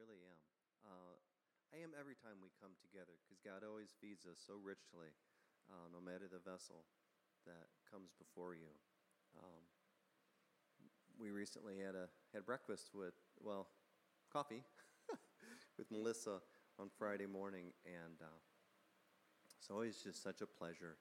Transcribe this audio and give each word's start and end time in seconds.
really 0.00 0.24
am. 0.24 0.40
Uh, 0.80 1.16
I 1.76 1.84
am 1.84 1.92
every 1.92 2.16
time 2.16 2.40
we 2.40 2.48
come 2.56 2.72
together 2.80 3.20
because 3.20 3.36
God 3.44 3.60
always 3.60 3.92
feeds 4.00 4.24
us 4.24 4.40
so 4.40 4.56
richly, 4.56 5.12
uh, 5.68 5.92
no 5.92 6.00
matter 6.00 6.24
the 6.24 6.40
vessel 6.40 6.88
that 7.44 7.68
comes 7.84 8.16
before 8.16 8.56
you. 8.56 8.72
Um, 9.36 9.62
we 11.20 11.28
recently 11.28 11.76
had 11.84 11.92
a 11.92 12.08
had 12.32 12.48
breakfast 12.48 12.96
with 12.96 13.12
well, 13.44 13.68
coffee 14.32 14.64
with 15.78 15.92
Melissa 15.92 16.40
on 16.80 16.88
Friday 16.96 17.28
morning, 17.28 17.68
and 17.84 18.16
uh, 18.24 18.40
it's 19.60 19.68
always 19.68 20.00
just 20.00 20.24
such 20.24 20.40
a 20.40 20.48
pleasure 20.48 20.96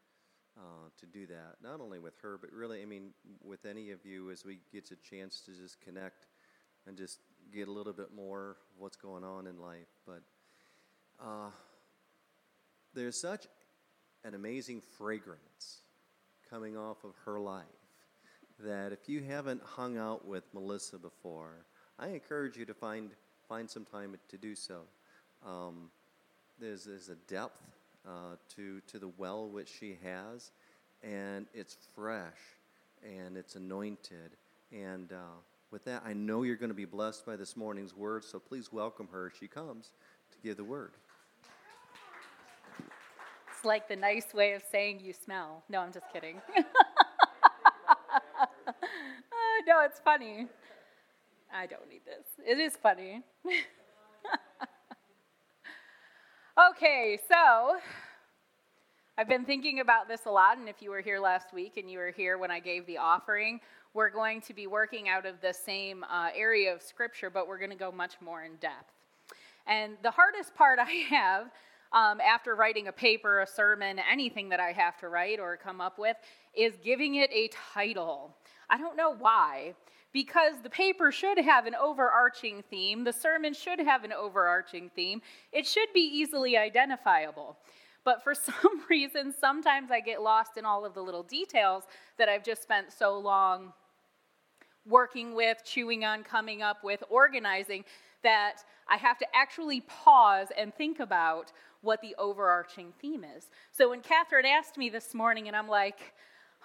uh, 0.60 0.92
to 1.00 1.06
do 1.06 1.26
that. 1.28 1.64
Not 1.64 1.80
only 1.80 2.00
with 2.00 2.20
her, 2.20 2.38
but 2.38 2.52
really, 2.52 2.82
I 2.82 2.86
mean, 2.86 3.16
with 3.42 3.64
any 3.64 3.92
of 3.92 4.04
you 4.04 4.30
as 4.30 4.44
we 4.44 4.60
get 4.74 4.92
a 4.92 4.98
chance 4.98 5.40
to 5.48 5.56
just 5.56 5.80
connect 5.80 6.28
and 6.86 6.98
just 6.98 7.20
get 7.54 7.68
a 7.68 7.72
little 7.72 7.94
bit 7.94 8.14
more 8.16 8.58
what's 8.78 8.98
going 8.98 9.24
on 9.24 9.48
in 9.48 9.60
life. 9.60 9.88
But 10.06 10.22
uh, 11.22 11.50
there's 12.94 13.20
such 13.20 13.48
an 14.24 14.34
amazing 14.34 14.82
fragrance 14.98 15.82
coming 16.50 16.78
off 16.78 17.04
of 17.04 17.12
her 17.26 17.40
life 17.40 17.66
that 18.60 18.92
if 18.92 19.08
you 19.08 19.22
haven't 19.22 19.62
hung 19.64 19.98
out 19.98 20.26
with 20.26 20.44
Melissa 20.54 20.98
before, 20.98 21.66
I 21.98 22.08
encourage 22.10 22.58
you 22.58 22.66
to 22.66 22.74
find 22.74 23.12
find 23.48 23.70
some 23.70 23.86
time 23.86 24.16
to 24.28 24.38
do 24.38 24.54
so. 24.54 24.82
Um, 25.46 25.90
there's, 26.60 26.84
there's 26.84 27.10
a 27.10 27.16
depth 27.28 27.62
uh, 28.08 28.36
to 28.56 28.82
to 28.88 29.00
the 29.00 29.10
well 29.18 29.48
which 29.48 29.70
she 29.80 29.98
has, 30.04 30.52
and 31.04 31.46
it's 31.54 31.78
fresh, 31.96 32.38
and 33.04 33.38
it's 33.38 33.56
anointed, 33.56 34.32
and 34.72 35.12
uh, 35.12 35.40
with 35.72 35.86
that, 35.86 36.04
I 36.06 36.14
know 36.14 36.44
you're 36.44 36.56
going 36.56 36.70
to 36.70 36.76
be 36.76 36.86
blessed 36.86 37.26
by 37.26 37.36
this 37.36 37.56
morning's 37.56 37.96
word. 37.96 38.24
So 38.24 38.40
please 38.40 38.72
welcome 38.72 39.08
her 39.12 39.28
as 39.28 39.34
she 39.40 39.48
comes 39.48 39.92
to 40.32 40.38
give 40.44 40.58
the 40.58 40.64
word. 40.64 40.92
It's 43.50 43.66
like 43.66 43.88
the 43.88 43.96
nice 43.96 44.34
way 44.34 44.54
of 44.54 44.64
saying 44.72 45.02
you 45.04 45.14
smell. 45.14 45.64
No, 45.70 45.80
I'm 45.80 45.92
just 45.92 46.06
kidding. 46.14 46.42
uh, 46.58 46.64
no, 49.68 49.82
it's 49.84 50.00
funny. 50.00 50.48
I 51.54 51.66
don't 51.66 51.90
need 51.90 52.02
this. 52.06 52.26
It 52.48 52.60
is 52.60 52.78
funny. 52.82 53.24
okay, 56.72 57.20
so 57.30 57.78
I've 59.20 59.28
been 59.28 59.44
thinking 59.44 59.82
about 59.82 60.08
this 60.08 60.28
a 60.28 60.30
lot, 60.30 60.60
and 60.60 60.70
if 60.70 60.82
you 60.82 60.92
were 60.92 61.02
here 61.02 61.20
last 61.20 61.54
week 61.54 61.76
and 61.76 61.92
you 61.92 61.98
were 61.98 62.14
here 62.16 62.38
when 62.38 62.52
I 62.52 62.62
gave 62.62 62.86
the 62.86 63.00
offering, 63.00 63.60
we're 63.94 64.10
going 64.10 64.40
to 64.40 64.54
be 64.54 64.66
working 64.66 65.10
out 65.10 65.26
of 65.26 65.42
the 65.42 65.52
same 65.52 66.06
uh, 66.06 66.30
area 66.34 66.74
of 66.74 66.82
Scripture, 66.82 67.30
but 67.30 67.46
we're 67.46 67.58
going 67.58 67.70
to 67.70 67.76
go 67.76 67.92
much 67.92 68.14
more 68.22 68.44
in 68.44 68.56
depth. 68.62 68.94
And 69.68 69.98
the 70.04 70.12
hardest 70.12 70.56
part 70.56 70.80
I 70.80 70.90
have 71.10 71.52
um, 71.92 72.22
after 72.22 72.56
writing 72.56 72.88
a 72.88 72.94
paper, 72.94 73.42
a 73.42 73.46
sermon, 73.46 74.00
anything 74.10 74.48
that 74.48 74.62
I 74.62 74.72
have 74.72 74.98
to 75.00 75.10
write 75.10 75.42
or 75.42 75.58
come 75.58 75.82
up 75.82 76.00
with, 76.00 76.16
is 76.56 76.76
giving 76.82 77.16
it 77.16 77.30
a 77.34 77.50
title. 77.74 78.34
I 78.70 78.78
don't 78.78 78.96
know 78.96 79.16
why. 79.16 79.74
Because 80.14 80.54
the 80.64 80.70
paper 80.70 81.12
should 81.12 81.40
have 81.40 81.66
an 81.66 81.76
overarching 81.76 82.64
theme, 82.70 83.04
the 83.04 83.12
sermon 83.12 83.54
should 83.54 83.80
have 83.80 84.06
an 84.06 84.14
overarching 84.14 84.90
theme, 84.96 85.22
it 85.52 85.68
should 85.68 85.90
be 85.94 86.00
easily 86.00 86.56
identifiable. 86.56 87.58
But 88.10 88.24
for 88.24 88.34
some 88.52 88.82
reason, 88.90 89.36
sometimes 89.40 89.92
I 89.92 90.00
get 90.00 90.24
lost 90.24 90.58
in 90.58 90.66
all 90.66 90.84
of 90.84 90.96
the 90.96 91.02
little 91.02 91.22
details 91.22 91.84
that 92.18 92.28
I've 92.28 92.44
just 92.44 92.64
spent 92.64 92.92
so 92.92 93.20
long 93.20 93.72
working 94.84 95.36
with, 95.36 95.60
chewing 95.64 96.04
on, 96.04 96.24
coming 96.24 96.64
up 96.64 96.84
with, 96.84 97.04
organizing 97.12 97.86
that 98.24 98.64
I 98.88 98.98
have 98.98 99.20
to 99.20 99.28
actually 99.36 99.82
pause 99.82 100.48
and 100.58 100.74
think 100.74 101.00
about 101.00 101.52
what 101.82 102.02
the 102.02 102.16
overarching 102.18 102.94
theme 103.00 103.24
is. 103.24 103.46
So 103.72 103.92
when 103.92 104.02
Catherine 104.02 104.48
asked 104.48 104.76
me 104.76 104.90
this 104.90 105.14
morning, 105.14 105.48
and 105.48 105.56
I'm 105.56 105.68
like, 105.68 106.16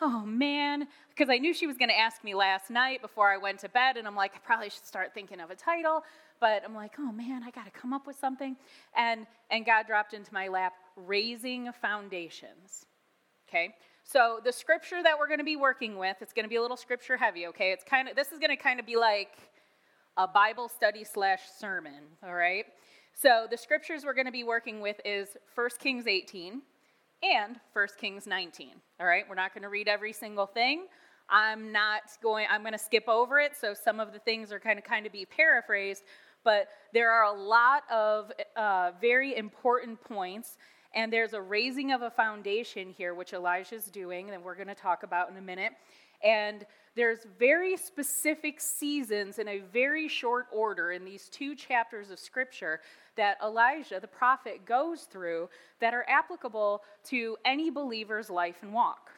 oh 0.01 0.25
man, 0.25 0.89
because 1.11 1.29
I 1.29 1.37
knew 1.37 1.53
she 1.53 1.67
was 1.67 1.77
going 1.77 1.91
to 1.91 1.99
ask 1.99 2.25
me 2.25 2.35
last 2.35 2.71
night 2.71 3.03
before 3.03 3.31
I 3.31 3.37
went 3.37 3.59
to 3.59 3.69
bed, 3.69 3.99
and 3.99 4.07
I'm 4.07 4.17
like, 4.17 4.33
I 4.35 4.39
probably 4.39 4.71
should 4.71 4.87
start 4.87 5.13
thinking 5.13 5.41
of 5.41 5.51
a 5.51 5.55
title. 5.55 6.05
But 6.41 6.63
I'm 6.65 6.75
like, 6.75 6.95
oh 6.99 7.13
man, 7.13 7.43
I 7.43 7.51
got 7.51 7.67
to 7.67 7.71
come 7.71 7.93
up 7.93 8.07
with 8.07 8.19
something. 8.19 8.57
And, 8.97 9.27
and 9.51 9.65
God 9.67 9.87
dropped 9.87 10.15
into 10.15 10.33
my 10.33 10.49
lap, 10.49 10.73
Raising 10.97 11.71
Foundations. 11.81 12.87
Okay? 13.49 13.75
So 14.05 14.41
the 14.45 14.53
scripture 14.53 15.03
that 15.03 15.19
we're 15.19 15.29
going 15.29 15.39
to 15.39 15.45
be 15.45 15.57
working 15.57 15.99
with, 15.99 16.17
it's 16.21 16.33
going 16.33 16.45
to 16.45 16.49
be 16.49 16.57
a 16.57 16.63
little 16.63 16.77
scripture 16.77 17.17
heavy, 17.17 17.47
okay? 17.47 17.73
It's 17.73 17.85
kind 17.85 18.09
of, 18.09 18.15
this 18.15 18.33
is 18.33 18.39
going 18.39 18.51
to 18.51 18.57
kind 18.57 18.79
of 18.79 18.85
be 18.85 18.97
like 18.97 19.39
a 20.17 20.29
Bible 20.29 20.69
study 20.69 21.05
slash 21.05 21.41
sermon, 21.59 22.03
all 22.23 22.35
right? 22.35 22.67
So 23.15 23.47
the 23.51 23.57
scriptures 23.57 24.05
we're 24.05 24.15
going 24.15 24.27
to 24.27 24.33
be 24.33 24.45
working 24.45 24.81
with 24.81 25.01
is 25.05 25.29
1 25.55 25.69
Kings 25.79 26.07
18 26.07 26.61
and 27.23 27.61
1 27.73 27.89
Kings 27.99 28.27
19. 28.27 28.73
All 29.01 29.07
right, 29.07 29.25
we're 29.29 29.35
not 29.35 29.55
going 29.55 29.63
to 29.63 29.69
read 29.69 29.89
every 29.89 30.13
single 30.13 30.47
thing. 30.47 30.87
I'm 31.29 31.73
not 31.73 32.03
going, 32.23 32.47
I'm 32.51 32.61
going 32.61 32.73
to 32.73 32.79
skip 32.79 33.09
over 33.09 33.41
it, 33.41 33.53
so 33.59 33.73
some 33.73 34.01
of 34.01 34.13
the 34.13 34.19
things 34.19 34.53
are 34.53 34.61
kind 34.61 34.79
of 34.79 34.85
kind 34.85 35.07
of 35.07 35.13
be 35.13 35.25
paraphrased, 35.25 36.03
but 36.45 36.69
there 36.93 37.11
are 37.11 37.25
a 37.25 37.33
lot 37.33 37.85
of 37.91 38.31
uh, 38.57 38.91
very 39.01 39.37
important 39.37 40.03
points, 40.03 40.59
and 40.95 41.13
there's 41.13 41.33
a 41.33 41.41
raising 41.41 41.93
of 41.93 42.03
a 42.03 42.11
foundation 42.11 42.91
here, 42.97 43.15
which 43.15 43.33
Elijah's 43.33 43.87
doing, 43.87 44.31
and 44.31 44.43
we're 44.43 44.55
going 44.55 44.69
to 44.69 44.75
talk 44.75 45.03
about 45.03 45.31
in 45.31 45.37
a 45.37 45.43
minute. 45.43 45.73
And 46.23 46.65
there's 46.95 47.27
very 47.39 47.77
specific 47.77 48.61
seasons 48.61 49.39
in 49.39 49.49
a 49.49 49.59
very 49.59 50.09
short 50.09 50.47
order 50.53 50.93
in 50.93 51.05
these 51.05 51.29
two 51.29 51.55
chapters 51.55 52.11
of 52.11 52.19
Scripture 52.19 52.81
that 53.17 53.37
Elijah, 53.43 53.99
the 54.01 54.07
prophet, 54.07 54.65
goes 54.65 55.03
through 55.03 55.49
that 55.81 55.93
are 55.93 56.07
applicable 56.09 56.83
to 57.05 57.37
any 57.45 57.71
believer's 57.71 58.31
life 58.31 58.57
and 58.63 58.73
walk. 58.73 59.11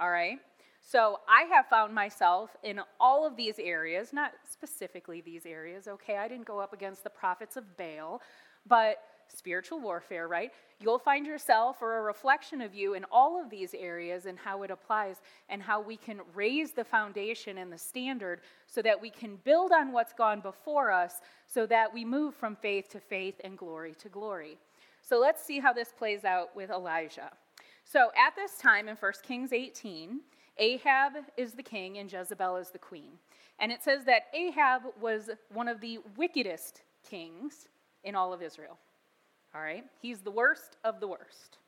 All 0.00 0.10
right? 0.10 0.38
So 0.80 1.20
I 1.28 1.42
have 1.54 1.66
found 1.66 1.94
myself 1.94 2.56
in 2.62 2.80
all 2.98 3.26
of 3.26 3.36
these 3.36 3.58
areas, 3.58 4.12
not 4.12 4.32
specifically 4.50 5.20
these 5.20 5.44
areas, 5.44 5.86
okay? 5.86 6.16
I 6.16 6.26
didn't 6.26 6.46
go 6.46 6.58
up 6.58 6.72
against 6.72 7.04
the 7.04 7.10
prophets 7.10 7.56
of 7.56 7.76
Baal, 7.76 8.22
but 8.66 9.02
spiritual 9.34 9.80
warfare, 9.80 10.28
right? 10.28 10.52
You'll 10.80 10.98
find 10.98 11.26
yourself 11.26 11.82
or 11.82 11.98
a 11.98 12.02
reflection 12.02 12.60
of 12.60 12.74
you 12.74 12.94
in 12.94 13.04
all 13.10 13.40
of 13.40 13.50
these 13.50 13.74
areas 13.74 14.26
and 14.26 14.38
how 14.38 14.62
it 14.62 14.70
applies 14.70 15.16
and 15.48 15.62
how 15.62 15.80
we 15.80 15.96
can 15.96 16.20
raise 16.34 16.72
the 16.72 16.84
foundation 16.84 17.58
and 17.58 17.72
the 17.72 17.78
standard 17.78 18.40
so 18.66 18.82
that 18.82 19.00
we 19.00 19.10
can 19.10 19.36
build 19.44 19.72
on 19.72 19.92
what's 19.92 20.12
gone 20.12 20.40
before 20.40 20.90
us 20.90 21.20
so 21.46 21.66
that 21.66 21.92
we 21.92 22.04
move 22.04 22.34
from 22.34 22.56
faith 22.56 22.88
to 22.90 23.00
faith 23.00 23.40
and 23.44 23.58
glory 23.58 23.94
to 24.00 24.08
glory. 24.08 24.56
So 25.02 25.18
let's 25.18 25.42
see 25.42 25.60
how 25.60 25.72
this 25.72 25.92
plays 25.96 26.24
out 26.24 26.54
with 26.54 26.70
Elijah. 26.70 27.30
So 27.84 28.10
at 28.16 28.36
this 28.36 28.56
time 28.56 28.88
in 28.88 28.96
1 28.96 29.12
Kings 29.22 29.52
18, 29.52 30.20
Ahab 30.58 31.12
is 31.36 31.52
the 31.52 31.62
king 31.62 31.98
and 31.98 32.12
Jezebel 32.12 32.56
is 32.56 32.70
the 32.70 32.78
queen. 32.78 33.12
And 33.58 33.72
it 33.72 33.82
says 33.82 34.04
that 34.04 34.24
Ahab 34.32 34.82
was 35.00 35.30
one 35.52 35.68
of 35.68 35.80
the 35.80 35.98
wickedest 36.16 36.82
kings 37.08 37.68
in 38.04 38.14
all 38.14 38.32
of 38.32 38.42
Israel. 38.42 38.78
All 39.54 39.60
right? 39.60 39.84
He's 40.00 40.20
the 40.20 40.30
worst 40.30 40.76
of 40.84 41.00
the 41.00 41.08
worst. 41.08 41.58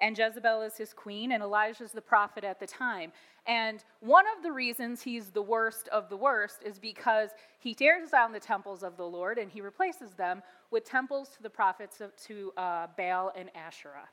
And 0.00 0.18
Jezebel 0.18 0.62
is 0.62 0.76
his 0.76 0.92
queen, 0.92 1.32
and 1.32 1.42
Elijah's 1.42 1.92
the 1.92 2.02
prophet 2.02 2.44
at 2.44 2.58
the 2.58 2.66
time. 2.66 3.12
And 3.46 3.84
one 4.00 4.24
of 4.36 4.42
the 4.42 4.50
reasons 4.50 5.02
he's 5.02 5.30
the 5.30 5.42
worst 5.42 5.88
of 5.88 6.08
the 6.08 6.16
worst 6.16 6.62
is 6.64 6.78
because 6.78 7.30
he 7.58 7.74
tears 7.74 8.10
down 8.10 8.32
the 8.32 8.40
temples 8.40 8.82
of 8.82 8.96
the 8.96 9.06
Lord 9.06 9.38
and 9.38 9.50
he 9.50 9.60
replaces 9.60 10.12
them 10.14 10.42
with 10.70 10.84
temples 10.84 11.28
to 11.36 11.42
the 11.42 11.50
prophets 11.50 12.00
of, 12.00 12.16
to 12.26 12.52
uh, 12.56 12.86
Baal 12.96 13.32
and 13.36 13.50
Asherah 13.54 14.08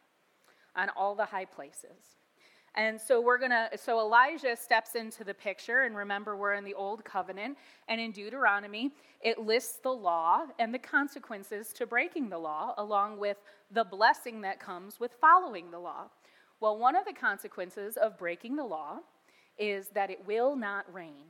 on 0.75 0.89
all 0.89 1.15
the 1.15 1.25
high 1.25 1.45
places. 1.45 2.17
And 2.75 2.99
so 2.99 3.19
we're 3.19 3.37
going 3.37 3.51
to, 3.51 3.69
so 3.75 3.99
Elijah 3.99 4.55
steps 4.55 4.95
into 4.95 5.25
the 5.25 5.33
picture, 5.33 5.81
and 5.81 5.95
remember, 5.95 6.37
we're 6.37 6.53
in 6.53 6.63
the 6.63 6.73
Old 6.73 7.03
Covenant, 7.03 7.57
and 7.89 7.99
in 7.99 8.11
Deuteronomy, 8.11 8.91
it 9.21 9.39
lists 9.39 9.79
the 9.79 9.91
law 9.91 10.45
and 10.57 10.73
the 10.73 10.79
consequences 10.79 11.73
to 11.73 11.85
breaking 11.85 12.29
the 12.29 12.37
law, 12.37 12.73
along 12.77 13.17
with 13.17 13.37
the 13.71 13.83
blessing 13.83 14.39
that 14.41 14.61
comes 14.61 15.01
with 15.01 15.11
following 15.19 15.69
the 15.69 15.79
law. 15.79 16.05
Well, 16.61 16.77
one 16.77 16.95
of 16.95 17.05
the 17.05 17.13
consequences 17.13 17.97
of 17.97 18.17
breaking 18.17 18.55
the 18.55 18.63
law 18.63 18.99
is 19.57 19.89
that 19.89 20.09
it 20.09 20.25
will 20.25 20.55
not 20.55 20.91
rain. 20.93 21.25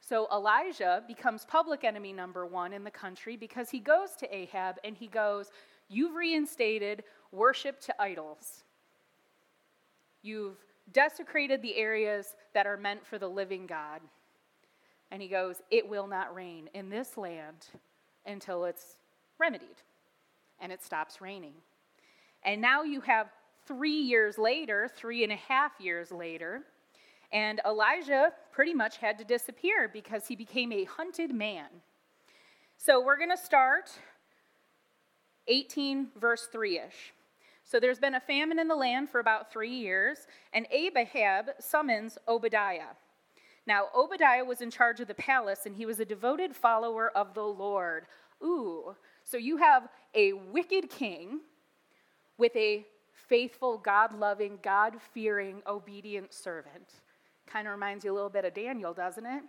So 0.00 0.26
Elijah 0.32 1.02
becomes 1.06 1.44
public 1.44 1.84
enemy 1.84 2.12
number 2.12 2.44
one 2.44 2.72
in 2.72 2.84
the 2.84 2.90
country 2.90 3.36
because 3.36 3.70
he 3.70 3.78
goes 3.78 4.10
to 4.18 4.34
Ahab 4.34 4.76
and 4.82 4.96
he 4.96 5.06
goes, 5.06 5.50
You've 5.88 6.14
reinstated 6.14 7.04
worship 7.30 7.80
to 7.82 8.02
idols. 8.02 8.64
You've 10.26 10.56
desecrated 10.92 11.62
the 11.62 11.76
areas 11.76 12.34
that 12.52 12.66
are 12.66 12.76
meant 12.76 13.06
for 13.06 13.16
the 13.16 13.28
living 13.28 13.64
God. 13.64 14.00
And 15.12 15.22
he 15.22 15.28
goes, 15.28 15.62
It 15.70 15.88
will 15.88 16.08
not 16.08 16.34
rain 16.34 16.68
in 16.74 16.88
this 16.90 17.16
land 17.16 17.66
until 18.26 18.64
it's 18.64 18.96
remedied 19.38 19.76
and 20.60 20.72
it 20.72 20.82
stops 20.82 21.20
raining. 21.20 21.54
And 22.42 22.60
now 22.60 22.82
you 22.82 23.00
have 23.02 23.28
three 23.66 24.00
years 24.00 24.36
later, 24.36 24.90
three 24.96 25.22
and 25.22 25.32
a 25.32 25.36
half 25.36 25.72
years 25.78 26.10
later, 26.10 26.62
and 27.30 27.60
Elijah 27.64 28.32
pretty 28.50 28.74
much 28.74 28.96
had 28.96 29.18
to 29.18 29.24
disappear 29.24 29.88
because 29.92 30.26
he 30.26 30.34
became 30.34 30.72
a 30.72 30.84
hunted 30.84 31.32
man. 31.32 31.68
So 32.76 33.00
we're 33.00 33.16
going 33.16 33.30
to 33.30 33.36
start 33.36 33.90
18, 35.46 36.08
verse 36.18 36.48
3 36.50 36.78
ish. 36.78 37.12
So 37.66 37.80
there's 37.80 37.98
been 37.98 38.14
a 38.14 38.20
famine 38.20 38.60
in 38.60 38.68
the 38.68 38.76
land 38.76 39.10
for 39.10 39.18
about 39.18 39.52
three 39.52 39.74
years, 39.74 40.28
and 40.52 40.68
Ahab 40.70 41.50
summons 41.58 42.16
Obadiah. 42.28 42.94
Now, 43.66 43.86
Obadiah 43.92 44.44
was 44.44 44.60
in 44.60 44.70
charge 44.70 45.00
of 45.00 45.08
the 45.08 45.14
palace, 45.14 45.66
and 45.66 45.74
he 45.74 45.84
was 45.84 45.98
a 45.98 46.04
devoted 46.04 46.54
follower 46.54 47.10
of 47.16 47.34
the 47.34 47.42
Lord. 47.42 48.06
Ooh, 48.40 48.94
so 49.24 49.36
you 49.36 49.56
have 49.56 49.88
a 50.14 50.32
wicked 50.32 50.88
king 50.88 51.40
with 52.38 52.54
a 52.54 52.86
faithful, 53.12 53.78
God 53.78 54.16
loving, 54.16 54.60
God 54.62 54.94
fearing, 55.12 55.60
obedient 55.66 56.32
servant. 56.32 56.92
Kind 57.48 57.66
of 57.66 57.72
reminds 57.72 58.04
you 58.04 58.12
a 58.12 58.14
little 58.14 58.30
bit 58.30 58.44
of 58.44 58.54
Daniel, 58.54 58.94
doesn't 58.94 59.26
it? 59.26 59.42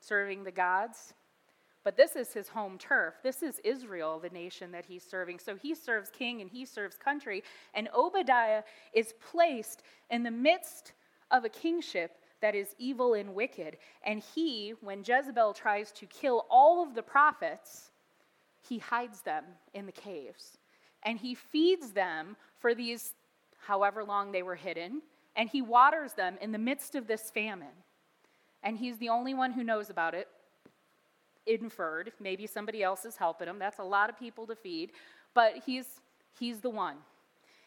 Serving 0.00 0.42
the 0.42 0.50
gods. 0.50 1.14
But 1.88 1.96
this 1.96 2.16
is 2.16 2.34
his 2.34 2.48
home 2.48 2.76
turf. 2.76 3.14
This 3.22 3.42
is 3.42 3.62
Israel, 3.64 4.18
the 4.18 4.28
nation 4.28 4.70
that 4.72 4.84
he's 4.84 5.02
serving. 5.02 5.38
So 5.38 5.56
he 5.56 5.74
serves 5.74 6.10
king 6.10 6.42
and 6.42 6.50
he 6.50 6.66
serves 6.66 6.98
country. 6.98 7.42
And 7.72 7.88
Obadiah 7.96 8.62
is 8.92 9.14
placed 9.32 9.82
in 10.10 10.22
the 10.22 10.30
midst 10.30 10.92
of 11.30 11.46
a 11.46 11.48
kingship 11.48 12.18
that 12.42 12.54
is 12.54 12.74
evil 12.76 13.14
and 13.14 13.34
wicked. 13.34 13.78
And 14.02 14.22
he, 14.34 14.74
when 14.82 14.98
Jezebel 14.98 15.54
tries 15.54 15.90
to 15.92 16.04
kill 16.04 16.44
all 16.50 16.82
of 16.82 16.94
the 16.94 17.02
prophets, 17.02 17.90
he 18.68 18.76
hides 18.76 19.22
them 19.22 19.44
in 19.72 19.86
the 19.86 19.92
caves. 19.92 20.58
And 21.04 21.18
he 21.18 21.34
feeds 21.34 21.92
them 21.92 22.36
for 22.58 22.74
these 22.74 23.14
however 23.66 24.04
long 24.04 24.30
they 24.30 24.42
were 24.42 24.56
hidden. 24.56 25.00
And 25.36 25.48
he 25.48 25.62
waters 25.62 26.12
them 26.12 26.36
in 26.42 26.52
the 26.52 26.58
midst 26.58 26.94
of 26.94 27.06
this 27.06 27.30
famine. 27.30 27.78
And 28.62 28.76
he's 28.76 28.98
the 28.98 29.08
only 29.08 29.32
one 29.32 29.52
who 29.52 29.64
knows 29.64 29.88
about 29.88 30.12
it 30.12 30.28
inferred. 31.48 32.12
Maybe 32.20 32.46
somebody 32.46 32.82
else 32.82 33.04
is 33.04 33.16
helping 33.16 33.48
him. 33.48 33.58
That's 33.58 33.78
a 33.78 33.84
lot 33.84 34.10
of 34.10 34.18
people 34.18 34.46
to 34.46 34.54
feed, 34.54 34.92
but 35.34 35.54
he's, 35.64 35.86
he's 36.38 36.60
the 36.60 36.70
one. 36.70 36.96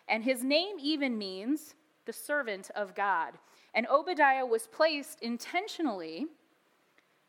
And 0.07 0.23
his 0.23 0.43
name 0.43 0.77
even 0.81 1.17
means 1.17 1.75
the 2.05 2.13
servant 2.13 2.69
of 2.75 2.95
God. 2.95 3.33
And 3.73 3.87
Obadiah 3.87 4.45
was 4.45 4.67
placed 4.67 5.21
intentionally 5.21 6.27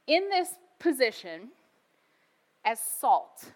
in 0.06 0.28
this 0.28 0.54
position 0.78 1.49
as 2.64 2.81
salt. 2.81 3.52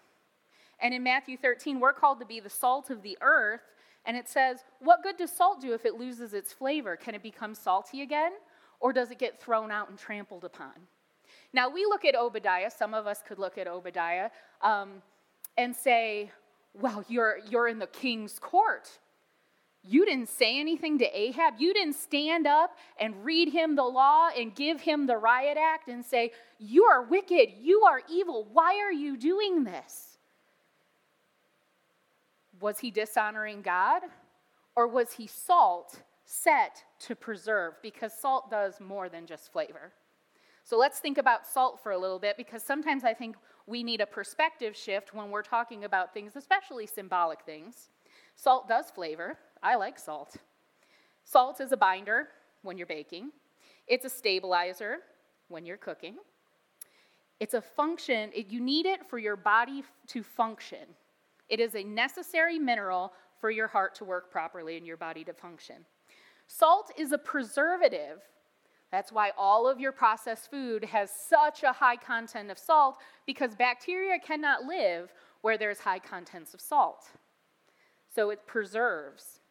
And 0.79 0.93
in 0.93 1.03
Matthew 1.03 1.37
13, 1.37 1.79
we're 1.79 1.93
called 1.93 2.19
to 2.19 2.25
be 2.25 2.39
the 2.39 2.49
salt 2.49 2.89
of 2.89 3.01
the 3.01 3.17
earth. 3.21 3.61
And 4.05 4.15
it 4.15 4.29
says, 4.29 4.59
What 4.79 5.03
good 5.03 5.17
does 5.17 5.31
salt 5.31 5.59
do 5.59 5.73
if 5.73 5.85
it 5.85 5.95
loses 5.95 6.33
its 6.33 6.53
flavor? 6.53 6.95
Can 6.95 7.15
it 7.15 7.23
become 7.23 7.53
salty 7.53 8.01
again? 8.01 8.33
Or 8.79 8.93
does 8.93 9.11
it 9.11 9.19
get 9.19 9.41
thrown 9.41 9.71
out 9.71 9.89
and 9.89 9.97
trampled 9.97 10.45
upon? 10.45 10.71
Now, 11.53 11.69
we 11.69 11.85
look 11.85 12.05
at 12.05 12.15
Obadiah, 12.15 12.69
some 12.69 12.93
of 12.93 13.07
us 13.07 13.21
could 13.27 13.39
look 13.39 13.57
at 13.57 13.67
Obadiah 13.67 14.29
um, 14.61 15.01
and 15.57 15.75
say, 15.75 16.31
well, 16.73 17.03
you're, 17.07 17.39
you're 17.49 17.67
in 17.67 17.79
the 17.79 17.87
king's 17.87 18.37
court. 18.39 18.89
You 19.83 20.05
didn't 20.05 20.29
say 20.29 20.59
anything 20.59 20.97
to 20.99 21.05
Ahab. 21.17 21.55
You 21.59 21.73
didn't 21.73 21.95
stand 21.95 22.45
up 22.45 22.77
and 22.99 23.23
read 23.23 23.49
him 23.49 23.75
the 23.75 23.83
law 23.83 24.29
and 24.37 24.53
give 24.53 24.81
him 24.81 25.07
the 25.07 25.15
riot 25.15 25.57
act 25.57 25.87
and 25.87 26.03
say, 26.03 26.31
You 26.59 26.83
are 26.85 27.03
wicked. 27.03 27.53
You 27.61 27.83
are 27.83 28.01
evil. 28.09 28.47
Why 28.51 28.79
are 28.79 28.91
you 28.91 29.15
doing 29.15 29.63
this? 29.63 30.17
Was 32.59 32.79
he 32.79 32.91
dishonoring 32.91 33.61
God? 33.61 34.01
Or 34.75 34.87
was 34.87 35.13
he 35.13 35.25
salt 35.25 36.01
set 36.25 36.83
to 36.99 37.15
preserve? 37.15 37.75
Because 37.81 38.13
salt 38.13 38.51
does 38.51 38.79
more 38.81 39.07
than 39.07 39.25
just 39.25 39.51
flavor. 39.53 39.93
So 40.67 40.77
let's 40.77 40.99
think 40.99 41.17
about 41.17 41.47
salt 41.47 41.79
for 41.81 41.93
a 41.93 41.97
little 41.97 42.19
bit 42.19 42.35
because 42.35 42.61
sometimes 42.61 43.05
I 43.05 43.13
think 43.13 43.37
we 43.67 43.83
need 43.83 44.01
a 44.01 44.05
perspective 44.05 44.75
shift 44.75 45.13
when 45.13 45.31
we're 45.31 45.41
talking 45.41 45.85
about 45.85 46.13
things, 46.13 46.35
especially 46.35 46.85
symbolic 46.85 47.39
things. 47.45 47.87
Salt 48.35 48.67
does 48.67 48.91
flavor. 48.91 49.37
I 49.63 49.75
like 49.75 49.97
salt. 49.97 50.35
Salt 51.23 51.61
is 51.61 51.71
a 51.71 51.77
binder 51.77 52.27
when 52.63 52.77
you're 52.77 52.85
baking, 52.85 53.31
it's 53.87 54.03
a 54.03 54.09
stabilizer 54.09 54.97
when 55.47 55.65
you're 55.65 55.77
cooking. 55.77 56.17
It's 57.39 57.53
a 57.53 57.61
function, 57.61 58.31
it, 58.35 58.47
you 58.47 58.59
need 58.59 58.85
it 58.85 59.05
for 59.09 59.19
your 59.19 59.37
body 59.37 59.85
to 60.07 60.21
function. 60.21 60.85
It 61.47 61.61
is 61.61 61.75
a 61.75 61.83
necessary 61.83 62.59
mineral 62.59 63.13
for 63.39 63.51
your 63.51 63.67
heart 63.67 63.95
to 63.95 64.03
work 64.03 64.31
properly 64.31 64.75
and 64.75 64.85
your 64.85 64.97
body 64.97 65.23
to 65.23 65.33
function. 65.33 65.85
Salt 66.47 66.91
is 66.97 67.13
a 67.13 67.17
preservative 67.17 68.21
that's 68.91 69.11
why 69.11 69.31
all 69.37 69.67
of 69.67 69.79
your 69.79 69.91
processed 69.91 70.49
food 70.49 70.85
has 70.85 71.11
such 71.11 71.63
a 71.63 71.73
high 71.73 71.97
content 71.97 72.49
of 72.49 72.57
salt 72.57 72.97
because 73.25 73.55
bacteria 73.55 74.17
cannot 74.19 74.63
live 74.63 75.11
where 75.41 75.57
there's 75.57 75.79
high 75.79 75.99
contents 75.99 76.53
of 76.53 76.61
salt. 76.61 77.05
So 78.13 78.29
it 78.29 78.47
preserves. 78.47 79.41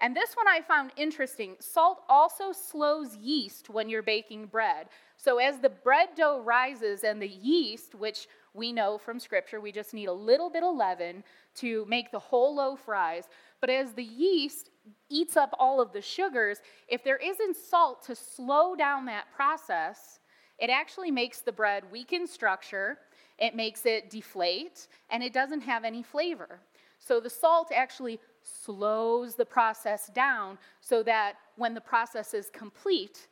And 0.00 0.16
this 0.16 0.34
one 0.34 0.48
I 0.48 0.62
found 0.62 0.92
interesting. 0.96 1.56
Salt 1.60 2.02
also 2.08 2.52
slows 2.52 3.16
yeast 3.16 3.68
when 3.68 3.88
you're 3.90 4.02
baking 4.02 4.46
bread. 4.46 4.88
So 5.18 5.38
as 5.38 5.58
the 5.58 5.68
bread 5.68 6.08
dough 6.16 6.40
rises 6.42 7.04
and 7.04 7.20
the 7.20 7.28
yeast, 7.28 7.94
which 7.94 8.26
we 8.54 8.72
know 8.72 8.98
from 8.98 9.20
scripture, 9.20 9.60
we 9.60 9.72
just 9.72 9.94
need 9.94 10.06
a 10.06 10.12
little 10.12 10.50
bit 10.50 10.62
of 10.62 10.76
leaven 10.76 11.22
to 11.56 11.84
make 11.88 12.10
the 12.10 12.18
whole 12.18 12.54
loaf 12.54 12.88
rise. 12.88 13.24
But 13.60 13.70
as 13.70 13.92
the 13.92 14.04
yeast 14.04 14.70
eats 15.08 15.36
up 15.36 15.54
all 15.58 15.80
of 15.80 15.92
the 15.92 16.02
sugars, 16.02 16.58
if 16.88 17.04
there 17.04 17.16
isn't 17.16 17.56
salt 17.56 18.02
to 18.06 18.14
slow 18.14 18.74
down 18.74 19.06
that 19.06 19.26
process, 19.34 20.18
it 20.58 20.70
actually 20.70 21.10
makes 21.10 21.40
the 21.40 21.52
bread 21.52 21.84
weak 21.90 22.12
in 22.12 22.26
structure, 22.26 22.98
it 23.38 23.54
makes 23.54 23.86
it 23.86 24.10
deflate, 24.10 24.88
and 25.10 25.22
it 25.22 25.32
doesn't 25.32 25.62
have 25.62 25.84
any 25.84 26.02
flavor. 26.02 26.60
So 26.98 27.18
the 27.18 27.30
salt 27.30 27.72
actually 27.74 28.20
slows 28.42 29.34
the 29.34 29.44
process 29.44 30.10
down 30.14 30.58
so 30.80 31.02
that 31.04 31.34
when 31.56 31.74
the 31.74 31.80
process 31.80 32.34
is 32.34 32.50
complete, 32.52 33.28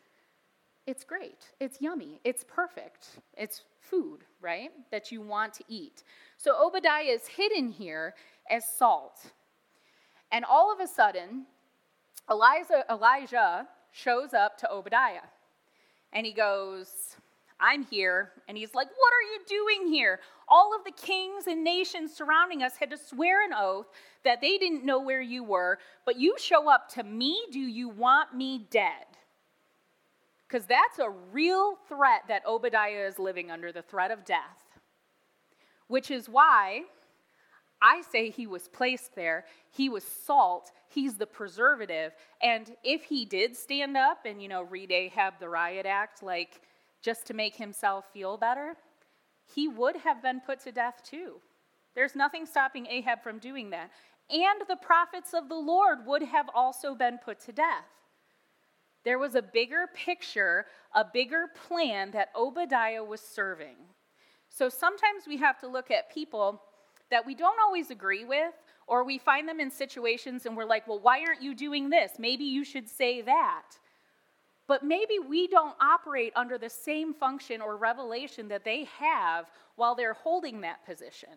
it's 0.88 1.05
great. 1.05 1.50
It's 1.61 1.82
yummy. 1.82 2.19
It's 2.25 2.44
perfect. 2.44 3.08
It's 3.37 3.64
food, 3.79 4.20
right? 4.40 4.70
That 4.90 5.12
you 5.12 5.20
want 5.20 5.52
to 5.55 5.64
eat. 5.69 6.02
So 6.38 6.56
Obadiah 6.58 7.02
is 7.02 7.26
hidden 7.26 7.69
here 7.69 8.14
as 8.50 8.64
salt. 8.64 9.32
And 10.32 10.46
all 10.46 10.73
of 10.73 10.81
a 10.81 10.87
sudden, 10.87 11.44
Elijah, 12.31 12.87
Elijah 12.90 13.69
shows 13.93 14.32
up 14.32 14.56
to 14.58 14.73
Obadiah 14.73 15.29
and 16.14 16.25
he 16.25 16.32
goes, 16.32 16.88
I'm 17.61 17.84
here. 17.84 18.31
And 18.49 18.56
he's 18.56 18.75
like, 18.75 18.88
What 18.88 19.12
are 19.12 19.26
you 19.34 19.41
doing 19.46 19.93
here? 19.93 20.20
All 20.49 20.74
of 20.74 20.84
the 20.84 20.93
kings 20.93 21.48
and 21.48 21.63
nations 21.63 22.15
surrounding 22.15 22.63
us 22.63 22.77
had 22.77 22.89
to 22.89 22.96
swear 22.96 23.44
an 23.44 23.53
oath 23.55 23.89
that 24.24 24.41
they 24.41 24.56
didn't 24.56 24.86
know 24.86 25.01
where 25.01 25.20
you 25.20 25.44
were, 25.44 25.81
but 26.06 26.17
you 26.17 26.34
show 26.39 26.70
up 26.70 26.89
to 26.94 27.03
me. 27.03 27.39
Do 27.53 27.60
you 27.60 27.91
want 27.91 28.34
me 28.34 28.67
dead? 28.70 29.05
Because 30.48 30.67
that's 30.67 30.98
a 30.98 31.10
real 31.10 31.76
threat 31.88 32.22
that 32.28 32.46
Obadiah 32.46 33.06
is 33.06 33.19
living 33.19 33.50
under 33.50 33.70
the 33.70 33.82
threat 33.82 34.10
of 34.10 34.24
death, 34.24 34.64
which 35.88 36.10
is 36.10 36.28
why 36.28 36.84
I 37.82 38.02
say 38.10 38.31
he 38.31 38.46
was 38.46 38.67
placed 38.69 39.14
there. 39.14 39.44
He 39.70 39.88
was 39.88 40.05
salt. 40.05 40.72
He's 40.88 41.17
the 41.17 41.26
preservative. 41.26 42.12
And 42.43 42.74
if 42.82 43.05
he 43.05 43.24
did 43.24 43.56
stand 43.56 43.96
up 43.96 44.24
and, 44.24 44.43
you 44.43 44.48
know, 44.48 44.62
read 44.62 44.90
Ahab 44.90 45.34
the 45.38 45.48
riot 45.48 45.86
act, 45.86 46.22
like 46.22 46.62
just 47.02 47.26
to 47.26 47.34
make 47.34 47.55
himself 47.55 48.06
feel 48.12 48.36
better, 48.36 48.74
he 49.55 49.69
would 49.69 49.96
have 49.96 50.22
been 50.22 50.40
put 50.40 50.60
to 50.60 50.72
death 50.72 51.02
too. 51.05 51.36
There's 51.94 52.17
nothing 52.17 52.46
stopping 52.46 52.86
Ahab 52.86 53.22
from 53.22 53.38
doing 53.38 53.70
that. 53.70 53.90
And 54.31 54.62
the 54.69 54.76
prophets 54.76 55.32
of 55.34 55.48
the 55.48 55.55
Lord 55.55 56.06
would 56.06 56.22
have 56.22 56.46
also 56.55 56.94
been 56.94 57.19
put 57.19 57.40
to 57.40 57.52
death. 57.52 57.86
There 59.05 59.19
was 59.19 59.34
a 59.34 59.43
bigger 59.43 59.88
picture, 59.94 60.67
a 60.94 61.05
bigger 61.05 61.46
plan 61.67 62.10
that 62.12 62.31
Obadiah 62.36 63.05
was 63.05 63.20
serving. 63.20 63.76
So 64.48 64.69
sometimes 64.69 65.24
we 65.26 65.36
have 65.38 65.58
to 65.60 65.69
look 65.69 65.90
at 65.90 66.12
people 66.12 66.62
that 67.10 67.24
we 67.24 67.34
don't 67.34 67.60
always 67.60 67.90
agree 67.90 68.24
with, 68.24 68.55
or 68.86 69.05
we 69.05 69.19
find 69.19 69.48
them 69.48 69.60
in 69.60 69.70
situations 69.70 70.46
and 70.46 70.56
we're 70.56 70.64
like, 70.64 70.88
well, 70.88 70.98
why 70.98 71.20
aren't 71.20 71.43
you 71.43 71.55
doing 71.55 71.90
this? 71.90 72.12
Maybe 72.19 72.44
you 72.44 72.64
should 72.64 72.88
say 72.88 73.22
that. 73.22 73.64
But 74.67 74.82
maybe 74.82 75.19
we 75.19 75.46
don't 75.46 75.74
operate 75.81 76.32
under 76.36 76.58
the 76.58 76.69
same 76.69 77.14
function 77.14 77.62
or 77.62 77.76
revelation 77.76 78.48
that 78.48 78.64
they 78.64 78.84
have 78.98 79.46
while 79.76 79.94
they're 79.94 80.14
holding 80.14 80.60
that 80.60 80.84
position. 80.84 81.31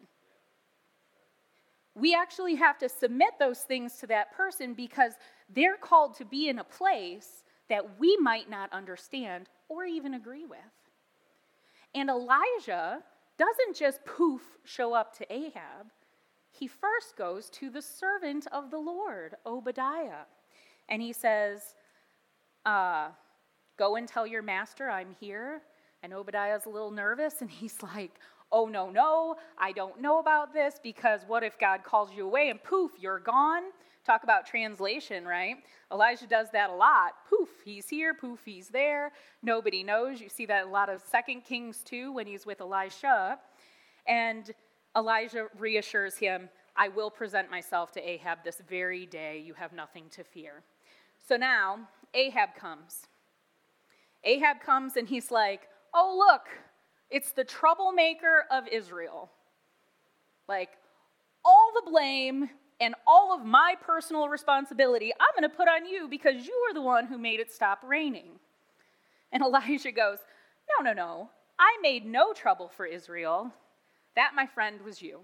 We 1.96 2.14
actually 2.14 2.56
have 2.56 2.78
to 2.80 2.90
submit 2.90 3.32
those 3.40 3.60
things 3.60 3.98
to 3.98 4.08
that 4.08 4.34
person 4.34 4.74
because 4.74 5.14
they're 5.54 5.78
called 5.78 6.16
to 6.18 6.26
be 6.26 6.50
in 6.50 6.60
a 6.60 6.64
place 6.64 7.44
that 7.72 7.98
we 8.00 8.18
might 8.18 8.50
not 8.50 8.72
understand 8.74 9.48
or 9.70 9.86
even 9.86 10.14
agree 10.14 10.46
with. 10.46 10.60
And 11.96 12.10
Elijah 12.10 13.00
doesn't 13.38 13.78
just 13.78 14.04
poof 14.04 14.42
show 14.66 14.94
up 14.94 15.18
to 15.18 15.34
Ahab. 15.34 15.88
He 16.52 16.68
first 16.68 17.16
goes 17.18 17.50
to 17.52 17.70
the 17.70 17.82
servant 17.82 18.46
of 18.52 18.72
the 18.72 18.78
Lord, 18.78 19.36
Obadiah. 19.46 20.26
And 20.90 21.02
he 21.02 21.14
says, 21.14 21.76
uh, 22.66 23.12
Go 23.78 23.96
and 23.96 24.06
tell 24.06 24.28
your 24.28 24.42
master 24.42 24.90
I'm 24.90 25.16
here. 25.22 25.62
And 26.04 26.14
Obadiah's 26.14 26.66
a 26.66 26.70
little 26.70 26.92
nervous, 26.92 27.36
and 27.40 27.50
he's 27.62 27.82
like, 27.82 28.12
oh, 28.52 28.66
no, 28.66 28.90
no, 28.90 29.38
I 29.58 29.72
don't 29.72 30.02
know 30.02 30.20
about 30.20 30.54
this 30.54 30.76
because 30.84 31.22
what 31.26 31.42
if 31.42 31.58
God 31.58 31.86
calls 31.86 32.10
you 32.14 32.26
away 32.26 32.50
and 32.50 32.62
poof, 32.62 32.92
you're 33.00 33.20
gone? 33.20 33.64
Talk 34.06 34.24
about 34.24 34.48
translation, 34.48 35.26
right? 35.26 35.58
Elijah 35.92 36.26
does 36.26 36.48
that 36.54 36.72
a 36.72 36.74
lot. 36.74 37.14
Poof, 37.30 37.50
he's 37.64 37.88
here, 37.88 38.14
poof, 38.14 38.40
he's 38.44 38.70
there. 38.70 39.12
Nobody 39.44 39.84
knows. 39.84 40.20
You 40.20 40.30
see 40.30 40.48
that 40.48 40.66
a 40.66 40.70
lot 40.70 40.90
of 40.90 41.02
Second 41.02 41.42
Kings 41.42 41.84
too 41.84 42.12
when 42.12 42.26
he's 42.26 42.46
with 42.46 42.62
Elisha. 42.62 43.38
And 44.08 44.50
Elijah 44.98 45.48
reassures 45.58 46.18
him, 46.18 46.50
I 46.76 46.88
will 46.88 47.12
present 47.12 47.52
myself 47.52 47.92
to 47.92 48.10
Ahab 48.10 48.40
this 48.44 48.62
very 48.68 49.06
day. 49.06 49.44
You 49.46 49.54
have 49.54 49.72
nothing 49.72 50.06
to 50.12 50.24
fear. 50.24 50.64
So 51.28 51.38
now 51.38 51.80
Ahab 52.16 52.56
comes. 52.56 53.08
Ahab 54.24 54.62
comes 54.62 54.98
and 54.98 55.08
he's 55.08 55.30
like, 55.30 55.68
Oh, 55.94 56.16
look, 56.18 56.48
it's 57.10 57.34
the 57.34 57.44
troublemaker 57.44 58.46
of 58.50 58.68
Israel. 58.68 59.30
Like, 60.48 60.70
all 61.44 61.72
the 61.76 61.90
blame 61.90 62.50
and 62.82 62.96
all 63.06 63.34
of 63.34 63.46
my 63.46 63.76
personal 63.80 64.28
responsibility 64.28 65.14
I'm 65.14 65.40
going 65.40 65.50
to 65.50 65.56
put 65.56 65.70
on 65.70 65.86
you 65.86 66.08
because 66.10 66.46
you 66.46 66.66
are 66.70 66.74
the 66.74 66.82
one 66.82 67.06
who 67.06 67.18
made 67.18 67.40
it 67.40 67.54
stop 67.54 67.80
raining. 67.88 68.40
And 69.32 69.42
Elijah 69.44 69.92
goes, 69.92 70.18
No, 70.68 70.84
no, 70.84 70.94
no. 70.94 71.30
I 71.60 71.78
made 71.82 72.06
no 72.06 72.34
trouble 72.34 72.68
for 72.68 72.86
Israel. 72.86 73.54
That, 74.16 74.32
my 74.36 74.48
friend, 74.48 74.82
was 74.82 75.02
you. 75.02 75.22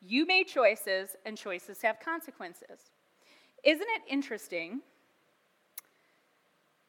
You 0.00 0.26
made 0.26 0.48
choices, 0.48 1.14
and 1.24 1.36
choices 1.36 1.82
have 1.82 2.00
consequences. 2.00 2.90
Isn't 3.62 3.86
it 3.86 4.02
interesting? 4.08 4.80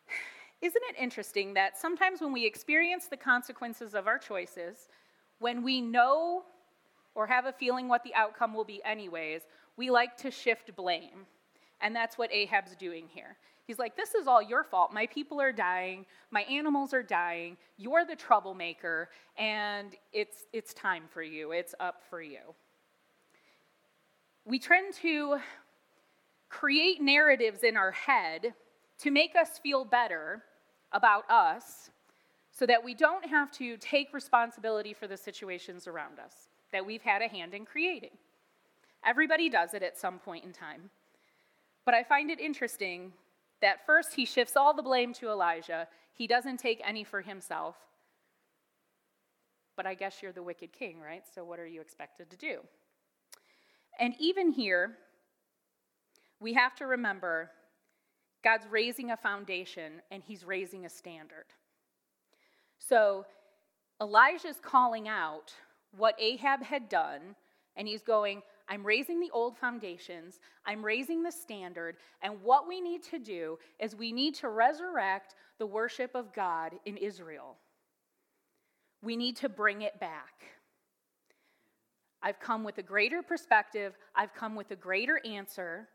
Isn't 0.62 0.82
it 0.90 0.96
interesting 0.98 1.54
that 1.56 1.78
sometimes 1.78 2.22
when 2.22 2.32
we 2.32 2.46
experience 2.46 3.08
the 3.08 3.18
consequences 3.18 3.94
of 3.94 4.08
our 4.08 4.18
choices, 4.18 4.88
when 5.40 5.62
we 5.62 5.82
know 5.82 6.44
or 7.16 7.28
have 7.28 7.46
a 7.46 7.52
feeling 7.52 7.88
what 7.88 8.04
the 8.04 8.16
outcome 8.16 8.54
will 8.54 8.64
be, 8.64 8.82
anyways, 8.84 9.42
we 9.78 9.90
like 9.90 10.18
to 10.18 10.32
shift 10.32 10.76
blame. 10.76 11.26
And 11.82 11.96
that's 11.96 12.18
what 12.18 12.32
Ahab's 12.32 12.76
doing 12.76 13.08
here. 13.10 13.38
He's 13.66 13.80
like, 13.80 13.96
This 13.96 14.14
is 14.14 14.28
all 14.28 14.42
your 14.42 14.64
fault. 14.64 14.94
My 14.94 15.06
people 15.08 15.40
are 15.42 15.52
dying. 15.52 16.06
My 16.32 16.42
animals 16.44 16.94
are 16.94 17.04
dying. 17.04 17.58
You're 17.78 18.06
the 18.06 18.16
troublemaker, 18.16 19.10
and 19.38 19.96
it's, 20.12 20.46
it's 20.52 20.74
time 20.74 21.04
for 21.10 21.24
you. 21.24 21.52
It's 21.52 21.74
up 21.80 22.02
for 22.10 22.22
you. 22.22 22.40
We 24.46 24.60
tend 24.60 24.94
to 24.96 25.38
create 26.50 27.02
narratives 27.02 27.64
in 27.64 27.78
our 27.78 27.92
head 27.92 28.54
to 29.00 29.12
make 29.12 29.36
us 29.36 29.60
feel 29.60 29.86
better 29.86 30.44
about 30.92 31.30
us 31.30 31.90
so 32.52 32.66
that 32.66 32.84
we 32.84 32.94
don't 32.94 33.26
have 33.26 33.52
to 33.52 33.78
take 33.78 34.14
responsibility 34.14 34.94
for 34.94 35.08
the 35.08 35.18
situations 35.18 35.88
around 35.88 36.20
us 36.20 36.50
that 36.72 36.86
we've 36.86 37.02
had 37.02 37.22
a 37.22 37.28
hand 37.28 37.54
in 37.54 37.66
creating. 37.66 38.12
Everybody 39.06 39.50
does 39.50 39.74
it 39.74 39.84
at 39.84 39.98
some 39.98 40.20
point 40.20 40.46
in 40.46 40.54
time. 40.54 40.90
But 41.86 41.94
I 41.94 42.04
find 42.04 42.32
it 42.32 42.40
interesting 42.40 43.14
that 43.62 43.86
first 43.86 44.14
he 44.14 44.26
shifts 44.26 44.56
all 44.56 44.74
the 44.74 44.84
blame 44.84 45.14
to 45.14 45.30
Elijah. 45.30 45.88
He 46.14 46.28
doesn't 46.28 46.58
take 46.58 46.82
any 46.86 47.04
for 47.04 47.22
himself. 47.22 47.76
But 49.76 49.86
I 49.86 49.94
guess 49.96 50.22
you're 50.22 50.32
the 50.32 50.44
wicked 50.44 50.72
king, 50.72 51.00
right? 51.02 51.24
So 51.34 51.44
what 51.44 51.60
are 51.60 51.68
you 51.68 51.82
expected 51.82 52.30
to 52.30 52.38
do? 52.38 52.60
And 54.00 54.14
even 54.20 54.52
here, 54.52 54.98
we 56.40 56.54
have 56.54 56.76
to 56.76 56.86
remember 56.86 57.52
God's 58.44 58.68
raising 58.70 59.12
a 59.12 59.18
foundation 59.18 60.02
and 60.12 60.22
he's 60.24 60.44
raising 60.44 60.86
a 60.86 60.90
standard. 60.90 61.46
So 62.78 63.26
Elijah's 64.02 64.60
calling 64.62 65.08
out 65.08 65.54
what 65.96 66.16
Ahab 66.20 66.64
had 66.64 66.90
done, 66.90 67.36
and 67.76 67.88
he's 67.88 68.02
going, 68.02 68.42
I'm 68.74 68.84
raising 68.84 69.20
the 69.20 69.30
old 69.32 69.56
foundations, 69.56 70.40
I'm 70.66 70.84
raising 70.84 71.22
the 71.22 71.32
standard, 71.32 71.98
and 72.24 72.42
what 72.42 72.68
we 72.68 72.82
need 72.82 73.04
to 73.04 73.20
do 73.20 73.60
is 73.80 73.96
we 73.96 74.12
need 74.12 74.34
to 74.38 74.50
resurrect 74.50 75.36
the 75.60 75.68
worship 75.68 76.16
of 76.16 76.34
God 76.34 76.74
in 76.84 76.98
Israel. 76.98 77.58
We 79.04 79.16
need 79.16 79.36
to 79.38 79.48
bring 79.48 79.84
it 79.84 80.00
back. 80.00 80.46
I've 82.24 82.40
come 82.40 82.64
with 82.64 82.80
a 82.80 82.82
greater 82.82 83.22
perspective, 83.22 83.94
I've 84.16 84.34
come 84.34 84.56
with 84.56 84.72
a 84.72 84.76
greater 84.76 85.22
answer, 85.24 85.88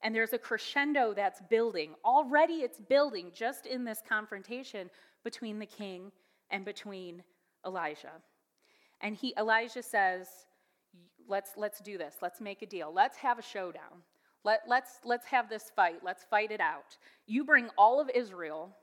and 0.00 0.14
there's 0.14 0.34
a 0.34 0.38
crescendo 0.38 1.14
that's 1.14 1.40
building. 1.50 1.96
Already 2.04 2.58
it's 2.58 2.78
building 2.78 3.32
just 3.34 3.66
in 3.66 3.82
this 3.82 4.02
confrontation 4.08 4.88
between 5.24 5.58
the 5.58 5.66
king 5.66 6.12
and 6.50 6.64
between 6.64 7.24
Elijah. 7.66 8.22
And 9.00 9.16
he 9.16 9.34
Elijah 9.36 9.82
says, 9.82 10.28
let's, 11.28 11.52
let's 11.56 11.80
do 11.80 11.98
this. 11.98 12.16
Let's 12.22 12.40
make 12.40 12.62
a 12.62 12.66
deal. 12.66 12.92
Let's 12.94 13.16
have 13.18 13.38
a 13.38 13.42
showdown. 13.42 14.02
Let, 14.44 14.62
let's, 14.66 15.00
let's 15.04 15.26
have 15.26 15.48
this 15.48 15.70
fight. 15.74 16.00
Let's 16.04 16.24
fight 16.24 16.50
it 16.50 16.60
out. 16.60 16.96
You 17.26 17.44
bring 17.44 17.68
all 17.76 18.00
of 18.00 18.10
Israel, 18.14 18.74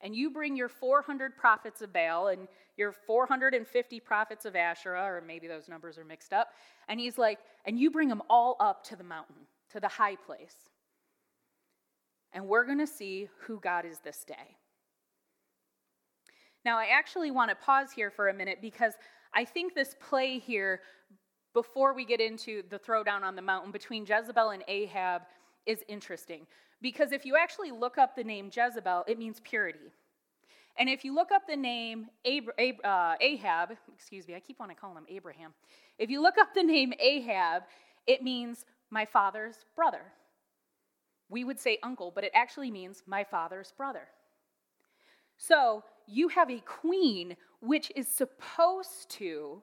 and 0.00 0.16
you 0.16 0.30
bring 0.30 0.56
your 0.56 0.68
400 0.68 1.36
prophets 1.36 1.80
of 1.82 1.92
Baal 1.92 2.28
and 2.28 2.48
your 2.76 2.92
450 2.92 4.00
prophets 4.00 4.44
of 4.44 4.56
Asherah, 4.56 5.04
or 5.04 5.22
maybe 5.24 5.46
those 5.46 5.68
numbers 5.68 5.98
are 5.98 6.04
mixed 6.04 6.32
up. 6.32 6.48
And 6.88 6.98
he's 6.98 7.18
like, 7.18 7.38
and 7.64 7.78
you 7.78 7.90
bring 7.90 8.08
them 8.08 8.22
all 8.28 8.56
up 8.58 8.84
to 8.84 8.96
the 8.96 9.04
mountain, 9.04 9.36
to 9.70 9.80
the 9.80 9.88
high 9.88 10.16
place. 10.16 10.56
And 12.32 12.48
we're 12.48 12.64
going 12.64 12.78
to 12.78 12.86
see 12.86 13.28
who 13.42 13.60
God 13.60 13.84
is 13.84 13.98
this 14.00 14.24
day. 14.24 14.56
Now, 16.64 16.78
I 16.78 16.86
actually 16.92 17.30
want 17.30 17.50
to 17.50 17.56
pause 17.56 17.92
here 17.92 18.10
for 18.10 18.28
a 18.28 18.34
minute 18.34 18.58
because 18.62 18.94
I 19.34 19.44
think 19.44 19.74
this 19.74 19.94
play 20.00 20.38
here 20.38 20.80
before 21.54 21.94
we 21.94 22.04
get 22.04 22.20
into 22.20 22.62
the 22.70 22.78
throwdown 22.78 23.22
on 23.22 23.36
the 23.36 23.42
mountain 23.42 23.72
between 23.72 24.06
Jezebel 24.06 24.50
and 24.50 24.62
Ahab 24.68 25.22
is 25.66 25.82
interesting. 25.88 26.46
Because 26.80 27.12
if 27.12 27.24
you 27.24 27.36
actually 27.36 27.70
look 27.70 27.98
up 27.98 28.16
the 28.16 28.24
name 28.24 28.50
Jezebel, 28.54 29.04
it 29.06 29.18
means 29.18 29.40
purity. 29.40 29.92
And 30.76 30.88
if 30.88 31.04
you 31.04 31.14
look 31.14 31.30
up 31.30 31.42
the 31.46 31.56
name 31.56 32.06
Ab- 32.26 32.50
Ab- 32.58 32.84
uh, 32.84 33.14
Ahab, 33.20 33.76
excuse 33.94 34.26
me, 34.26 34.34
I 34.34 34.40
keep 34.40 34.58
wanting 34.58 34.76
to 34.76 34.80
call 34.80 34.96
him 34.96 35.04
Abraham. 35.08 35.52
If 35.98 36.10
you 36.10 36.22
look 36.22 36.38
up 36.38 36.54
the 36.54 36.62
name 36.62 36.92
Ahab, 36.98 37.64
it 38.06 38.22
means 38.22 38.64
my 38.90 39.04
father's 39.04 39.64
brother. 39.76 40.02
We 41.28 41.44
would 41.44 41.60
say 41.60 41.78
uncle, 41.82 42.10
but 42.14 42.24
it 42.24 42.32
actually 42.34 42.70
means 42.70 43.02
my 43.06 43.22
father's 43.24 43.72
brother. 43.76 44.08
So 45.36 45.84
you 46.06 46.28
have 46.28 46.50
a 46.50 46.60
queen 46.60 47.36
which 47.60 47.92
is 47.94 48.08
supposed 48.08 49.08
to 49.10 49.62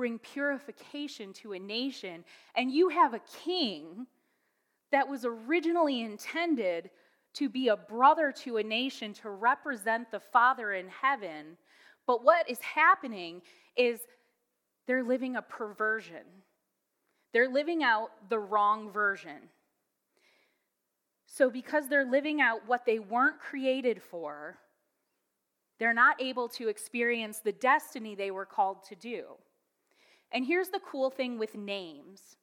bring 0.00 0.18
purification 0.18 1.30
to 1.30 1.52
a 1.52 1.58
nation, 1.58 2.24
and 2.54 2.72
you 2.72 2.88
have 2.88 3.12
a 3.12 3.20
king 3.44 4.06
that 4.92 5.06
was 5.06 5.26
originally 5.26 6.00
intended 6.00 6.88
to 7.34 7.50
be 7.50 7.68
a 7.68 7.76
brother 7.76 8.32
to 8.32 8.56
a 8.56 8.62
nation 8.62 9.12
to 9.12 9.28
represent 9.28 10.10
the 10.10 10.18
Father 10.18 10.72
in 10.72 10.88
heaven. 10.88 11.58
But 12.06 12.24
what 12.24 12.48
is 12.48 12.58
happening 12.60 13.42
is 13.76 14.00
they're 14.86 15.04
living 15.04 15.36
a 15.36 15.42
perversion. 15.42 16.24
They're 17.34 17.50
living 17.50 17.82
out 17.82 18.08
the 18.30 18.38
wrong 18.38 18.90
version. 18.90 19.50
So, 21.26 21.50
because 21.50 21.88
they're 21.88 22.10
living 22.10 22.40
out 22.40 22.66
what 22.66 22.86
they 22.86 23.00
weren't 23.00 23.38
created 23.38 24.00
for, 24.02 24.56
they're 25.78 25.92
not 25.92 26.22
able 26.22 26.48
to 26.48 26.68
experience 26.68 27.40
the 27.40 27.52
destiny 27.52 28.14
they 28.14 28.30
were 28.30 28.46
called 28.46 28.82
to 28.84 28.94
do. 28.94 29.24
And 30.32 30.44
here's 30.44 30.68
the 30.68 30.80
cool 30.80 31.10
thing 31.10 31.38
with 31.38 31.54
names. 31.56 32.36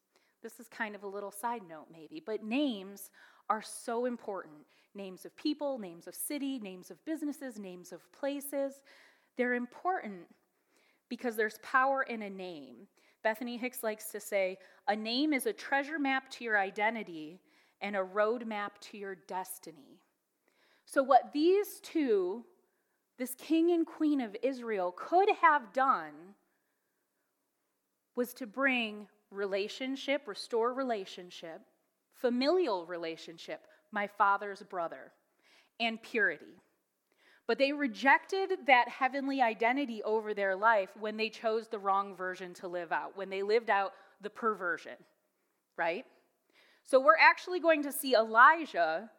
This 0.44 0.60
is 0.60 0.68
kind 0.68 0.96
of 0.96 1.04
a 1.04 1.08
little 1.08 1.32
side 1.32 1.62
note, 1.68 1.88
maybe, 1.92 2.22
but 2.26 2.44
names 2.44 3.10
are 3.50 3.62
so 3.62 4.06
important. 4.06 4.56
Names 4.94 5.26
of 5.26 5.36
people, 5.36 5.80
names 5.80 6.08
of 6.08 6.16
city, 6.16 6.60
names 6.60 6.92
of 6.92 7.04
businesses, 7.06 7.58
names 7.60 7.92
of 7.92 8.12
places. 8.12 8.82
They're 9.38 9.54
important 9.54 10.24
because 11.10 11.36
there's 11.36 11.60
power 11.64 12.04
in 12.04 12.24
a 12.24 12.30
name. 12.30 12.88
Bethany 13.24 13.58
Hicks 13.58 13.84
likes 13.84 14.12
to 14.12 14.20
say, 14.20 14.58
a 14.88 14.96
name 14.96 15.34
is 15.34 15.46
a 15.46 15.54
treasure 15.54 16.00
map 16.00 16.30
to 16.32 16.44
your 16.44 16.58
identity 16.58 17.40
and 17.82 17.96
a 17.96 18.04
road 18.04 18.46
map 18.46 18.80
to 18.80 18.98
your 18.98 19.16
destiny. 19.16 20.00
So, 20.86 21.04
what 21.04 21.34
these 21.34 21.80
two, 21.82 22.46
this 23.18 23.36
king 23.36 23.72
and 23.72 23.86
queen 23.86 24.22
of 24.22 24.36
Israel, 24.42 24.94
could 24.96 25.30
have 25.42 25.74
done 25.74 26.14
was 28.18 28.34
to 28.34 28.48
bring 28.48 29.08
relationship, 29.32 30.28
restore 30.28 30.74
relationship, 30.74 31.62
familial 32.16 32.86
relationship, 32.88 33.68
my 33.92 34.08
father's 34.08 34.64
brother, 34.64 35.12
and 35.80 36.02
purity. 36.02 36.60
But 37.46 37.60
they 37.60 37.72
rejected 37.72 38.50
that 38.66 38.90
heavenly 38.90 39.42
identity 39.42 40.02
over 40.04 40.34
their 40.34 40.56
life 40.56 40.90
when 41.00 41.16
they 41.16 41.30
chose 41.30 41.68
the 41.68 41.80
wrong 41.80 42.16
version 42.16 42.54
to 42.56 42.68
live 42.68 42.92
out, 42.92 43.16
when 43.16 43.30
they 43.30 43.44
lived 43.44 43.70
out 43.70 43.94
the 44.22 44.30
perversion, 44.32 44.98
right? 45.78 46.04
So 46.84 47.00
we're 47.00 47.20
actually 47.22 47.60
going 47.60 47.84
to 47.84 47.92
see 47.92 48.16
Elijah 48.16 49.10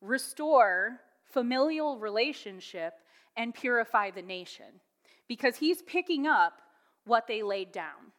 restore 0.00 0.98
familial 1.32 1.98
relationship 1.98 2.94
and 3.36 3.54
purify 3.54 4.10
the 4.10 4.22
nation 4.22 4.80
because 5.28 5.56
he's 5.56 5.80
picking 5.82 6.26
up 6.26 6.54
what 7.04 7.26
they 7.28 7.42
laid 7.42 7.70
down, 7.70 8.12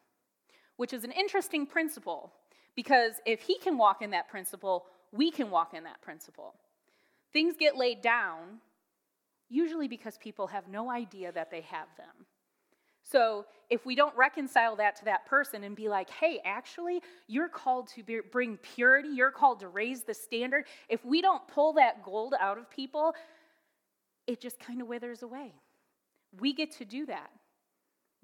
which 0.80 0.94
is 0.94 1.04
an 1.04 1.12
interesting 1.12 1.66
principle 1.66 2.32
because 2.74 3.12
if 3.26 3.42
he 3.42 3.58
can 3.58 3.76
walk 3.76 4.00
in 4.00 4.12
that 4.12 4.30
principle, 4.30 4.86
we 5.12 5.30
can 5.30 5.50
walk 5.50 5.74
in 5.74 5.84
that 5.84 6.00
principle. 6.00 6.54
Things 7.34 7.54
get 7.54 7.76
laid 7.76 8.00
down 8.00 8.60
usually 9.50 9.88
because 9.88 10.16
people 10.16 10.46
have 10.46 10.68
no 10.68 10.90
idea 10.90 11.32
that 11.32 11.50
they 11.50 11.60
have 11.60 11.88
them. 11.98 12.24
So 13.02 13.44
if 13.68 13.84
we 13.84 13.94
don't 13.94 14.16
reconcile 14.16 14.74
that 14.76 14.96
to 14.96 15.04
that 15.04 15.26
person 15.26 15.64
and 15.64 15.76
be 15.76 15.90
like, 15.90 16.08
hey, 16.08 16.40
actually, 16.46 17.02
you're 17.26 17.50
called 17.50 17.88
to 17.88 18.02
be, 18.02 18.20
bring 18.32 18.56
purity, 18.56 19.10
you're 19.10 19.30
called 19.30 19.60
to 19.60 19.68
raise 19.68 20.04
the 20.04 20.14
standard, 20.14 20.64
if 20.88 21.04
we 21.04 21.20
don't 21.20 21.46
pull 21.46 21.74
that 21.74 22.02
gold 22.02 22.32
out 22.40 22.56
of 22.56 22.70
people, 22.70 23.14
it 24.26 24.40
just 24.40 24.58
kind 24.58 24.80
of 24.80 24.86
withers 24.86 25.22
away. 25.22 25.52
We 26.40 26.54
get 26.54 26.70
to 26.78 26.86
do 26.86 27.04
that. 27.04 27.28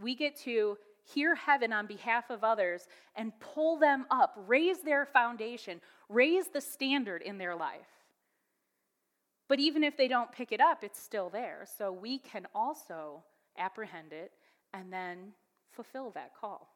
We 0.01 0.15
get 0.15 0.37
to 0.45 0.79
hear 1.15 1.35
heaven 1.35 1.73
on 1.73 1.87
behalf 1.87 2.31
of 2.31 2.43
others 2.43 2.89
and 3.15 3.33
pull 3.41 3.79
them 3.79 4.07
up, 4.11 4.35
raise 4.47 4.81
their 4.81 5.07
foundation, 5.07 5.81
raise 6.09 6.49
the 6.49 6.61
standard 6.61 7.23
in 7.23 7.39
their 7.39 7.55
life. 7.55 7.87
But 9.49 9.61
even 9.61 9.85
if 9.85 9.97
they 9.97 10.09
don't 10.09 10.33
pick 10.33 10.51
it 10.51 10.61
up, 10.61 10.83
it's 10.83 11.01
still 11.01 11.31
there. 11.31 11.65
So 11.79 11.93
we 11.93 12.19
can 12.19 12.47
also 12.55 13.23
apprehend 13.57 14.13
it 14.13 14.33
and 14.75 14.93
then 14.93 15.33
fulfill 15.73 16.11
that 16.11 16.33
call. 16.39 16.69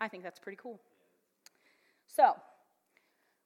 I 0.00 0.08
think 0.08 0.22
that's 0.22 0.40
pretty 0.40 0.58
cool. 0.60 0.80
So, 2.06 2.34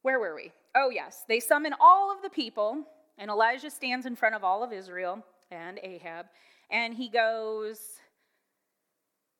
where 0.02 0.20
were 0.20 0.34
we? 0.34 0.52
Oh, 0.74 0.90
yes. 0.90 1.24
They 1.28 1.40
summon 1.40 1.74
all 1.80 2.14
of 2.14 2.22
the 2.22 2.30
people, 2.30 2.84
and 3.18 3.30
Elijah 3.30 3.70
stands 3.70 4.06
in 4.06 4.16
front 4.16 4.34
of 4.34 4.44
all 4.44 4.62
of 4.62 4.72
Israel 4.72 5.24
and 5.50 5.78
Ahab, 5.82 6.26
and 6.70 6.94
he 6.94 7.08
goes, 7.08 7.78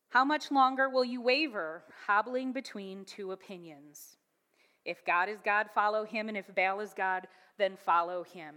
How 0.08 0.24
much 0.24 0.50
longer 0.50 0.88
will 0.88 1.04
you 1.04 1.20
waver, 1.20 1.82
hobbling 2.06 2.52
between 2.52 3.04
two 3.04 3.32
opinions? 3.32 4.16
If 4.84 5.04
God 5.04 5.28
is 5.28 5.40
God, 5.44 5.66
follow 5.74 6.04
him, 6.04 6.28
and 6.28 6.36
if 6.36 6.54
Baal 6.54 6.80
is 6.80 6.94
God, 6.94 7.26
then 7.58 7.76
follow 7.76 8.22
him. 8.22 8.54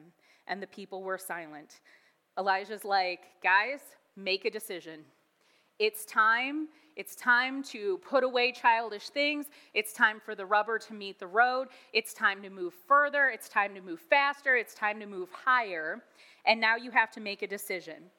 And 0.47 0.61
the 0.61 0.67
people 0.67 1.03
were 1.03 1.17
silent. 1.17 1.81
Elijah's 2.37 2.85
like, 2.85 3.21
Guys, 3.43 3.81
make 4.15 4.45
a 4.45 4.49
decision. 4.49 5.01
It's 5.79 6.05
time. 6.05 6.67
It's 6.95 7.15
time 7.15 7.63
to 7.63 7.97
put 7.99 8.25
away 8.25 8.51
childish 8.51 9.09
things. 9.09 9.45
It's 9.73 9.93
time 9.93 10.19
for 10.23 10.35
the 10.35 10.45
rubber 10.45 10.77
to 10.79 10.93
meet 10.93 11.17
the 11.17 11.27
road. 11.27 11.69
It's 11.93 12.13
time 12.13 12.41
to 12.43 12.49
move 12.49 12.73
further. 12.87 13.29
It's 13.29 13.47
time 13.47 13.73
to 13.75 13.81
move 13.81 14.01
faster. 14.01 14.57
It's 14.57 14.73
time 14.73 14.99
to 14.99 15.05
move 15.05 15.29
higher. 15.31 16.03
And 16.45 16.59
now 16.59 16.75
you 16.75 16.91
have 16.91 17.11
to 17.11 17.21
make 17.21 17.41
a 17.41 17.47
decision. 17.47 18.11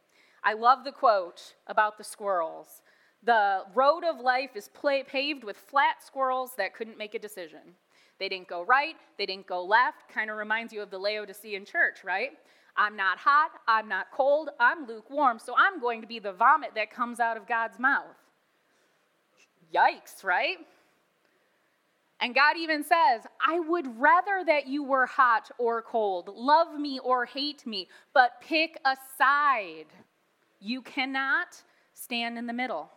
I 0.42 0.54
love 0.54 0.84
the 0.84 0.92
quote 0.92 1.54
about 1.66 1.99
the 1.99 2.04
squirrels. 2.04 2.80
The 3.23 3.65
road 3.75 4.05
of 4.05 4.21
life 4.21 4.50
is 4.55 4.71
paved 5.07 5.45
with 5.45 5.57
flat 5.57 6.03
squirrels 6.05 6.53
that 6.57 6.75
couldn't 6.75 6.97
make 6.97 7.15
a 7.15 7.19
decision. 7.19 7.61
They 8.19 8.29
didn't 8.29 8.49
go 8.49 8.62
right, 8.65 8.97
they 9.19 9.27
didn't 9.27 9.47
go 9.47 9.65
left. 9.65 10.09
Kind 10.09 10.31
of 10.31 10.37
reminds 10.37 10.73
you 10.73 10.83
of 10.83 10.91
the 10.91 10.99
Laodicean 10.99 11.65
church, 11.65 12.05
right? 12.05 12.33
I'm 12.77 12.97
not 12.97 13.19
hot, 13.19 13.50
I'm 13.67 13.89
not 13.89 14.07
cold, 14.12 14.50
I'm 14.59 14.87
lukewarm, 14.87 15.39
so 15.39 15.55
I'm 15.57 15.81
going 15.81 16.00
to 16.00 16.07
be 16.07 16.19
the 16.19 16.33
vomit 16.33 16.71
that 16.77 16.91
comes 16.91 17.21
out 17.21 17.37
of 17.37 17.47
God's 17.47 17.79
mouth. 17.79 18.17
Yikes, 19.75 20.25
right? 20.25 20.59
And 22.21 22.35
God 22.35 22.57
even 22.59 22.85
says, 22.85 23.23
I 23.47 23.61
would 23.61 23.99
rather 23.99 24.45
that 24.47 24.67
you 24.67 24.83
were 24.83 25.07
hot 25.07 25.50
or 25.59 25.83
cold, 25.83 26.29
love 26.35 26.79
me 26.79 26.99
or 27.00 27.25
hate 27.25 27.67
me, 27.67 27.89
but 28.12 28.41
pick 28.43 28.79
a 28.85 28.97
side. 29.17 29.87
You 30.61 30.83
cannot 30.83 31.62
stand 31.95 32.37
in 32.37 32.47
the 32.47 32.53
middle. 32.53 32.91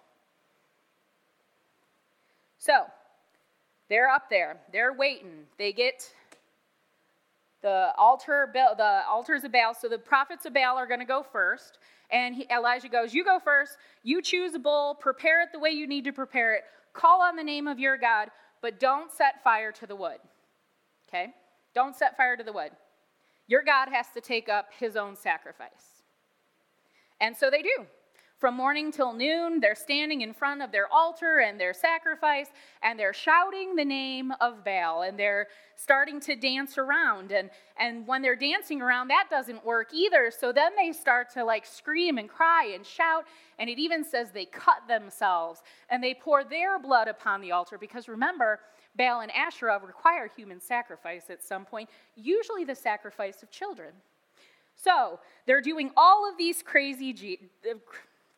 So, 2.64 2.86
they're 3.90 4.08
up 4.08 4.30
there, 4.30 4.58
they're 4.72 4.94
waiting. 4.94 5.44
They 5.58 5.74
get 5.74 6.10
the 7.62 7.92
altar, 7.98 8.50
the 8.54 9.04
altars 9.06 9.44
of 9.44 9.52
Baal. 9.52 9.74
So 9.74 9.90
the 9.90 9.98
prophets 9.98 10.46
of 10.46 10.54
Baal 10.54 10.78
are 10.78 10.88
going 10.88 11.02
to 11.02 11.06
go 11.06 11.26
first. 11.30 11.80
And 12.10 12.34
he, 12.34 12.48
Elijah 12.50 12.88
goes, 12.88 13.14
You 13.14 13.26
go 13.26 13.38
first. 13.44 13.78
You 14.02 14.22
choose 14.22 14.56
a 14.56 14.60
bull. 14.60 14.96
Prepare 14.96 15.42
it 15.44 15.50
the 15.52 15.60
way 15.60 15.72
you 15.72 15.88
need 15.88 16.06
to 16.06 16.14
prepare 16.14 16.54
it. 16.54 16.64
Call 16.94 17.22
on 17.22 17.36
the 17.36 17.44
name 17.44 17.68
of 17.68 17.80
your 17.80 17.98
God, 17.98 18.30
but 18.62 18.80
don't 18.80 19.12
set 19.12 19.44
fire 19.44 19.74
to 19.74 19.86
the 19.86 19.96
wood. 19.96 20.20
Okay? 21.10 21.34
Don't 21.76 21.98
set 21.98 22.16
fire 22.16 22.38
to 22.38 22.44
the 22.46 22.54
wood. 22.54 22.72
Your 23.48 23.64
God 23.64 23.90
has 23.90 24.08
to 24.14 24.22
take 24.22 24.48
up 24.48 24.70
his 24.80 24.96
own 24.96 25.18
sacrifice. 25.18 26.02
And 27.20 27.36
so 27.36 27.50
they 27.50 27.62
do. 27.62 27.86
From 28.44 28.56
morning 28.56 28.92
till 28.92 29.14
noon, 29.14 29.62
they're 29.62 29.74
standing 29.74 30.20
in 30.20 30.34
front 30.34 30.62
of 30.62 30.74
their 30.74 30.92
altar 30.92 31.40
and 31.40 31.58
their 31.58 31.74
sacrifice, 31.74 32.48
and 32.82 33.00
they're 33.00 33.14
shouting 33.14 33.78
the 33.78 33.86
name 33.86 34.34
of 34.42 34.66
Baal, 34.66 35.04
and 35.04 35.18
they're 35.18 35.48
starting 35.78 36.20
to 36.20 36.36
dance 36.36 36.78
around. 36.78 37.32
And, 37.32 37.50
and 37.80 38.06
when 38.06 38.22
they're 38.22 38.36
dancing 38.36 38.82
around, 38.82 39.08
that 39.08 39.28
doesn't 39.30 39.66
work 39.66 39.94
either. 39.94 40.30
So 40.30 40.52
then 40.52 40.74
they 40.76 40.92
start 40.92 41.30
to 41.36 41.46
like 41.46 41.66
scream 41.66 42.18
and 42.18 42.28
cry 42.28 42.74
and 42.76 42.86
shout, 42.86 43.24
and 43.60 43.70
it 43.70 43.80
even 43.80 44.04
says 44.04 44.32
they 44.32 44.44
cut 44.44 44.90
themselves 44.90 45.62
and 45.90 46.04
they 46.04 46.14
pour 46.14 46.44
their 46.44 46.78
blood 46.80 47.08
upon 47.08 47.40
the 47.40 47.54
altar. 47.54 47.78
Because 47.78 48.10
remember, 48.10 48.60
Baal 48.98 49.22
and 49.22 49.32
Asherah 49.32 49.80
require 49.82 50.30
human 50.36 50.60
sacrifice 50.60 51.30
at 51.30 51.42
some 51.42 51.64
point, 51.64 51.90
usually 52.18 52.66
the 52.66 52.76
sacrifice 52.76 53.42
of 53.42 53.50
children. 53.52 53.94
So 54.76 55.22
they're 55.46 55.62
doing 55.62 55.92
all 55.96 56.30
of 56.30 56.38
these 56.38 56.62
crazy 56.62 57.14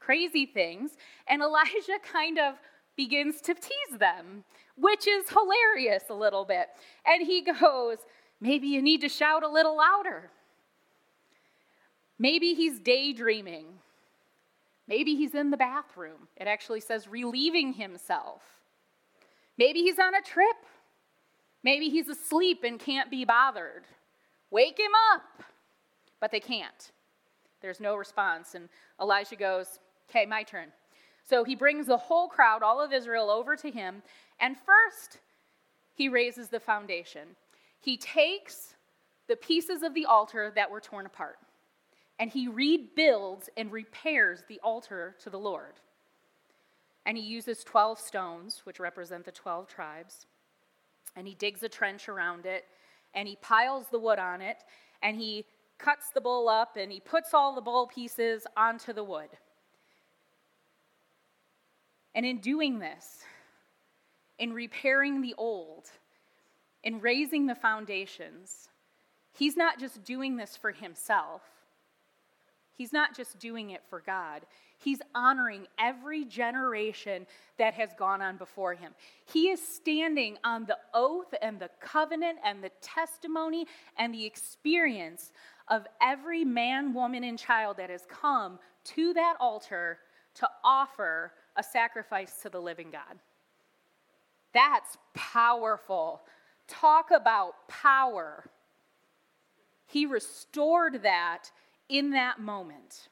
crazy 0.05 0.45
things, 0.45 0.91
and 1.27 1.41
Elijah 1.41 1.99
kind 2.11 2.37
of 2.37 2.55
begins 2.95 3.41
to 3.41 3.53
tease 3.53 3.99
them, 3.99 4.43
which 4.77 5.07
is 5.07 5.25
hilarious 5.29 6.03
a 6.09 6.13
little 6.13 6.45
bit. 6.45 6.69
And 7.05 7.25
he 7.25 7.41
goes, 7.41 7.97
Maybe 8.41 8.67
you 8.67 8.81
need 8.81 9.01
to 9.01 9.09
shout 9.09 9.43
a 9.43 9.49
little 9.49 9.77
louder. 9.77 10.29
Maybe 12.19 12.53
he's 12.53 12.79
daydreaming. 12.79 13.65
Maybe 14.87 15.15
he's 15.15 15.33
in 15.33 15.51
the 15.51 15.57
bathroom. 15.57 16.27
It 16.37 16.47
actually 16.47 16.81
says 16.81 17.07
relieving 17.07 17.73
himself. 17.73 18.43
Maybe 19.57 19.81
he's 19.81 19.99
on 19.99 20.13
a 20.13 20.21
trip. 20.21 20.57
Maybe 21.63 21.89
he's 21.89 22.07
asleep 22.07 22.63
and 22.63 22.79
can't 22.79 23.09
be 23.09 23.25
bothered. 23.25 23.85
Wake 24.51 24.77
him 24.77 24.91
up. 25.13 25.43
But 26.19 26.31
they 26.31 26.39
can't. 26.39 26.91
There's 27.61 27.79
no 27.79 27.95
response. 27.95 28.53
And 28.53 28.69
Elijah 29.01 29.35
goes, 29.35 29.79
Okay, 30.09 30.25
my 30.25 30.43
turn. 30.43 30.67
So 31.27 31.43
he 31.43 31.55
brings 31.55 31.87
the 31.87 31.97
whole 31.97 32.27
crowd, 32.27 32.63
all 32.63 32.81
of 32.81 32.93
Israel, 32.93 33.29
over 33.29 33.55
to 33.55 33.71
him. 33.71 34.03
And 34.39 34.55
first, 34.57 35.19
he 35.93 36.09
raises 36.09 36.49
the 36.49 36.59
foundation. 36.59 37.29
He 37.79 37.97
takes 37.97 38.75
the 39.27 39.35
pieces 39.35 39.81
of 39.81 39.93
the 39.93 40.05
altar 40.05 40.51
that 40.55 40.69
were 40.69 40.81
torn 40.81 41.05
apart 41.05 41.37
and 42.19 42.29
he 42.29 42.47
rebuilds 42.47 43.49
and 43.57 43.71
repairs 43.71 44.43
the 44.47 44.59
altar 44.63 45.15
to 45.21 45.29
the 45.29 45.39
Lord. 45.39 45.73
And 47.05 47.17
he 47.17 47.23
uses 47.23 47.63
12 47.63 47.99
stones, 47.99 48.61
which 48.63 48.79
represent 48.79 49.25
the 49.25 49.31
12 49.31 49.67
tribes, 49.67 50.25
and 51.15 51.27
he 51.27 51.35
digs 51.35 51.61
a 51.63 51.69
trench 51.69 52.09
around 52.09 52.45
it 52.45 52.65
and 53.13 53.27
he 53.27 53.37
piles 53.37 53.85
the 53.89 53.99
wood 53.99 54.19
on 54.19 54.41
it 54.41 54.57
and 55.01 55.15
he 55.15 55.45
cuts 55.77 56.09
the 56.13 56.19
bull 56.19 56.49
up 56.49 56.75
and 56.77 56.91
he 56.91 56.99
puts 56.99 57.33
all 57.33 57.55
the 57.55 57.61
bull 57.61 57.87
pieces 57.87 58.45
onto 58.57 58.91
the 58.91 59.03
wood. 59.03 59.29
And 62.15 62.25
in 62.25 62.39
doing 62.39 62.79
this, 62.79 63.19
in 64.39 64.53
repairing 64.53 65.21
the 65.21 65.35
old, 65.37 65.89
in 66.83 66.99
raising 67.01 67.45
the 67.45 67.55
foundations, 67.55 68.69
he's 69.33 69.57
not 69.57 69.79
just 69.79 70.03
doing 70.03 70.37
this 70.37 70.55
for 70.55 70.71
himself. 70.71 71.41
He's 72.77 72.91
not 72.91 73.15
just 73.15 73.39
doing 73.39 73.71
it 73.71 73.81
for 73.89 74.01
God. 74.05 74.41
He's 74.77 74.99
honoring 75.13 75.67
every 75.79 76.25
generation 76.25 77.25
that 77.57 77.73
has 77.75 77.89
gone 77.97 78.21
on 78.21 78.37
before 78.37 78.73
him. 78.73 78.93
He 79.25 79.49
is 79.49 79.65
standing 79.65 80.37
on 80.43 80.65
the 80.65 80.77
oath 80.93 81.33
and 81.41 81.59
the 81.59 81.69
covenant 81.79 82.39
and 82.43 82.61
the 82.61 82.71
testimony 82.81 83.67
and 83.97 84.13
the 84.13 84.25
experience 84.25 85.31
of 85.69 85.87
every 86.01 86.43
man, 86.43 86.93
woman, 86.93 87.23
and 87.23 87.39
child 87.39 87.77
that 87.77 87.89
has 87.89 88.05
come 88.09 88.59
to 88.83 89.13
that 89.13 89.35
altar 89.39 89.99
to 90.35 90.49
offer 90.63 91.31
a 91.55 91.63
sacrifice 91.63 92.41
to 92.41 92.49
the 92.49 92.59
living 92.59 92.91
God. 92.91 93.19
That's 94.53 94.97
powerful. 95.13 96.21
Talk 96.67 97.11
about 97.11 97.67
power. 97.67 98.49
He 99.85 100.05
restored 100.05 101.03
that 101.03 101.51
in 101.89 102.11
that 102.11 102.39
moment. 102.39 103.09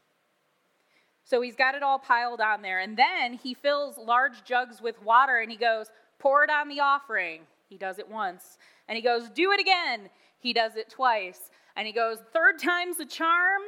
So 1.26 1.42
he's 1.42 1.56
got 1.56 1.76
it 1.76 1.84
all 1.84 2.00
piled 2.00 2.42
on 2.42 2.62
there. 2.62 2.80
And 2.80 2.98
then 2.98 3.34
he 3.34 3.54
fills 3.54 3.98
large 3.98 4.44
jugs 4.44 4.82
with 4.82 5.02
water 5.02 5.38
and 5.38 5.52
he 5.52 5.58
goes, 5.58 5.88
Pour 6.20 6.44
it 6.44 6.50
on 6.50 6.70
the 6.70 6.80
offering. 6.80 7.42
He 7.68 7.78
does 7.78 8.00
it 8.00 8.10
once. 8.10 8.58
And 8.88 8.96
he 8.96 9.02
goes, 9.02 9.30
Do 9.30 9.52
it 9.52 9.60
again. 9.60 10.10
He 10.40 10.54
does 10.54 10.76
it 10.76 10.90
twice. 10.90 11.52
And 11.76 11.88
he 11.88 11.94
goes, 11.94 12.20
Third 12.34 12.60
time's 12.60 13.00
a 13.00 13.06
charm. 13.06 13.62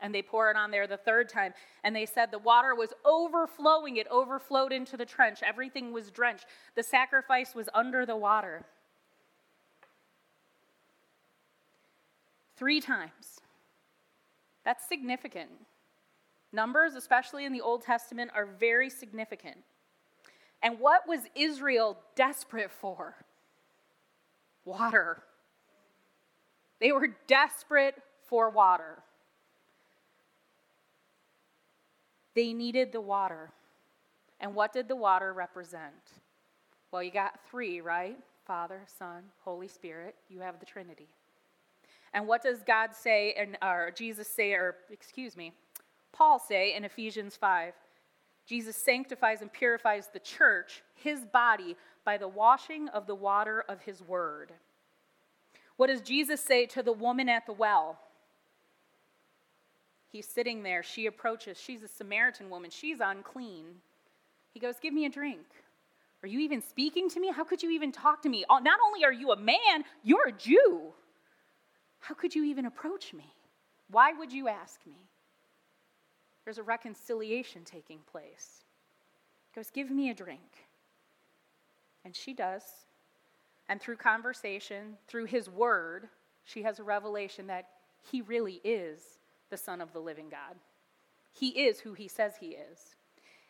And 0.00 0.14
they 0.14 0.22
pour 0.22 0.50
it 0.50 0.56
on 0.56 0.70
there 0.70 0.86
the 0.86 0.96
third 0.96 1.28
time. 1.28 1.52
And 1.84 1.94
they 1.94 2.06
said 2.06 2.30
the 2.30 2.38
water 2.38 2.74
was 2.74 2.92
overflowing. 3.04 3.96
It 3.96 4.06
overflowed 4.10 4.72
into 4.72 4.96
the 4.96 5.04
trench. 5.04 5.40
Everything 5.42 5.92
was 5.92 6.10
drenched. 6.10 6.46
The 6.74 6.82
sacrifice 6.82 7.54
was 7.54 7.68
under 7.74 8.06
the 8.06 8.16
water. 8.16 8.64
Three 12.56 12.80
times. 12.80 13.40
That's 14.64 14.86
significant. 14.88 15.50
Numbers, 16.52 16.94
especially 16.94 17.44
in 17.44 17.52
the 17.52 17.60
Old 17.60 17.82
Testament, 17.82 18.30
are 18.34 18.46
very 18.46 18.90
significant. 18.90 19.58
And 20.62 20.78
what 20.78 21.08
was 21.08 21.20
Israel 21.34 21.98
desperate 22.16 22.70
for? 22.70 23.14
Water. 24.64 25.22
They 26.80 26.92
were 26.92 27.16
desperate 27.26 27.94
for 28.28 28.50
water. 28.50 29.02
They 32.40 32.54
needed 32.54 32.90
the 32.90 33.02
water. 33.02 33.50
And 34.40 34.54
what 34.54 34.72
did 34.72 34.88
the 34.88 34.96
water 34.96 35.34
represent? 35.34 35.92
Well, 36.90 37.02
you 37.02 37.10
got 37.10 37.38
three, 37.50 37.82
right? 37.82 38.16
Father, 38.46 38.80
Son, 38.98 39.24
Holy 39.44 39.68
Spirit. 39.68 40.14
You 40.30 40.40
have 40.40 40.58
the 40.58 40.64
Trinity. 40.64 41.10
And 42.14 42.26
what 42.26 42.42
does 42.42 42.62
God 42.66 42.94
say, 42.94 43.34
and, 43.34 43.58
or 43.60 43.92
Jesus 43.94 44.26
say, 44.26 44.54
or 44.54 44.76
excuse 44.90 45.36
me, 45.36 45.52
Paul 46.12 46.38
say 46.38 46.74
in 46.74 46.82
Ephesians 46.82 47.36
5? 47.36 47.74
Jesus 48.46 48.74
sanctifies 48.74 49.42
and 49.42 49.52
purifies 49.52 50.08
the 50.10 50.18
church, 50.18 50.82
his 50.94 51.26
body, 51.26 51.76
by 52.06 52.16
the 52.16 52.26
washing 52.26 52.88
of 52.88 53.06
the 53.06 53.14
water 53.14 53.66
of 53.68 53.82
his 53.82 54.00
word. 54.00 54.50
What 55.76 55.88
does 55.88 56.00
Jesus 56.00 56.40
say 56.40 56.64
to 56.68 56.82
the 56.82 56.90
woman 56.90 57.28
at 57.28 57.44
the 57.44 57.52
well? 57.52 57.98
He's 60.10 60.26
sitting 60.26 60.62
there. 60.62 60.82
She 60.82 61.06
approaches. 61.06 61.60
She's 61.60 61.82
a 61.82 61.88
Samaritan 61.88 62.50
woman. 62.50 62.70
She's 62.70 62.98
unclean. 63.00 63.66
He 64.52 64.60
goes, 64.60 64.74
Give 64.80 64.92
me 64.92 65.04
a 65.06 65.10
drink. 65.10 65.46
Are 66.22 66.28
you 66.28 66.40
even 66.40 66.60
speaking 66.60 67.08
to 67.10 67.20
me? 67.20 67.32
How 67.32 67.44
could 67.44 67.62
you 67.62 67.70
even 67.70 67.92
talk 67.92 68.22
to 68.22 68.28
me? 68.28 68.44
Uh, 68.50 68.58
not 68.58 68.78
only 68.84 69.04
are 69.04 69.12
you 69.12 69.32
a 69.32 69.36
man, 69.36 69.84
you're 70.02 70.28
a 70.28 70.32
Jew. 70.32 70.92
How 72.00 72.14
could 72.14 72.34
you 72.34 72.44
even 72.44 72.66
approach 72.66 73.14
me? 73.14 73.32
Why 73.90 74.12
would 74.12 74.32
you 74.32 74.48
ask 74.48 74.80
me? 74.86 75.08
There's 76.44 76.58
a 76.58 76.62
reconciliation 76.62 77.62
taking 77.64 77.98
place. 78.10 78.64
He 79.50 79.58
goes, 79.58 79.70
Give 79.70 79.90
me 79.90 80.10
a 80.10 80.14
drink. 80.14 80.40
And 82.04 82.16
she 82.16 82.34
does. 82.34 82.62
And 83.68 83.80
through 83.80 83.96
conversation, 83.96 84.96
through 85.06 85.26
his 85.26 85.48
word, 85.48 86.08
she 86.44 86.62
has 86.62 86.80
a 86.80 86.82
revelation 86.82 87.46
that 87.46 87.68
he 88.10 88.22
really 88.22 88.60
is 88.64 89.19
the 89.50 89.56
Son 89.56 89.80
of 89.80 89.92
the 89.92 90.00
living 90.00 90.28
God. 90.30 90.56
He 91.32 91.66
is 91.66 91.80
who 91.80 91.92
he 91.92 92.08
says 92.08 92.34
he 92.40 92.48
is. 92.48 92.96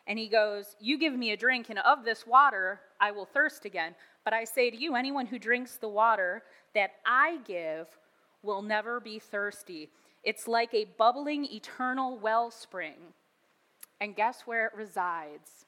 And 0.07 0.17
he 0.17 0.27
goes, 0.27 0.75
You 0.79 0.97
give 0.97 1.13
me 1.13 1.31
a 1.31 1.37
drink, 1.37 1.69
and 1.69 1.79
of 1.79 2.03
this 2.03 2.25
water 2.25 2.81
I 2.99 3.11
will 3.11 3.25
thirst 3.25 3.65
again. 3.65 3.95
But 4.23 4.33
I 4.33 4.43
say 4.43 4.69
to 4.69 4.77
you, 4.77 4.95
anyone 4.95 5.25
who 5.25 5.39
drinks 5.39 5.77
the 5.77 5.89
water 5.89 6.43
that 6.75 6.91
I 7.05 7.39
give 7.45 7.87
will 8.43 8.61
never 8.61 8.99
be 8.99 9.19
thirsty. 9.19 9.89
It's 10.23 10.47
like 10.47 10.73
a 10.73 10.85
bubbling 10.97 11.45
eternal 11.45 12.17
wellspring. 12.17 12.97
And 13.99 14.15
guess 14.15 14.41
where 14.41 14.65
it 14.67 14.73
resides? 14.75 15.65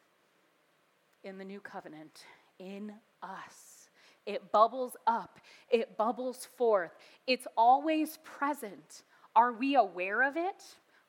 In 1.24 1.38
the 1.38 1.46
new 1.46 1.60
covenant, 1.60 2.26
in 2.60 2.94
us. 3.22 3.90
It 4.26 4.52
bubbles 4.52 4.96
up, 5.06 5.40
it 5.70 5.98
bubbles 5.98 6.48
forth. 6.58 6.92
It's 7.28 7.48
always 7.58 8.18
present. 8.24 9.04
Are 9.36 9.54
we 9.54 9.76
aware 9.76 10.24
of 10.24 10.38
it? 10.38 10.64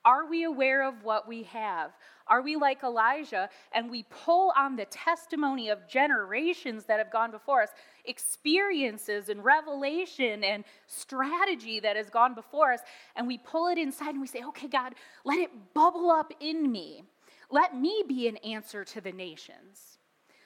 Are 0.04 0.26
we 0.26 0.44
aware 0.44 0.86
of 0.86 1.02
what 1.02 1.26
we 1.26 1.44
have? 1.44 1.92
Are 2.26 2.42
we 2.42 2.56
like 2.56 2.82
Elijah 2.82 3.48
and 3.72 3.90
we 3.90 4.04
pull 4.10 4.52
on 4.56 4.76
the 4.76 4.84
testimony 4.86 5.70
of 5.70 5.88
generations 5.88 6.84
that 6.84 6.98
have 6.98 7.10
gone 7.10 7.30
before 7.30 7.62
us, 7.62 7.70
experiences 8.04 9.30
and 9.30 9.42
revelation 9.42 10.44
and 10.44 10.64
strategy 10.86 11.80
that 11.80 11.96
has 11.96 12.10
gone 12.10 12.34
before 12.34 12.72
us, 12.72 12.80
and 13.16 13.26
we 13.26 13.38
pull 13.38 13.68
it 13.68 13.78
inside 13.78 14.10
and 14.10 14.20
we 14.20 14.26
say, 14.26 14.42
okay, 14.44 14.68
God, 14.68 14.94
let 15.24 15.38
it 15.38 15.50
bubble 15.72 16.10
up 16.10 16.32
in 16.40 16.70
me. 16.70 17.04
Let 17.50 17.76
me 17.76 18.04
be 18.06 18.28
an 18.28 18.36
answer 18.38 18.84
to 18.84 19.00
the 19.00 19.12
nations. 19.12 19.98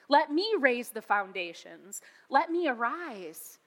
Let 0.07 0.31
me 0.31 0.55
raise 0.59 0.89
the 0.89 1.01
foundations. 1.01 2.01
Let 2.29 2.49
me 2.49 2.67
arise 2.67 3.59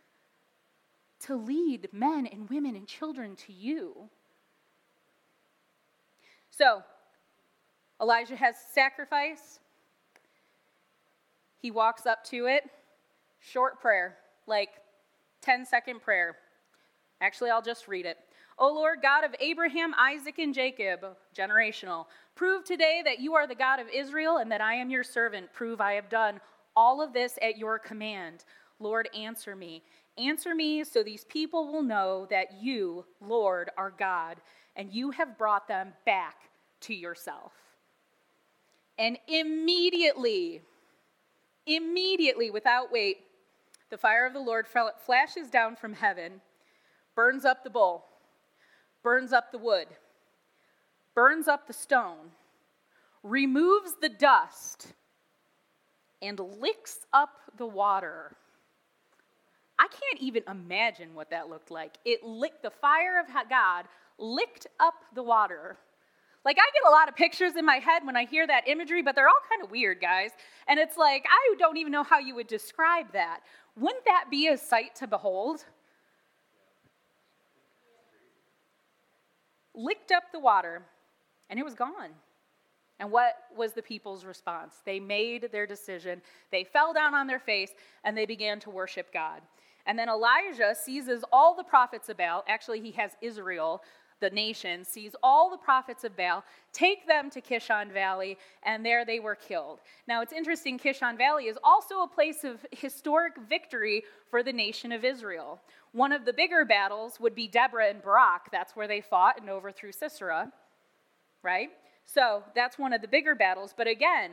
to 1.27 1.37
lead 1.37 1.89
men 1.93 2.27
and 2.27 2.49
women 2.49 2.77
and 2.77 2.87
children 2.87 3.37
to 3.37 3.53
you. 3.53 4.09
So, 6.51 6.83
Elijah 8.01 8.37
has 8.37 8.57
sacrifice. 8.73 9.61
He 11.59 11.71
walks 11.71 12.07
up 12.07 12.25
to 12.25 12.47
it. 12.47 12.65
Short 13.41 13.81
prayer, 13.81 14.17
like 14.47 14.71
10 15.43 15.65
second 15.65 16.03
prayer. 16.03 16.37
Actually, 17.21 17.51
I'll 17.51 17.63
just 17.63 17.89
read 17.89 18.07
it. 18.07 18.19
O 18.59 18.73
Lord 18.73 19.01
God 19.03 19.25
of 19.25 19.35
Abraham, 19.41 19.95
Isaac, 19.99 20.39
and 20.39 20.53
Jacob, 20.53 21.01
generational, 21.37 22.07
prove 22.35 22.65
today 22.65 23.03
that 23.05 23.19
you 23.19 23.35
are 23.35 23.47
the 23.47 23.55
God 23.55 23.81
of 23.81 23.89
Israel 23.89 24.39
and 24.39 24.51
that 24.53 24.61
I 24.61 24.75
am 24.75 24.91
your 24.91 25.05
servant. 25.05 25.53
Prove 25.53 25.81
I 25.81 25.95
have 25.95 26.09
done 26.09 26.41
all 26.77 27.01
of 27.01 27.13
this 27.13 27.39
at 27.43 27.59
your 27.59 27.79
command. 27.79 28.45
Lord, 28.79 29.09
answer 29.15 29.57
me. 29.57 29.83
Answer 30.19 30.55
me 30.55 30.85
so 30.85 31.03
these 31.03 31.25
people 31.25 31.73
will 31.73 31.83
know 31.83 32.27
that 32.31 32.61
you, 32.61 33.05
Lord, 33.21 33.71
are 33.77 33.91
God 33.91 34.41
and 34.77 34.93
you 34.93 35.11
have 35.11 35.39
brought 35.39 35.69
them 35.69 35.93
back 36.05 36.51
to 36.81 36.95
yourself. 36.95 37.53
And 38.99 39.19
immediately, 39.27 40.63
immediately, 41.67 42.51
without 42.51 42.93
wait, 42.93 43.19
the 43.91 43.99
fire 43.99 44.27
of 44.27 44.33
the 44.33 44.41
Lord 44.41 44.67
flashes 44.67 45.49
down 45.51 45.77
from 45.77 45.95
heaven, 45.95 46.41
burns 47.15 47.45
up 47.45 47.65
the 47.65 47.71
bull, 47.71 48.05
burns 49.03 49.33
up 49.33 49.51
the 49.51 49.59
wood, 49.59 49.87
burns 51.15 51.49
up 51.49 51.67
the 51.67 51.73
stone, 51.73 52.33
removes 53.23 53.95
the 54.01 54.09
dust, 54.09 54.95
and 56.21 56.39
licks 56.39 57.07
up 57.13 57.31
the 57.57 57.67
water. 57.67 58.37
I 59.83 59.89
can't 59.89 60.23
even 60.23 60.45
imagine 60.49 61.13
what 61.13 61.31
that 61.31 61.51
looked 61.51 61.73
like. 61.73 61.99
It 62.05 62.23
licked 62.23 62.63
the 62.63 62.71
fire 62.71 63.19
of 63.19 63.27
God 63.51 63.87
licked 64.17 64.69
up 64.79 64.95
the 65.13 65.25
water. 65.25 65.77
Like, 66.45 66.57
I 66.57 66.71
get 66.73 66.89
a 66.89 66.91
lot 66.91 67.09
of 67.09 67.17
pictures 67.17 67.57
in 67.57 67.65
my 67.65 67.77
head 67.77 68.07
when 68.07 68.17
I 68.17 68.25
hear 68.25 68.47
that 68.47 68.69
imagery, 68.69 69.03
but 69.03 69.17
they're 69.17 69.27
all 69.27 69.35
kind 69.51 69.61
of 69.61 69.73
weird, 69.73 70.01
guys. 70.01 70.31
And 70.69 70.79
it's 70.79 70.97
like, 70.97 71.27
I 71.29 71.55
don't 71.59 71.77
even 71.79 71.91
know 71.91 72.05
how 72.05 72.21
you 72.21 72.37
would 72.37 72.47
describe 72.47 73.13
that. 73.13 73.41
Wouldn't 73.77 74.05
that 74.05 74.27
be 74.31 74.47
a 74.47 74.57
sight 74.57 74.95
to 74.97 75.09
behold? 75.09 75.65
Licked 79.75 80.13
up 80.13 80.25
the 80.31 80.39
water, 80.39 80.83
and 81.51 81.59
it 81.59 81.65
was 81.65 81.75
gone. 81.75 82.11
And 83.01 83.11
what 83.11 83.35
was 83.57 83.73
the 83.73 83.83
people's 83.83 84.25
response? 84.25 84.77
They 84.85 85.01
made 85.01 85.49
their 85.51 85.67
decision. 85.67 86.23
They 86.53 86.63
fell 86.63 86.93
down 86.93 87.15
on 87.15 87.27
their 87.27 87.41
face 87.41 87.73
and 88.05 88.17
they 88.17 88.27
began 88.27 88.61
to 88.61 88.71
worship 88.71 89.13
God. 89.13 89.41
And 89.87 89.99
then 89.99 90.09
Elijah 90.09 90.75
seizes 90.75 91.25
all 91.33 91.55
the 91.55 91.65
prophets 91.65 92.09
of 92.09 92.17
Baal. 92.17 92.45
Actually, 92.49 92.81
he 92.81 92.93
has 92.93 93.13
Israel 93.21 93.83
the 94.23 94.31
nation, 94.31 94.85
seize 94.85 95.15
all 95.23 95.51
the 95.51 95.59
prophets 95.59 96.05
of 96.05 96.17
Baal, 96.17 96.45
take 96.73 97.07
them 97.07 97.29
to 97.29 97.41
Kishon 97.43 97.93
Valley, 97.93 98.39
and 98.63 98.87
there 98.87 99.05
they 99.05 99.19
were 99.19 99.35
killed. 99.35 99.81
Now, 100.07 100.23
it's 100.23 100.33
interesting, 100.33 100.79
Kishon 100.79 101.19
Valley 101.19 101.47
is 101.47 101.59
also 101.63 102.03
a 102.03 102.09
place 102.09 102.45
of 102.45 102.65
historic 102.71 103.35
victory 103.49 104.05
for 104.31 104.43
the 104.43 104.53
nation 104.53 104.93
of 104.93 105.05
Israel. 105.05 105.61
One 105.91 106.13
of 106.13 106.25
the 106.25 106.33
bigger 106.33 106.65
battles 106.65 107.21
would 107.21 107.35
be 107.35 107.49
Deborah 107.49 107.91
and 107.91 108.01
Barak. 108.01 108.51
That's 108.51 108.75
where 108.75 108.89
they 108.89 109.01
fought 109.01 109.41
and 109.41 109.51
overthrew 109.51 109.93
Sisera, 109.93 110.53
right? 111.43 111.71
So 112.07 112.45
that's 112.55 112.79
one 112.79 112.93
of 112.93 113.03
the 113.03 113.09
bigger 113.09 113.35
battles. 113.35 113.75
But 113.77 113.89
again, 113.89 114.31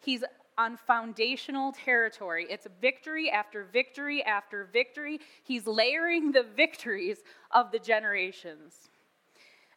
he's 0.00 0.24
on 0.58 0.76
foundational 0.76 1.72
territory. 1.72 2.46
It's 2.50 2.66
victory 2.80 3.30
after 3.30 3.64
victory 3.64 4.22
after 4.22 4.68
victory. 4.72 5.20
He's 5.42 5.66
layering 5.66 6.32
the 6.32 6.44
victories 6.56 7.18
of 7.50 7.72
the 7.72 7.78
generations. 7.78 8.90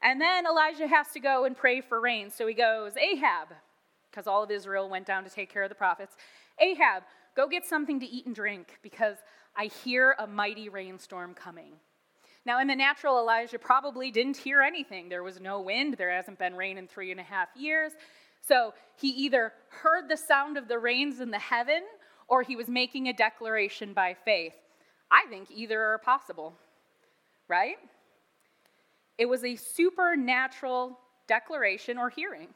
And 0.02 0.20
then 0.20 0.46
Elijah 0.46 0.88
has 0.88 1.08
to 1.14 1.20
go 1.20 1.46
and 1.46 1.56
pray 1.56 1.80
for 1.80 2.02
rain. 2.02 2.30
So 2.30 2.46
he 2.46 2.54
goes, 2.54 2.98
Ahab, 2.98 3.50
because 4.12 4.28
all 4.28 4.44
of 4.44 4.52
Israel 4.52 4.90
went 4.90 5.06
down 5.06 5.24
to 5.24 5.30
take 5.30 5.52
care 5.52 5.64
of 5.64 5.70
the 5.70 5.76
prophets. 5.76 6.18
Ahab, 6.60 7.04
go 7.36 7.48
get 7.48 7.66
something 7.66 8.00
to 8.02 8.06
eat 8.06 8.26
and 8.26 8.36
drink 8.36 8.80
because 8.82 9.18
I 9.56 9.66
hear 9.66 10.16
a 10.20 10.28
mighty 10.28 10.68
rainstorm 10.68 11.34
coming. 11.34 11.74
Now, 12.46 12.60
in 12.60 12.68
the 12.68 12.76
natural, 12.76 13.18
Elijah 13.18 13.58
probably 13.58 14.12
didn't 14.12 14.36
hear 14.36 14.62
anything. 14.62 15.08
There 15.08 15.24
was 15.24 15.40
no 15.40 15.62
wind, 15.62 15.96
there 15.98 16.12
hasn't 16.12 16.38
been 16.38 16.56
rain 16.56 16.78
in 16.78 16.88
three 16.88 17.12
and 17.12 17.20
a 17.20 17.24
half 17.24 17.48
years. 17.56 17.94
So 18.48 18.74
he 18.96 19.10
either 19.10 19.54
heard 19.70 20.10
the 20.10 20.18
sound 20.18 20.58
of 20.58 20.68
the 20.68 20.80
rains 20.80 21.20
in 21.20 21.32
the 21.32 21.40
heaven 21.40 21.84
or 22.28 22.42
he 22.44 22.56
was 22.56 22.68
making 22.68 23.08
a 23.08 23.14
declaration 23.14 23.94
by 23.94 24.16
faith. 24.26 24.56
I 25.10 25.26
think 25.30 25.50
either 25.52 25.82
are 25.82 25.98
possible, 26.00 26.54
right? 27.48 27.78
it 29.18 29.30
was 29.30 29.44
a 29.44 29.56
supernatural 29.56 30.98
declaration 31.28 31.98
or 31.98 32.10
hearing. 32.10 32.50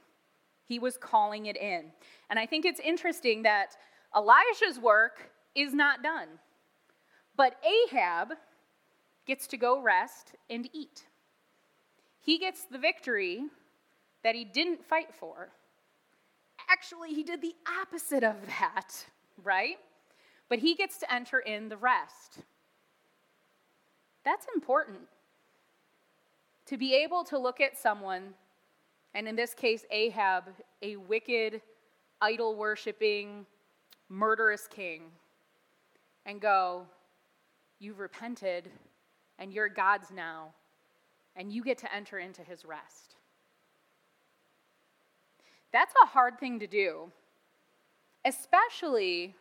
He 0.65 0.79
was 0.79 0.97
calling 0.97 1.45
it 1.45 1.55
in. 1.55 1.85
And 2.29 2.37
I 2.37 2.45
think 2.45 2.65
it's 2.65 2.79
interesting 2.79 3.43
that 3.43 3.77
Elijah's 4.15 4.79
work 4.81 5.31
is 5.55 5.73
not 5.73 6.03
done, 6.03 6.27
but 7.35 7.55
Ahab 7.63 8.33
gets 9.25 9.47
to 9.47 9.57
go 9.57 9.81
rest 9.81 10.33
and 10.49 10.69
eat. 10.73 11.05
He 12.19 12.37
gets 12.37 12.65
the 12.65 12.77
victory 12.77 13.45
that 14.23 14.35
he 14.35 14.43
didn't 14.43 14.83
fight 14.83 15.13
for. 15.13 15.49
Actually, 16.69 17.13
he 17.13 17.23
did 17.23 17.41
the 17.41 17.55
opposite 17.81 18.23
of 18.23 18.35
that, 18.47 19.05
right? 19.43 19.77
But 20.49 20.59
he 20.59 20.75
gets 20.75 20.97
to 20.99 21.13
enter 21.13 21.39
in 21.39 21.69
the 21.69 21.77
rest. 21.77 22.39
That's 24.23 24.45
important. 24.53 24.99
To 26.67 26.77
be 26.77 26.93
able 26.95 27.23
to 27.25 27.37
look 27.37 27.61
at 27.61 27.77
someone, 27.77 28.33
and 29.13 29.27
in 29.27 29.35
this 29.35 29.53
case, 29.53 29.85
Ahab, 29.91 30.43
a 30.81 30.97
wicked, 30.97 31.61
idol 32.21 32.55
worshiping, 32.55 33.45
murderous 34.09 34.67
king, 34.67 35.03
and 36.25 36.41
go, 36.41 36.85
You've 37.79 37.99
repented, 37.99 38.69
and 39.37 39.53
you're 39.53 39.69
God's 39.69 40.09
now, 40.11 40.53
and 41.35 41.53
you 41.53 41.63
get 41.63 41.77
to 41.79 41.95
enter 41.95 42.17
into 42.17 42.41
his 42.41 42.65
rest. 42.65 43.16
That's 45.77 45.93
a 46.01 46.07
hard 46.07 46.39
thing 46.39 46.59
to 46.61 46.65
do, 46.65 47.11
especially 48.25 49.35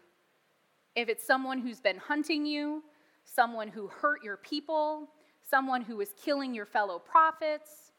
if 0.94 1.09
it's 1.09 1.27
someone 1.27 1.61
who's 1.61 1.81
been 1.81 1.96
hunting 1.96 2.44
you, 2.44 2.83
someone 3.25 3.68
who 3.68 3.87
hurt 3.87 4.22
your 4.22 4.37
people, 4.37 5.09
someone 5.49 5.81
who 5.81 5.96
was 5.96 6.11
killing 6.22 6.53
your 6.53 6.66
fellow 6.66 6.99
prophets, 6.99 7.92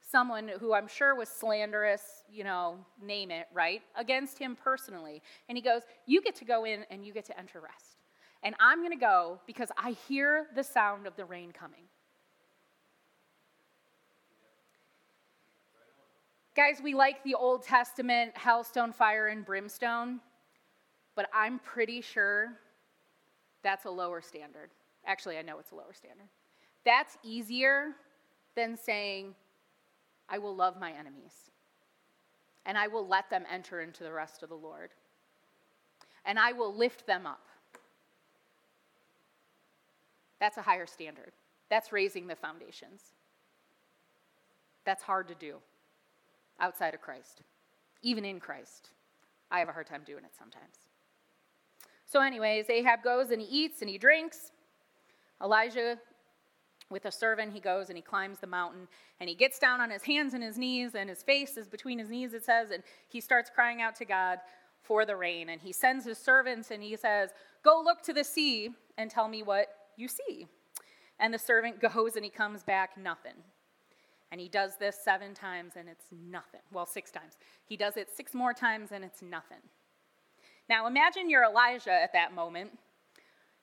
someone 0.00 0.50
who 0.58 0.74
I'm 0.74 0.88
sure 0.88 1.14
was 1.14 1.28
slanderous, 1.28 2.24
you 2.28 2.42
know, 2.42 2.78
name 3.00 3.30
it, 3.30 3.46
right, 3.54 3.80
against 3.94 4.40
him 4.40 4.56
personally. 4.56 5.22
And 5.48 5.56
he 5.56 5.62
goes, 5.62 5.82
You 6.04 6.20
get 6.20 6.34
to 6.34 6.44
go 6.44 6.64
in 6.64 6.84
and 6.90 7.06
you 7.06 7.12
get 7.12 7.26
to 7.26 7.38
enter 7.38 7.60
rest. 7.60 8.02
And 8.42 8.56
I'm 8.58 8.80
going 8.80 8.90
to 8.90 8.98
go 8.98 9.38
because 9.46 9.70
I 9.78 9.92
hear 10.08 10.48
the 10.56 10.64
sound 10.64 11.06
of 11.06 11.14
the 11.14 11.24
rain 11.24 11.52
coming. 11.52 11.84
Guys, 16.58 16.80
we 16.82 16.92
like 16.92 17.22
the 17.22 17.36
Old 17.36 17.62
Testament 17.62 18.34
hellstone, 18.34 18.92
fire, 18.92 19.28
and 19.28 19.44
brimstone, 19.44 20.18
but 21.14 21.28
I'm 21.32 21.60
pretty 21.60 22.00
sure 22.00 22.48
that's 23.62 23.84
a 23.84 23.90
lower 23.90 24.20
standard. 24.20 24.70
Actually, 25.06 25.38
I 25.38 25.42
know 25.42 25.60
it's 25.60 25.70
a 25.70 25.76
lower 25.76 25.92
standard. 25.92 26.26
That's 26.84 27.16
easier 27.22 27.90
than 28.56 28.76
saying, 28.76 29.36
I 30.28 30.38
will 30.38 30.52
love 30.52 30.80
my 30.80 30.90
enemies, 30.90 31.52
and 32.66 32.76
I 32.76 32.88
will 32.88 33.06
let 33.06 33.30
them 33.30 33.44
enter 33.48 33.80
into 33.80 34.02
the 34.02 34.10
rest 34.10 34.42
of 34.42 34.48
the 34.48 34.56
Lord, 34.56 34.90
and 36.24 36.40
I 36.40 36.50
will 36.50 36.74
lift 36.74 37.06
them 37.06 37.24
up. 37.24 37.46
That's 40.40 40.56
a 40.56 40.62
higher 40.62 40.88
standard. 40.88 41.30
That's 41.70 41.92
raising 41.92 42.26
the 42.26 42.34
foundations. 42.34 43.12
That's 44.84 45.04
hard 45.04 45.28
to 45.28 45.36
do 45.36 45.58
outside 46.60 46.94
of 46.94 47.00
Christ, 47.00 47.42
even 48.02 48.24
in 48.24 48.40
Christ. 48.40 48.90
I 49.50 49.58
have 49.60 49.68
a 49.68 49.72
hard 49.72 49.86
time 49.86 50.02
doing 50.04 50.24
it 50.24 50.32
sometimes. 50.38 50.74
So, 52.06 52.20
anyways, 52.20 52.70
Ahab 52.70 53.02
goes 53.02 53.30
and 53.30 53.40
he 53.40 53.46
eats 53.46 53.80
and 53.80 53.90
he 53.90 53.98
drinks. 53.98 54.50
Elijah, 55.42 55.98
with 56.90 57.04
a 57.04 57.12
servant, 57.12 57.52
he 57.52 57.60
goes 57.60 57.88
and 57.88 57.96
he 57.96 58.02
climbs 58.02 58.38
the 58.38 58.46
mountain 58.46 58.88
and 59.20 59.28
he 59.28 59.34
gets 59.34 59.58
down 59.58 59.80
on 59.80 59.90
his 59.90 60.02
hands 60.02 60.34
and 60.34 60.42
his 60.42 60.56
knees, 60.56 60.94
and 60.94 61.08
his 61.08 61.22
face 61.22 61.56
is 61.56 61.68
between 61.68 61.98
his 61.98 62.08
knees, 62.08 62.34
it 62.34 62.44
says, 62.44 62.70
and 62.70 62.82
he 63.08 63.20
starts 63.20 63.50
crying 63.54 63.82
out 63.82 63.94
to 63.96 64.04
God 64.04 64.38
for 64.82 65.04
the 65.04 65.16
rain. 65.16 65.50
And 65.50 65.60
he 65.60 65.72
sends 65.72 66.04
his 66.04 66.18
servants 66.18 66.70
and 66.70 66.82
he 66.82 66.96
says, 66.96 67.30
Go 67.62 67.82
look 67.84 68.02
to 68.02 68.12
the 68.12 68.24
sea 68.24 68.70
and 68.96 69.10
tell 69.10 69.28
me 69.28 69.42
what 69.42 69.68
you 69.96 70.08
see. 70.08 70.46
And 71.18 71.34
the 71.34 71.38
servant 71.38 71.80
goes 71.94 72.16
and 72.16 72.24
he 72.24 72.30
comes 72.30 72.62
back, 72.62 72.96
nothing. 72.96 73.34
And 74.30 74.40
he 74.40 74.48
does 74.48 74.76
this 74.76 74.96
seven 75.02 75.34
times 75.34 75.74
and 75.76 75.88
it's 75.88 76.06
nothing. 76.12 76.60
Well, 76.72 76.86
six 76.86 77.10
times. 77.10 77.34
He 77.64 77.76
does 77.76 77.96
it 77.96 78.08
six 78.14 78.34
more 78.34 78.52
times 78.52 78.90
and 78.92 79.04
it's 79.04 79.22
nothing. 79.22 79.58
Now 80.68 80.86
imagine 80.86 81.30
you're 81.30 81.44
Elijah 81.44 81.92
at 81.92 82.12
that 82.12 82.34
moment. 82.34 82.70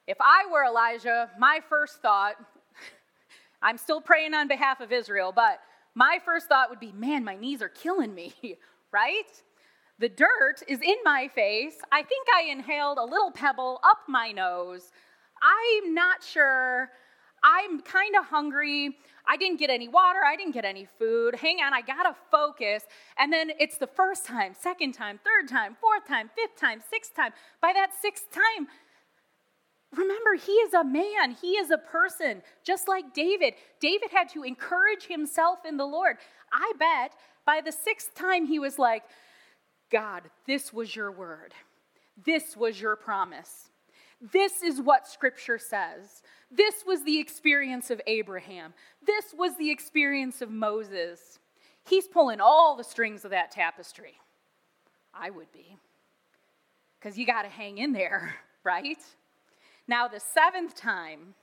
If 0.08 0.18
I 0.20 0.46
were 0.52 0.66
Elijah, 0.66 1.30
my 1.38 1.60
first 1.70 2.02
thought, 2.02 2.36
I'm 3.62 3.78
still 3.78 4.02
praying 4.02 4.34
on 4.34 4.48
behalf 4.48 4.80
of 4.80 4.92
Israel, 4.92 5.32
but 5.36 5.60
my 5.94 6.20
first 6.26 6.48
thought 6.48 6.70
would 6.70 6.80
be, 6.80 6.92
man, 6.92 7.24
my 7.24 7.36
knees 7.36 7.62
are 7.62 7.70
killing 7.70 8.14
me, 8.14 8.34
right? 8.92 9.32
The 9.98 10.10
dirt 10.10 10.62
is 10.68 10.82
in 10.82 10.98
my 11.04 11.30
face. 11.34 11.78
I 11.92 12.04
think 12.04 12.28
I 12.36 12.52
inhaled 12.52 12.98
a 12.98 13.04
little 13.04 13.32
pebble 13.32 13.80
up 13.84 14.00
my 14.08 14.32
nose. 14.32 14.92
I'm 15.42 15.94
not 15.94 16.24
sure. 16.24 16.90
I'm 17.46 17.80
kind 17.82 18.16
of 18.16 18.26
hungry. 18.26 18.98
I 19.28 19.38
didn't 19.38 19.60
get 19.60 19.70
any 19.70 19.88
water. 19.88 20.20
I 20.26 20.36
didn't 20.36 20.54
get 20.54 20.66
any 20.66 20.88
food. 20.98 21.36
Hang 21.36 21.58
on, 21.60 21.76
I 21.76 21.82
gotta 21.82 22.16
focus. 22.32 22.84
And 23.20 23.32
then 23.32 23.52
it's 23.60 23.78
the 23.78 23.88
first 23.88 24.26
time, 24.26 24.56
second 24.60 24.94
time, 24.94 25.20
third 25.24 25.48
time, 25.48 25.78
fourth 25.80 26.08
time, 26.08 26.32
fifth 26.36 26.60
time, 26.60 26.82
sixth 26.90 27.16
time. 27.16 27.34
By 27.62 27.72
that 27.74 27.92
sixth 28.02 28.32
time, 28.32 28.68
remember, 29.96 30.34
he 30.34 30.54
is 30.54 30.74
a 30.74 30.84
man, 30.84 31.38
he 31.40 31.52
is 31.52 31.70
a 31.70 31.78
person, 31.78 32.42
just 32.64 32.88
like 32.88 33.14
David. 33.14 33.54
David 33.80 34.10
had 34.12 34.28
to 34.30 34.42
encourage 34.42 35.06
himself 35.08 35.60
in 35.68 35.78
the 35.78 35.86
Lord. 35.86 36.18
I 36.52 36.74
bet 36.80 37.14
by 37.46 37.62
the 37.64 37.72
sixth 37.72 38.16
time, 38.16 38.48
he 38.48 38.58
was 38.58 38.80
like, 38.80 39.04
God, 39.92 40.24
this 40.48 40.74
was 40.74 40.96
your 40.96 41.12
word, 41.12 41.54
this 42.26 42.58
was 42.58 42.82
your 42.82 42.96
promise. 42.96 43.70
This 44.32 44.64
is 44.64 44.82
what 44.82 45.08
Scripture 45.08 45.58
says. 45.58 46.24
This 46.50 46.84
was 46.86 47.04
the 47.04 47.20
experience 47.20 47.92
of 47.92 48.02
Abraham. 48.08 48.74
This 49.06 49.34
was 49.38 49.56
the 49.58 49.70
experience 49.70 50.42
of 50.42 50.50
Moses. 50.50 51.40
He's 51.88 52.08
pulling 52.08 52.42
all 52.42 52.76
the 52.76 52.84
strings 52.84 53.26
of 53.26 53.32
that 53.32 53.52
tapestry. 53.52 54.16
I 55.14 55.30
would 55.30 55.52
be. 55.52 55.78
Because 57.00 57.18
you 57.18 57.26
got 57.26 57.44
to 57.44 57.50
hang 57.50 57.78
in 57.78 57.94
there, 57.94 58.36
right? 58.64 58.98
Now, 59.88 60.08
the 60.08 60.20
seventh 60.20 60.76
time, 60.76 61.36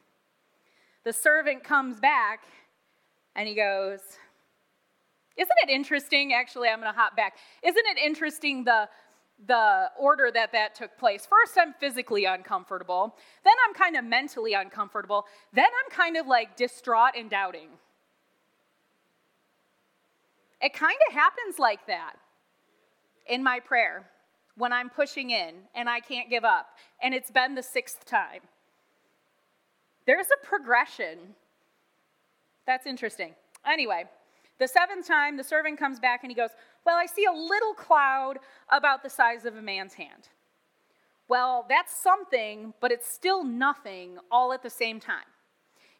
the 1.05 1.13
servant 1.13 1.63
comes 1.63 2.01
back 2.01 2.45
and 3.37 3.49
he 3.49 3.55
goes, 3.55 4.01
Isn't 5.37 5.57
it 5.63 5.71
interesting? 5.71 6.33
Actually, 6.33 6.69
I'm 6.69 6.81
going 6.81 6.93
to 6.93 6.99
hop 6.99 7.17
back. 7.17 7.37
Isn't 7.63 7.87
it 7.87 7.99
interesting 7.99 8.65
the 8.65 8.89
the 9.47 9.91
order 9.99 10.31
that 10.33 10.53
that 10.53 10.75
took 10.75 10.97
place. 10.99 11.27
First, 11.27 11.59
I'm 11.59 11.75
physically 11.75 12.25
uncomfortable. 12.25 13.17
Then, 13.45 13.55
I'm 13.67 13.75
kind 13.75 13.97
of 13.97 14.05
mentally 14.05 14.55
uncomfortable. 14.55 15.27
Then, 15.53 15.67
I'm 15.67 15.91
kind 15.91 16.17
of 16.17 16.27
like 16.27 16.57
distraught 16.57 17.15
and 17.17 17.29
doubting. 17.29 17.69
It 20.61 20.75
kind 20.75 20.97
of 21.09 21.15
happens 21.15 21.59
like 21.59 21.87
that 21.89 22.15
in 23.27 23.43
my 23.43 23.59
prayer 23.59 24.09
when 24.57 24.73
I'm 24.73 24.91
pushing 24.91 25.31
in 25.31 25.55
and 25.75 25.89
I 25.89 26.01
can't 26.01 26.31
give 26.31 26.45
up, 26.45 26.67
and 27.03 27.15
it's 27.15 27.31
been 27.31 27.55
the 27.55 27.63
sixth 27.63 28.05
time. 28.05 28.43
There's 30.07 30.27
a 30.27 30.47
progression. 30.47 31.19
That's 32.67 32.87
interesting. 32.87 33.35
Anyway, 33.67 34.05
the 34.59 34.69
seventh 34.69 35.07
time, 35.07 35.37
the 35.37 35.45
servant 35.45 35.79
comes 35.79 35.99
back 35.99 36.21
and 36.23 36.31
he 36.31 36.35
goes, 36.37 36.51
Well, 36.85 36.97
I 36.97 37.07
see 37.07 37.25
a 37.25 37.33
little 37.33 37.75
cloud 37.75 38.39
about 38.69 39.03
the 39.03 39.11
size 39.11 39.45
of 39.45 39.57
a 39.57 39.63
man's 39.63 39.95
hand. 39.95 40.29
Well, 41.29 41.65
that's 41.69 41.95
something, 42.03 42.75
but 42.81 42.93
it's 42.93 43.13
still 43.13 43.45
nothing 43.45 44.19
all 44.31 44.53
at 44.53 44.63
the 44.63 44.71
same 44.71 45.01
time. 45.01 45.25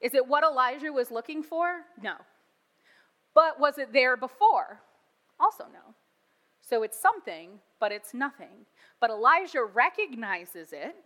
Is 0.01 0.15
it 0.15 0.27
what 0.27 0.43
Elijah 0.45 0.93
was 0.93 1.11
looking 1.11 1.43
for? 1.43 1.83
No. 2.03 2.15
But 3.35 3.61
was 3.61 3.79
it 3.79 3.93
there 3.93 4.17
before? 4.17 4.81
Also, 5.39 5.65
no. 5.73 5.95
So 6.61 6.83
it's 6.83 7.01
something, 7.01 7.61
but 7.81 7.93
it's 7.93 8.13
nothing. 8.13 8.67
But 9.01 9.11
Elijah 9.11 9.65
recognizes 9.65 10.73
it 10.73 10.97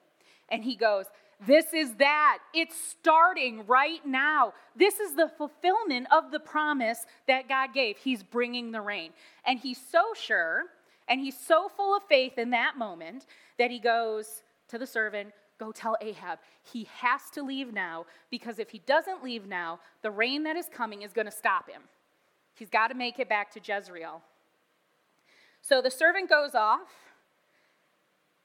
and 0.49 0.65
he 0.65 0.77
goes, 0.77 1.07
this 1.45 1.75
is 1.75 1.95
that. 1.97 2.39
It's 2.55 2.77
starting 2.77 3.67
right 3.67 4.05
now. 4.07 4.55
This 4.75 5.01
is 5.01 5.15
the 5.15 5.29
fulfillment 5.37 6.07
of 6.11 6.31
the 6.31 6.41
promise 6.41 7.05
that 7.29 7.49
God 7.49 7.75
gave. 7.75 7.99
He's 7.99 8.23
bringing 8.23 8.73
the 8.73 8.81
rain. 8.81 9.11
And 9.45 9.59
he's 9.59 9.81
so 9.91 10.13
sure 10.15 10.65
and 11.09 11.21
he's 11.21 11.39
so 11.39 11.71
full 11.77 11.97
of 11.97 12.03
faith 12.05 12.39
in 12.39 12.51
that 12.51 12.79
moment 12.79 13.27
that 13.59 13.71
he 13.71 13.79
goes 13.79 14.43
to 14.69 14.79
the 14.79 14.87
servant, 14.87 15.33
Go 15.59 15.73
tell 15.73 15.97
Ahab 16.03 16.39
he 16.63 16.87
has 16.97 17.31
to 17.33 17.43
leave 17.43 17.73
now 17.73 18.05
because 18.31 18.59
if 18.59 18.71
he 18.71 18.81
doesn't 18.81 19.25
leave 19.25 19.47
now, 19.47 19.81
the 20.03 20.11
rain 20.11 20.43
that 20.43 20.57
is 20.57 20.67
coming 20.71 21.03
is 21.03 21.13
going 21.13 21.27
to 21.27 21.33
stop 21.33 21.71
him. 21.71 21.83
He's 22.55 22.69
got 22.69 22.89
to 22.89 22.95
make 22.95 23.19
it 23.19 23.29
back 23.29 23.51
to 23.53 23.61
Jezreel. 23.61 24.23
So 25.63 25.81
the 25.81 25.91
servant 25.91 26.29
goes 26.29 26.55
off 26.55 26.89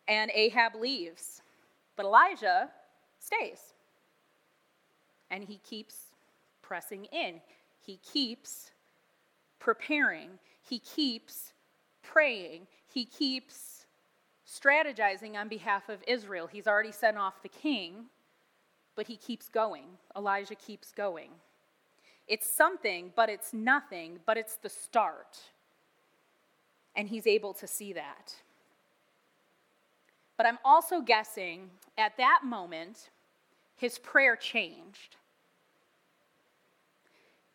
and 0.07 0.31
Ahab 0.33 0.75
leaves. 0.75 1.41
But 1.95 2.05
Elijah 2.05 2.69
stays. 3.21 3.73
And 5.29 5.43
he 5.43 5.59
keeps 5.63 5.95
pressing 6.61 7.05
in. 7.05 7.41
he 7.79 7.97
keeps 7.97 8.71
preparing, 9.59 10.29
he 10.61 10.79
keeps 10.79 11.53
praying, 12.01 12.67
he 12.87 13.05
keeps 13.05 13.85
strategizing 14.47 15.35
on 15.35 15.47
behalf 15.47 15.89
of 15.89 15.99
Israel. 16.07 16.47
He's 16.47 16.67
already 16.67 16.91
sent 16.91 17.17
off 17.17 17.41
the 17.41 17.49
king, 17.49 18.05
but 18.95 19.07
he 19.07 19.15
keeps 19.15 19.47
going. 19.47 19.85
Elijah 20.15 20.55
keeps 20.55 20.91
going. 20.91 21.29
It's 22.27 22.47
something, 22.47 23.11
but 23.15 23.29
it's 23.29 23.53
nothing, 23.53 24.19
but 24.25 24.37
it's 24.37 24.55
the 24.55 24.69
start. 24.69 25.39
And 26.95 27.07
he's 27.07 27.27
able 27.27 27.53
to 27.55 27.67
see 27.67 27.93
that. 27.93 28.35
But 30.41 30.47
I'm 30.47 30.57
also 30.65 31.01
guessing 31.01 31.69
at 31.99 32.17
that 32.17 32.39
moment, 32.43 33.11
his 33.75 33.99
prayer 33.99 34.35
changed. 34.35 35.17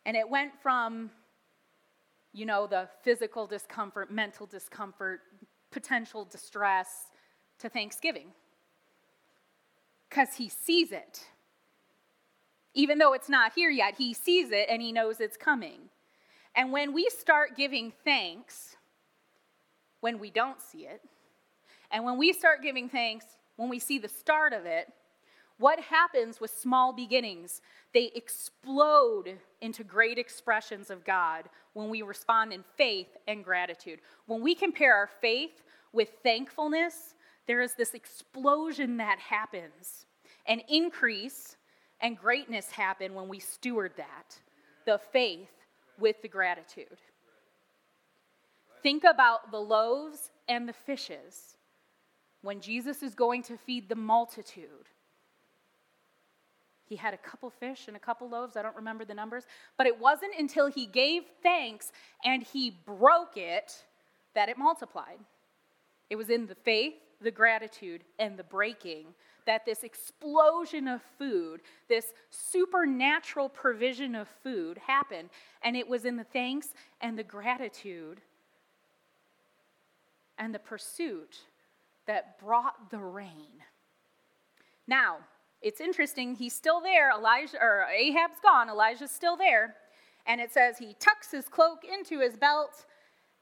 And 0.04 0.16
it 0.16 0.30
went 0.30 0.52
from, 0.62 1.10
you 2.32 2.46
know, 2.46 2.68
the 2.68 2.88
physical 3.02 3.44
discomfort, 3.44 4.12
mental 4.12 4.46
discomfort, 4.46 5.22
potential 5.72 6.24
distress 6.26 7.10
to 7.58 7.68
thanksgiving. 7.68 8.28
Because 10.08 10.34
he 10.36 10.48
sees 10.48 10.92
it. 10.92 11.26
Even 12.72 12.98
though 12.98 13.14
it's 13.14 13.28
not 13.28 13.50
here 13.56 13.70
yet, 13.70 13.96
he 13.96 14.14
sees 14.14 14.52
it 14.52 14.68
and 14.70 14.80
he 14.80 14.92
knows 14.92 15.18
it's 15.18 15.36
coming. 15.36 15.90
And 16.54 16.70
when 16.70 16.92
we 16.92 17.08
start 17.08 17.56
giving 17.56 17.92
thanks, 18.04 18.76
when 19.98 20.20
we 20.20 20.30
don't 20.30 20.62
see 20.62 20.86
it, 20.86 21.02
and 21.90 22.04
when 22.04 22.18
we 22.18 22.32
start 22.32 22.62
giving 22.62 22.88
thanks, 22.88 23.26
when 23.56 23.68
we 23.68 23.78
see 23.78 23.98
the 23.98 24.08
start 24.08 24.52
of 24.52 24.66
it, 24.66 24.92
what 25.58 25.80
happens 25.80 26.40
with 26.40 26.50
small 26.50 26.92
beginnings? 26.92 27.62
They 27.94 28.10
explode 28.14 29.38
into 29.62 29.84
great 29.84 30.18
expressions 30.18 30.90
of 30.90 31.04
God 31.04 31.48
when 31.72 31.88
we 31.88 32.02
respond 32.02 32.52
in 32.52 32.62
faith 32.76 33.16
and 33.26 33.42
gratitude. 33.42 34.00
When 34.26 34.42
we 34.42 34.54
compare 34.54 34.94
our 34.94 35.08
faith 35.20 35.62
with 35.92 36.10
thankfulness, 36.22 37.14
there 37.46 37.62
is 37.62 37.74
this 37.74 37.94
explosion 37.94 38.98
that 38.98 39.18
happens. 39.18 40.06
An 40.46 40.60
increase 40.68 41.56
and 42.00 42.18
greatness 42.18 42.70
happen 42.70 43.14
when 43.14 43.28
we 43.28 43.38
steward 43.38 43.92
that 43.96 44.38
the 44.84 45.00
faith 45.12 45.48
with 45.98 46.20
the 46.22 46.28
gratitude. 46.28 46.98
Think 48.82 49.04
about 49.04 49.50
the 49.50 49.58
loaves 49.58 50.30
and 50.48 50.68
the 50.68 50.72
fishes 50.72 51.55
when 52.46 52.60
Jesus 52.60 53.02
is 53.02 53.14
going 53.14 53.42
to 53.42 53.56
feed 53.58 53.88
the 53.88 53.96
multitude. 53.96 54.88
He 56.84 56.94
had 56.94 57.12
a 57.12 57.16
couple 57.16 57.50
fish 57.50 57.88
and 57.88 57.96
a 57.96 58.00
couple 58.00 58.28
loaves. 58.28 58.56
I 58.56 58.62
don't 58.62 58.76
remember 58.76 59.04
the 59.04 59.14
numbers. 59.14 59.44
But 59.76 59.88
it 59.88 60.00
wasn't 60.00 60.32
until 60.38 60.68
he 60.68 60.86
gave 60.86 61.24
thanks 61.42 61.90
and 62.24 62.44
he 62.44 62.78
broke 62.86 63.36
it 63.36 63.84
that 64.34 64.48
it 64.48 64.56
multiplied. 64.56 65.18
It 66.08 66.14
was 66.14 66.30
in 66.30 66.46
the 66.46 66.54
faith, 66.54 66.94
the 67.20 67.32
gratitude, 67.32 68.04
and 68.20 68.38
the 68.38 68.44
breaking 68.44 69.06
that 69.46 69.64
this 69.64 69.82
explosion 69.82 70.86
of 70.86 71.00
food, 71.18 71.62
this 71.88 72.12
supernatural 72.30 73.48
provision 73.48 74.14
of 74.14 74.28
food 74.44 74.78
happened. 74.78 75.30
And 75.62 75.76
it 75.76 75.88
was 75.88 76.04
in 76.04 76.16
the 76.16 76.24
thanks 76.24 76.68
and 77.00 77.18
the 77.18 77.24
gratitude 77.24 78.20
and 80.38 80.54
the 80.54 80.58
pursuit 80.60 81.38
that 82.06 82.38
brought 82.38 82.90
the 82.90 82.98
rain. 82.98 83.62
Now, 84.86 85.18
it's 85.62 85.80
interesting, 85.80 86.34
he's 86.34 86.54
still 86.54 86.80
there. 86.80 87.10
Elijah 87.10 87.58
or 87.60 87.86
Ahab's 87.92 88.38
gone, 88.42 88.68
Elijah's 88.68 89.10
still 89.10 89.36
there. 89.36 89.74
And 90.26 90.40
it 90.40 90.52
says 90.52 90.78
he 90.78 90.94
tucks 90.98 91.30
his 91.30 91.48
cloak 91.48 91.84
into 91.84 92.20
his 92.20 92.36
belt 92.36 92.84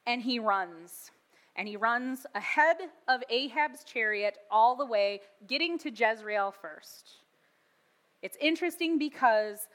and 0.07 0.23
he 0.23 0.39
runs. 0.39 1.11
And 1.57 1.69
he 1.69 1.77
runs 1.77 2.27
ahead 2.35 2.77
of 3.09 3.23
Ahab's 3.31 3.85
chariot 3.85 4.39
all 4.51 4.75
the 4.75 4.85
way, 4.85 5.21
getting 5.47 5.79
to 5.79 5.91
Jezreel 5.91 6.53
first. 6.53 7.21
It's 8.23 8.37
interesting 8.41 8.99
because 8.99 9.69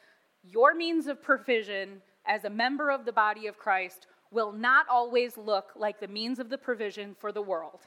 your 0.43 0.73
means 0.73 1.07
of 1.07 1.21
provision 1.21 2.01
as 2.25 2.43
a 2.43 2.49
member 2.49 2.89
of 2.89 3.05
the 3.05 3.11
body 3.11 3.47
of 3.47 3.57
Christ 3.57 4.07
will 4.31 4.51
not 4.51 4.87
always 4.89 5.37
look 5.37 5.71
like 5.75 5.99
the 5.99 6.07
means 6.07 6.39
of 6.39 6.49
the 6.49 6.57
provision 6.57 7.15
for 7.17 7.31
the 7.31 7.41
world. 7.41 7.79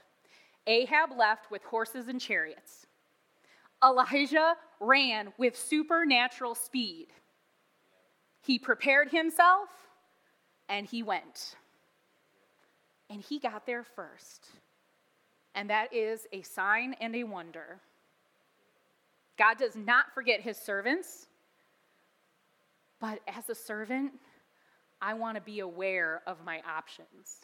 Ahab 0.67 1.17
left 1.17 1.51
with 1.51 1.63
horses 1.65 2.09
and 2.09 2.21
chariots. 2.21 2.87
Elijah 3.83 4.57
ran 4.81 5.33
with 5.39 5.57
supernatural 5.57 6.55
speed. 6.55 7.09
He 8.41 8.59
prepared 8.59 9.11
himself 9.11 9.69
and 10.69 10.87
he 10.87 11.03
went. 11.03 11.57
And 13.11 13.21
he 13.21 13.39
got 13.39 13.67
there 13.67 13.85
first. 13.85 14.49
And 15.55 15.69
that 15.71 15.93
is 15.93 16.27
a 16.33 16.43
sign 16.43 16.95
and 17.01 17.15
a 17.15 17.25
wonder. 17.25 17.81
God 19.37 19.59
does 19.59 19.77
not 19.77 20.07
forget 20.15 20.41
his 20.41 20.57
servants, 20.57 21.27
but 23.01 23.21
as 23.27 23.51
a 23.51 23.55
servant, 23.55 24.13
I 25.01 25.15
want 25.15 25.37
to 25.37 25.43
be 25.43 25.61
aware 25.61 26.23
of 26.27 26.45
my 26.45 26.63
options. 26.69 27.41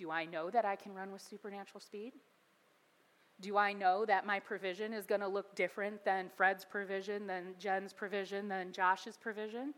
Do 0.00 0.10
I 0.10 0.24
know 0.24 0.48
that 0.48 0.64
I 0.64 0.76
can 0.76 0.94
run 0.94 1.12
with 1.12 1.20
supernatural 1.20 1.78
speed? 1.78 2.14
Do 3.42 3.58
I 3.58 3.74
know 3.74 4.06
that 4.06 4.24
my 4.24 4.40
provision 4.40 4.94
is 4.94 5.04
going 5.04 5.20
to 5.20 5.28
look 5.28 5.54
different 5.54 6.02
than 6.06 6.30
Fred's 6.34 6.64
provision, 6.64 7.26
than 7.26 7.54
Jen's 7.58 7.92
provision, 7.92 8.48
than 8.48 8.72
Josh's 8.72 9.18
provision? 9.18 9.74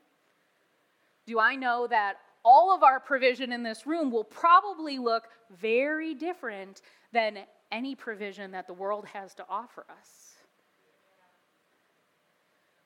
Do 1.27 1.41
I 1.41 1.57
know 1.57 1.89
that 1.89 2.19
all 2.45 2.73
of 2.73 2.85
our 2.85 3.01
provision 3.01 3.51
in 3.51 3.65
this 3.65 3.85
room 3.85 4.13
will 4.13 4.23
probably 4.23 4.97
look 4.97 5.25
very 5.51 6.15
different 6.15 6.83
than 7.13 7.39
any 7.73 7.97
provision 7.97 8.53
that 8.53 8.69
the 8.69 8.75
world 8.75 9.07
has 9.07 9.35
to 9.35 9.45
offer 9.51 9.85
us? 9.91 10.37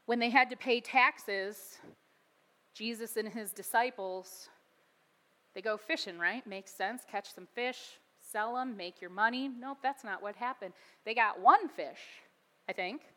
When 0.06 0.20
they 0.20 0.30
had 0.30 0.48
to 0.48 0.56
pay 0.56 0.80
taxes, 0.80 1.76
Jesus 2.72 3.18
and 3.18 3.28
his 3.28 3.52
disciples 3.52 4.48
they 5.56 5.62
go 5.62 5.78
fishing, 5.78 6.18
right? 6.18 6.46
Makes 6.46 6.70
sense. 6.70 7.02
Catch 7.10 7.34
some 7.34 7.48
fish, 7.54 7.78
sell 8.30 8.56
them, 8.56 8.76
make 8.76 9.00
your 9.00 9.08
money. 9.08 9.48
Nope, 9.48 9.78
that's 9.82 10.04
not 10.04 10.22
what 10.22 10.36
happened. 10.36 10.74
They 11.06 11.14
got 11.14 11.40
one 11.40 11.70
fish, 11.70 11.98
I 12.68 12.72
think. 12.72 13.00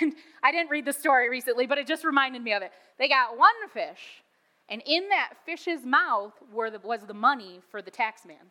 And 0.00 0.14
I 0.42 0.52
didn't 0.52 0.70
read 0.70 0.86
the 0.86 0.92
story 0.92 1.28
recently, 1.28 1.66
but 1.66 1.76
it 1.76 1.86
just 1.86 2.02
reminded 2.02 2.42
me 2.42 2.54
of 2.54 2.62
it. 2.62 2.72
They 2.98 3.08
got 3.08 3.36
one 3.36 3.50
fish, 3.74 4.22
and 4.70 4.82
in 4.86 5.10
that 5.10 5.34
fish's 5.44 5.84
mouth 5.84 6.32
the, 6.50 6.80
was 6.82 7.00
the 7.06 7.12
money 7.12 7.60
for 7.70 7.82
the 7.82 7.90
taxman. 7.90 8.46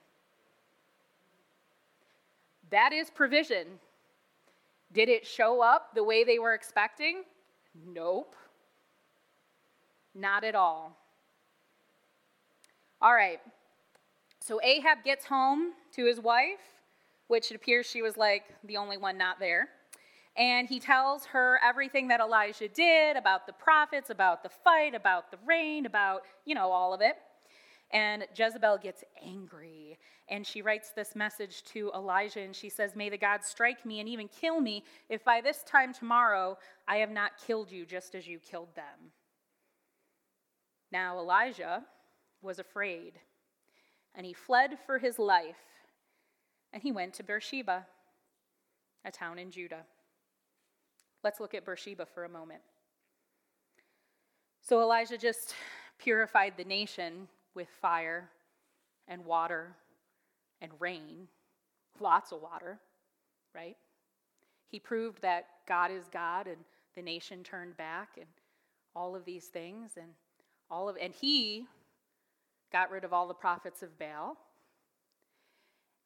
That 2.69 2.93
is 2.93 3.09
provision. 3.09 3.65
Did 4.93 5.09
it 5.09 5.25
show 5.25 5.61
up 5.61 5.95
the 5.95 6.03
way 6.03 6.23
they 6.23 6.37
were 6.37 6.53
expecting? 6.53 7.23
Nope. 7.87 8.35
Not 10.13 10.43
at 10.43 10.53
all. 10.53 10.95
All 13.01 13.13
right. 13.13 13.39
So 14.39 14.59
Ahab 14.63 15.03
gets 15.03 15.25
home 15.25 15.73
to 15.95 16.05
his 16.05 16.19
wife, 16.19 16.59
which 17.27 17.51
it 17.51 17.55
appears 17.55 17.85
she 17.85 18.01
was 18.01 18.15
like 18.15 18.43
the 18.63 18.77
only 18.77 18.97
one 18.97 19.17
not 19.17 19.39
there. 19.39 19.69
And 20.37 20.67
he 20.67 20.79
tells 20.79 21.25
her 21.27 21.59
everything 21.63 22.09
that 22.09 22.19
Elijah 22.19 22.67
did 22.67 23.15
about 23.15 23.47
the 23.47 23.53
prophets, 23.53 24.09
about 24.09 24.43
the 24.43 24.49
fight, 24.49 24.93
about 24.93 25.31
the 25.31 25.37
rain, 25.45 25.85
about, 25.85 26.23
you 26.45 26.55
know, 26.55 26.71
all 26.71 26.93
of 26.93 27.01
it. 27.01 27.15
And 27.91 28.25
Jezebel 28.35 28.79
gets 28.79 29.03
angry 29.23 29.97
and 30.27 30.45
she 30.45 30.61
writes 30.61 30.91
this 30.91 31.15
message 31.15 31.63
to 31.65 31.91
Elijah 31.95 32.41
and 32.41 32.55
she 32.55 32.69
says, 32.69 32.95
May 32.95 33.09
the 33.09 33.17
God 33.17 33.43
strike 33.43 33.85
me 33.85 33.99
and 33.99 34.09
even 34.09 34.27
kill 34.27 34.59
me 34.59 34.83
if 35.09 35.23
by 35.23 35.39
this 35.39 35.63
time 35.63 35.93
tomorrow 35.93 36.57
I 36.87 36.97
have 36.97 37.11
not 37.11 37.31
killed 37.45 37.71
you 37.71 37.85
just 37.85 38.15
as 38.15 38.27
you 38.27 38.39
killed 38.39 38.75
them. 38.75 39.11
Now, 40.91 41.17
Elijah 41.19 41.83
was 42.45 42.59
afraid, 42.59 43.13
and 44.13 44.25
he 44.25 44.33
fled 44.33 44.77
for 44.85 44.99
his 44.99 45.19
life, 45.19 45.57
and 46.71 46.81
he 46.81 46.91
went 46.91 47.13
to 47.15 47.23
Beersheba, 47.23 47.85
a 49.03 49.11
town 49.11 49.39
in 49.39 49.51
Judah. 49.51 49.83
Let's 51.23 51.39
look 51.39 51.53
at 51.53 51.65
Beersheba 51.65 52.05
for 52.05 52.23
a 52.23 52.29
moment. 52.29 52.61
So 54.61 54.81
Elijah 54.81 55.17
just 55.17 55.53
purified 55.97 56.53
the 56.57 56.63
nation 56.63 57.27
with 57.53 57.67
fire 57.81 58.29
and 59.07 59.25
water 59.25 59.75
and 60.61 60.71
rain, 60.79 61.27
lots 61.99 62.31
of 62.31 62.41
water, 62.41 62.79
right? 63.53 63.77
He 64.67 64.79
proved 64.79 65.21
that 65.21 65.47
God 65.67 65.91
is 65.91 66.05
God 66.11 66.47
and 66.47 66.57
the 66.95 67.01
nation 67.01 67.43
turned 67.43 67.77
back 67.77 68.09
and 68.17 68.25
all 68.95 69.15
of 69.15 69.25
these 69.25 69.45
things 69.45 69.91
and 69.97 70.07
all 70.71 70.89
of 70.89 70.97
and 70.99 71.13
he 71.13 71.65
got 72.75 72.91
rid 72.91 73.05
of 73.05 73.13
all 73.13 73.25
the 73.25 73.33
prophets 73.33 73.81
of 73.83 73.97
Baal. 73.97 74.35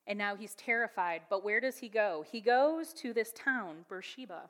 And 0.06 0.20
now 0.20 0.36
he's 0.36 0.54
terrified. 0.54 1.22
But 1.28 1.44
where 1.44 1.60
does 1.60 1.80
he 1.80 1.90
go? 1.90 2.24
He 2.32 2.42
goes 2.42 2.94
to 2.94 3.12
this 3.12 3.32
town, 3.32 3.86
Beersheba. 3.90 4.42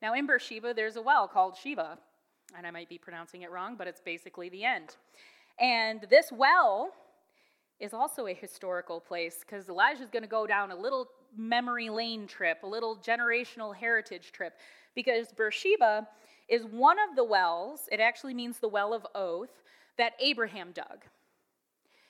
Now, 0.00 0.14
in 0.14 0.26
Beersheba, 0.26 0.72
there's 0.72 0.96
a 0.96 1.02
well 1.02 1.28
called 1.28 1.54
Sheba, 1.54 1.98
and 2.56 2.66
I 2.66 2.70
might 2.70 2.88
be 2.88 2.96
pronouncing 2.96 3.42
it 3.42 3.50
wrong, 3.50 3.74
but 3.76 3.86
it's 3.86 4.00
basically 4.00 4.48
the 4.48 4.64
end. 4.64 4.96
And 5.60 6.06
this 6.08 6.32
well 6.32 6.94
is 7.80 7.92
also 7.92 8.28
a 8.28 8.32
historical 8.32 8.98
place 8.98 9.40
because 9.40 9.68
Elijah 9.68 10.04
is 10.04 10.10
going 10.10 10.22
to 10.22 10.28
go 10.28 10.46
down 10.46 10.70
a 10.70 10.76
little 10.76 11.06
memory 11.36 11.90
lane 11.90 12.26
trip, 12.26 12.62
a 12.62 12.66
little 12.66 12.96
generational 12.96 13.76
heritage 13.76 14.32
trip, 14.32 14.54
because 14.94 15.32
Beersheba 15.36 16.08
is 16.48 16.64
one 16.64 16.96
of 16.98 17.14
the 17.14 17.24
wells, 17.24 17.90
it 17.92 18.00
actually 18.00 18.32
means 18.32 18.58
the 18.58 18.68
well 18.68 18.94
of 18.94 19.06
oath, 19.14 19.62
that 19.98 20.12
Abraham 20.18 20.72
dug. 20.72 21.04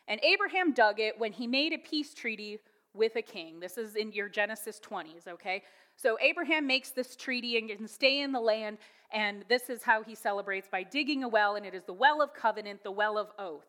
And 0.08 0.20
Abraham 0.22 0.72
dug 0.72 1.00
it 1.00 1.18
when 1.18 1.32
he 1.32 1.46
made 1.46 1.72
a 1.72 1.78
peace 1.78 2.14
treaty 2.14 2.60
with 2.94 3.16
a 3.16 3.22
king. 3.22 3.60
This 3.60 3.76
is 3.76 3.96
in 3.96 4.12
your 4.12 4.28
Genesis 4.28 4.80
20s, 4.80 5.28
okay? 5.28 5.62
So 5.96 6.18
Abraham 6.20 6.66
makes 6.66 6.90
this 6.90 7.16
treaty 7.16 7.58
and 7.58 7.68
can 7.68 7.88
stay 7.88 8.20
in 8.20 8.32
the 8.32 8.40
land, 8.40 8.78
and 9.12 9.44
this 9.48 9.68
is 9.68 9.82
how 9.82 10.02
he 10.02 10.14
celebrates 10.14 10.68
by 10.70 10.82
digging 10.82 11.24
a 11.24 11.28
well, 11.28 11.56
and 11.56 11.66
it 11.66 11.74
is 11.74 11.84
the 11.84 11.92
well 11.92 12.22
of 12.22 12.34
covenant, 12.34 12.82
the 12.82 12.90
well 12.90 13.18
of 13.18 13.28
oath. 13.38 13.66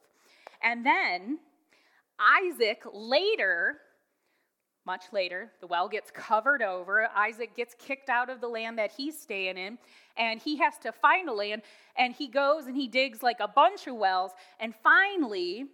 And 0.61 0.85
then 0.85 1.39
Isaac 2.19 2.81
later, 2.91 3.77
much 4.85 5.05
later, 5.11 5.51
the 5.61 5.67
well 5.67 5.89
gets 5.89 6.11
covered 6.11 6.61
over. 6.61 7.09
Isaac 7.15 7.55
gets 7.55 7.75
kicked 7.77 8.09
out 8.09 8.29
of 8.29 8.41
the 8.41 8.47
land 8.47 8.77
that 8.77 8.91
he's 8.91 9.19
staying 9.19 9.57
in, 9.57 9.77
and 10.17 10.39
he 10.41 10.57
has 10.57 10.77
to 10.79 10.91
find 10.91 11.29
a 11.29 11.33
land, 11.33 11.61
and 11.97 12.13
he 12.13 12.27
goes 12.27 12.65
and 12.65 12.75
he 12.75 12.87
digs 12.87 13.21
like 13.21 13.39
a 13.39 13.47
bunch 13.47 13.87
of 13.87 13.95
wells, 13.95 14.31
and 14.59 14.73
finally, 14.83 15.65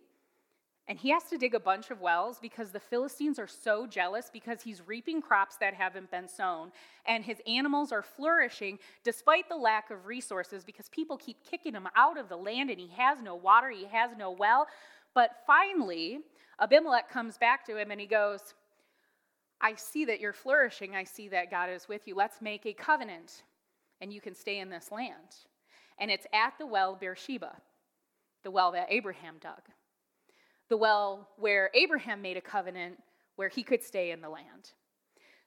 and 0.88 1.00
he 1.00 1.12
has 1.12 1.24
to 1.30 1.38
dig 1.38 1.56
a 1.56 1.60
bunch 1.60 1.92
of 1.92 2.02
wells 2.02 2.40
because 2.42 2.72
the 2.72 2.80
Philistines 2.80 3.40
are 3.40 3.48
so 3.48 3.88
jealous 3.88 4.30
because 4.32 4.62
he's 4.62 4.86
reaping 4.86 5.22
crops 5.22 5.56
that 5.58 5.74
haven't 5.74 6.12
been 6.12 6.28
sown. 6.28 6.74
And 7.06 7.24
his 7.24 7.38
animals 7.48 7.94
are 7.94 8.02
flourishing 8.02 8.80
despite 9.04 9.48
the 9.48 9.56
lack 9.56 9.92
of 9.92 10.06
resources 10.06 10.66
because 10.66 10.90
people 10.90 11.16
keep 11.18 11.38
kicking 11.50 11.74
him 11.74 11.88
out 11.96 12.18
of 12.18 12.28
the 12.28 12.36
land 12.36 12.70
and 12.70 12.80
he 12.80 12.90
has 12.98 13.22
no 13.22 13.36
water, 13.36 13.70
he 13.70 13.86
has 13.86 14.12
no 14.18 14.32
well. 14.32 14.68
But 15.16 15.32
finally, 15.48 16.20
Abimelech 16.60 17.10
comes 17.10 17.38
back 17.38 17.66
to 17.68 17.78
him 17.78 17.90
and 17.90 18.02
he 18.02 18.08
goes, 18.08 18.54
I 19.62 19.76
see 19.76 20.04
that 20.06 20.20
you're 20.20 20.34
flourishing. 20.34 20.98
I 20.98 21.06
see 21.06 21.30
that 21.30 21.50
God 21.50 21.70
is 21.70 21.88
with 21.88 22.06
you. 22.10 22.16
Let's 22.16 22.42
make 22.42 22.66
a 22.66 22.74
covenant 22.74 23.44
and 24.02 24.12
you 24.12 24.20
can 24.20 24.36
stay 24.36 24.60
in 24.60 24.70
this 24.70 24.92
land. 24.92 25.38
And 25.98 26.12
it's 26.12 26.28
at 26.34 26.56
the 26.60 26.66
well 26.68 26.98
Beersheba, 27.00 27.56
the 28.44 28.52
well 28.52 28.74
that 28.74 28.88
Abraham 28.90 29.36
dug 29.40 29.62
the 30.70 30.78
well 30.78 31.30
where 31.38 31.70
Abraham 31.74 32.22
made 32.22 32.38
a 32.38 32.42
covenant 32.42 32.98
where 33.36 33.50
he 33.50 33.64
could 33.64 33.84
stay 33.84 34.12
in 34.12 34.22
the 34.22 34.30
land. 34.30 34.72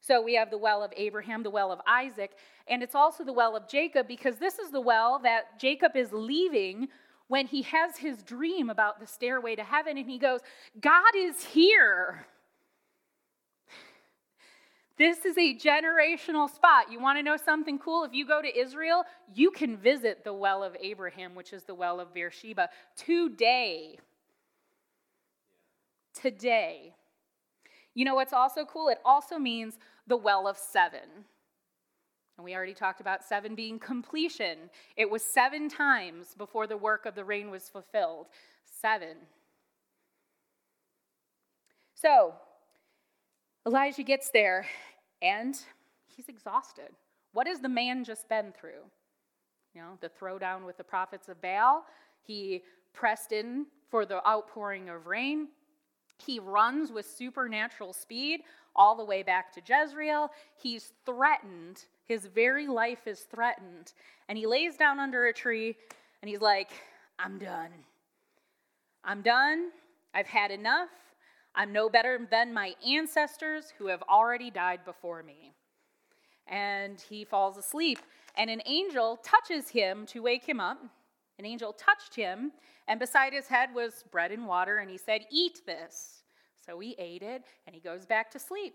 So 0.01 0.23
we 0.23 0.35
have 0.35 0.51
the 0.51 0.59
well 0.59 0.83
of 0.83 0.93
Abraham, 0.97 1.43
the 1.43 1.51
well 1.51 1.73
of 1.73 1.81
Isaac, 1.87 2.33
and 2.69 2.83
it's 2.83 2.95
also 2.95 3.25
the 3.25 3.33
well 3.33 3.57
of 3.57 3.69
Jacob 3.69 4.07
because 4.07 4.37
this 4.37 4.59
is 4.59 4.71
the 4.71 4.81
well 4.81 5.19
that 5.21 5.59
Jacob 5.59 5.97
is 5.97 6.13
leaving 6.13 6.89
when 7.29 7.47
he 7.47 7.63
has 7.63 7.97
his 7.97 8.23
dream 8.23 8.71
about 8.71 9.01
the 9.01 9.07
stairway 9.07 9.57
to 9.57 9.65
heaven 9.65 9.99
and 9.99 10.09
he 10.09 10.19
goes, 10.19 10.41
God 10.81 11.17
is 11.17 11.43
here. 11.43 12.27
This 14.99 15.27
is 15.27 15.37
a 15.37 15.55
generational 15.55 16.49
spot. 16.49 16.91
You 16.91 17.01
want 17.01 17.19
to 17.19 17.23
know 17.23 17.37
something 17.37 17.79
cool? 17.79 18.05
If 18.05 18.15
you 18.15 18.27
go 18.27 18.41
to 18.41 18.59
Israel, 18.59 19.05
you 19.35 19.51
can 19.51 19.77
visit 19.77 20.25
the 20.25 20.33
well 20.33 20.63
of 20.63 20.75
Abraham, 20.81 21.35
which 21.35 21.53
is 21.53 21.65
the 21.65 21.75
well 21.75 22.01
of 22.01 22.15
Beersheba, 22.15 22.71
today 22.97 23.99
today. 26.21 26.95
You 27.95 28.05
know 28.05 28.15
what's 28.15 28.33
also 28.33 28.65
cool? 28.65 28.89
It 28.89 28.99
also 29.05 29.39
means 29.39 29.79
the 30.07 30.17
well 30.17 30.47
of 30.47 30.57
seven. 30.57 31.25
And 32.37 32.45
we 32.45 32.55
already 32.55 32.75
talked 32.75 33.01
about 33.01 33.25
seven 33.25 33.55
being 33.55 33.79
completion. 33.79 34.71
It 34.97 35.09
was 35.09 35.23
seven 35.23 35.69
times 35.69 36.35
before 36.37 36.67
the 36.67 36.77
work 36.77 37.07
of 37.07 37.15
the 37.15 37.25
rain 37.25 37.51
was 37.51 37.69
fulfilled. 37.69 38.27
Seven. 38.65 39.17
So, 41.95 42.35
Elijah 43.67 44.03
gets 44.03 44.31
there 44.31 44.67
and 45.23 45.59
he's 46.07 46.29
exhausted. 46.29 46.91
What 47.33 47.47
has 47.47 47.61
the 47.61 47.69
man 47.69 48.05
just 48.05 48.29
been 48.29 48.53
through? 48.53 48.85
You 49.75 49.81
know, 49.81 49.99
the 50.01 50.11
throwdown 50.11 50.67
with 50.67 50.77
the 50.77 50.85
prophets 50.85 51.29
of 51.29 51.41
Baal. 51.41 51.85
He 52.23 52.63
pressed 52.93 53.33
in 53.33 53.67
for 53.91 54.05
the 54.05 54.27
outpouring 54.27 54.89
of 54.89 55.07
rain. 55.07 55.49
He 56.25 56.39
runs 56.39 56.91
with 56.91 57.07
supernatural 57.07 57.93
speed 57.93 58.41
all 58.75 58.95
the 58.97 59.05
way 59.05 59.23
back 59.23 59.53
to 59.55 59.61
Jezreel. 59.67 60.31
He's 60.57 60.93
threatened. 61.05 61.85
His 62.07 62.27
very 62.27 62.67
life 62.67 63.07
is 63.07 63.21
threatened. 63.21 63.93
And 64.29 64.39
he 64.39 64.47
lays 64.47 64.77
down 64.77 65.01
under 65.01 65.27
a 65.27 65.33
tree 65.33 65.77
and 66.23 66.29
he's 66.29 66.41
like, 66.41 66.71
I'm 67.19 67.39
done. 67.39 67.71
I'm 69.05 69.23
done. 69.23 69.71
I've 70.15 70.27
had 70.27 70.51
enough. 70.51 70.89
I'm 71.55 71.73
no 71.73 71.89
better 71.89 72.27
than 72.31 72.53
my 72.53 72.75
ancestors 72.87 73.73
who 73.79 73.87
have 73.87 74.03
already 74.09 74.51
died 74.51 74.81
before 74.85 75.23
me. 75.23 75.53
And 76.47 77.01
he 77.01 77.25
falls 77.25 77.57
asleep. 77.57 77.99
And 78.37 78.51
an 78.51 78.63
angel 78.67 79.19
touches 79.23 79.71
him 79.71 80.05
to 80.07 80.21
wake 80.21 80.45
him 80.45 80.61
up. 80.61 80.79
An 81.39 81.47
angel 81.47 81.73
touched 81.73 82.15
him 82.15 82.53
and 82.89 83.01
beside 83.01 83.33
his 83.33 83.49
head 83.49 83.75
was 83.75 84.05
bread 84.11 84.31
and 84.31 84.47
water, 84.47 84.79
and 84.79 84.91
he 84.91 84.99
said, 84.99 85.23
Eat 85.31 85.61
this. 85.67 86.23
So 86.65 86.79
he 86.79 86.95
ate 86.99 87.23
it, 87.23 87.43
and 87.67 87.75
he 87.75 87.81
goes 87.81 88.07
back 88.07 88.31
to 88.33 88.39
sleep. 88.39 88.75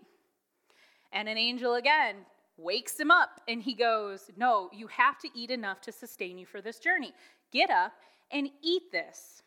And 1.12 1.28
an 1.28 1.38
angel 1.38 1.74
again 1.74 2.16
wakes 2.56 2.98
him 2.98 3.10
up, 3.10 3.40
and 3.48 3.62
he 3.62 3.74
goes, 3.74 4.30
No, 4.36 4.68
you 4.72 4.86
have 4.88 5.18
to 5.20 5.28
eat 5.34 5.50
enough 5.50 5.80
to 5.82 5.92
sustain 5.92 6.38
you 6.38 6.46
for 6.46 6.60
this 6.60 6.78
journey. 6.78 7.14
Get 7.52 7.70
up 7.70 7.92
and 8.30 8.50
eat 8.62 8.92
this. 8.92 9.42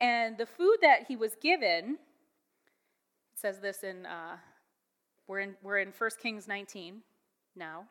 And 0.00 0.38
the 0.38 0.46
food 0.46 0.78
that 0.82 1.06
he 1.08 1.16
was 1.16 1.34
given, 1.42 1.98
says 3.34 3.58
this 3.58 3.82
in, 3.82 4.06
uh, 4.06 4.36
we're 5.26 5.40
in, 5.40 5.56
we're 5.62 5.78
in 5.78 5.92
1 5.96 6.10
Kings 6.22 6.46
19 6.46 7.02
now, 7.56 7.84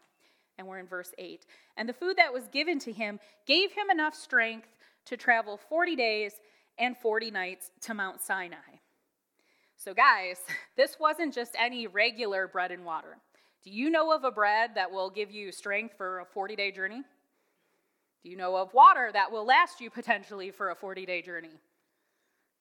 and 0.59 0.67
we're 0.67 0.77
in 0.77 0.85
verse 0.85 1.11
8. 1.17 1.45
And 1.77 1.89
the 1.89 1.93
food 1.93 2.17
that 2.17 2.33
was 2.33 2.47
given 2.49 2.77
to 2.79 2.91
him 2.91 3.19
gave 3.47 3.71
him 3.71 3.89
enough 3.89 4.13
strength 4.13 4.67
to 5.05 5.17
travel 5.17 5.57
40 5.57 5.95
days 5.95 6.33
and 6.77 6.95
40 6.97 7.31
nights 7.31 7.71
to 7.81 7.93
Mount 7.93 8.21
Sinai. 8.21 8.57
So, 9.77 9.93
guys, 9.93 10.37
this 10.77 10.97
wasn't 10.99 11.33
just 11.33 11.55
any 11.57 11.87
regular 11.87 12.47
bread 12.47 12.71
and 12.71 12.85
water. 12.85 13.17
Do 13.63 13.71
you 13.71 13.89
know 13.89 14.13
of 14.13 14.23
a 14.23 14.31
bread 14.31 14.71
that 14.75 14.91
will 14.91 15.09
give 15.09 15.31
you 15.31 15.51
strength 15.51 15.95
for 15.97 16.19
a 16.19 16.25
40 16.25 16.55
day 16.55 16.71
journey? 16.71 17.01
Do 18.21 18.29
you 18.29 18.35
know 18.35 18.57
of 18.57 18.73
water 18.73 19.09
that 19.13 19.31
will 19.31 19.45
last 19.45 19.79
you 19.79 19.89
potentially 19.89 20.51
for 20.51 20.71
a 20.71 20.75
40 20.75 21.05
day 21.05 21.21
journey? 21.21 21.49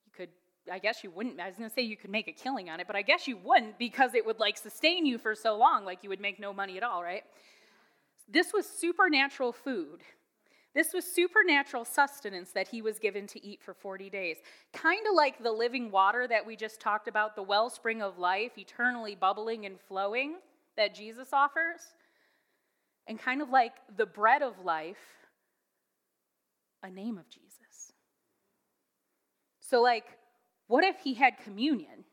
You 0.05 0.11
could, 0.15 0.29
I 0.71 0.79
guess 0.79 1.03
you 1.03 1.11
wouldn't, 1.11 1.39
I 1.39 1.47
was 1.47 1.55
gonna 1.57 1.69
say 1.69 1.81
you 1.81 1.97
could 1.97 2.09
make 2.09 2.29
a 2.29 2.31
killing 2.31 2.69
on 2.69 2.79
it, 2.79 2.87
but 2.87 2.95
I 2.95 3.01
guess 3.01 3.27
you 3.27 3.37
wouldn't 3.37 3.77
because 3.77 4.13
it 4.13 4.25
would 4.25 4.39
like 4.39 4.57
sustain 4.57 5.05
you 5.05 5.17
for 5.17 5.35
so 5.35 5.57
long, 5.57 5.83
like 5.83 6.03
you 6.03 6.09
would 6.09 6.21
make 6.21 6.39
no 6.39 6.53
money 6.53 6.77
at 6.77 6.83
all, 6.83 7.03
right? 7.03 7.23
This 8.31 8.53
was 8.53 8.67
supernatural 8.67 9.51
food. 9.51 10.01
This 10.75 10.93
was 10.93 11.03
supernatural 11.03 11.83
sustenance 11.83 12.51
that 12.51 12.67
he 12.67 12.81
was 12.81 12.99
given 12.99 13.25
to 13.27 13.43
eat 13.43 13.61
for 13.61 13.73
40 13.73 14.09
days. 14.09 14.37
Kind 14.71 15.07
of 15.07 15.15
like 15.15 15.41
the 15.41 15.51
living 15.51 15.89
water 15.89 16.27
that 16.27 16.45
we 16.45 16.55
just 16.55 16.79
talked 16.79 17.07
about, 17.07 17.35
the 17.35 17.43
wellspring 17.43 18.03
of 18.03 18.19
life, 18.19 18.57
eternally 18.57 19.15
bubbling 19.15 19.65
and 19.65 19.79
flowing 19.79 20.35
that 20.77 20.93
Jesus 20.93 21.29
offers. 21.33 21.81
And 23.07 23.19
kind 23.19 23.41
of 23.41 23.49
like 23.49 23.73
the 23.97 24.05
bread 24.05 24.43
of 24.43 24.63
life, 24.63 24.97
a 26.83 26.89
name 26.89 27.17
of 27.17 27.27
Jesus. 27.29 27.93
So, 29.59 29.81
like, 29.81 30.05
what 30.67 30.83
if 30.83 30.99
he 30.99 31.15
had 31.15 31.39
communion 31.43 32.05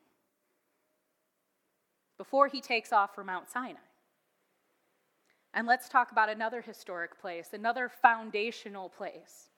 before 2.17 2.47
he 2.47 2.59
takes 2.59 2.91
off 2.91 3.13
for 3.13 3.23
Mount 3.23 3.49
Sinai? 3.49 3.86
And 5.57 5.65
let's 5.65 5.89
talk 5.89 6.11
about 6.11 6.29
another 6.29 6.61
historic 6.61 7.19
place, 7.19 7.49
another 7.51 7.89
foundational 7.89 8.89
place. 8.89 9.49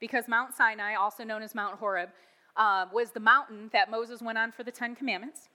Because 0.00 0.28
Mount 0.28 0.54
Sinai, 0.54 0.94
also 0.94 1.24
known 1.24 1.42
as 1.42 1.54
Mount 1.54 1.78
Horeb, 1.78 2.08
uh, 2.56 2.86
was 2.90 3.10
the 3.10 3.20
mountain 3.20 3.68
that 3.74 3.90
Moses 3.90 4.22
went 4.22 4.38
on 4.38 4.50
for 4.50 4.62
the 4.62 4.70
Ten 4.70 4.96
Commandments. 4.96 5.50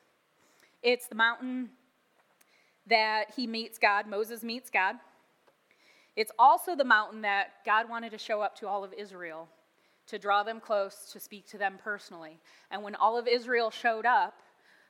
It's 0.83 1.07
the 1.07 1.15
mountain 1.15 1.71
that 2.85 3.31
he 3.35 3.47
meets 3.47 3.79
God, 3.79 4.05
Moses 4.05 4.43
meets 4.43 4.69
God. 4.69 4.97
It's 6.15 6.31
also 6.37 6.75
the 6.75 6.85
mountain 6.85 7.23
that 7.23 7.65
God 7.65 7.89
wanted 7.89 8.11
to 8.11 8.19
show 8.19 8.39
up 8.39 8.55
to 8.57 8.67
all 8.67 8.83
of 8.83 8.93
Israel, 8.93 9.49
to 10.05 10.19
draw 10.19 10.43
them 10.43 10.59
close, 10.59 11.09
to 11.11 11.19
speak 11.19 11.47
to 11.47 11.57
them 11.57 11.79
personally. 11.83 12.39
And 12.69 12.83
when 12.83 12.93
all 12.93 13.17
of 13.17 13.27
Israel 13.27 13.71
showed 13.71 14.05
up, 14.05 14.35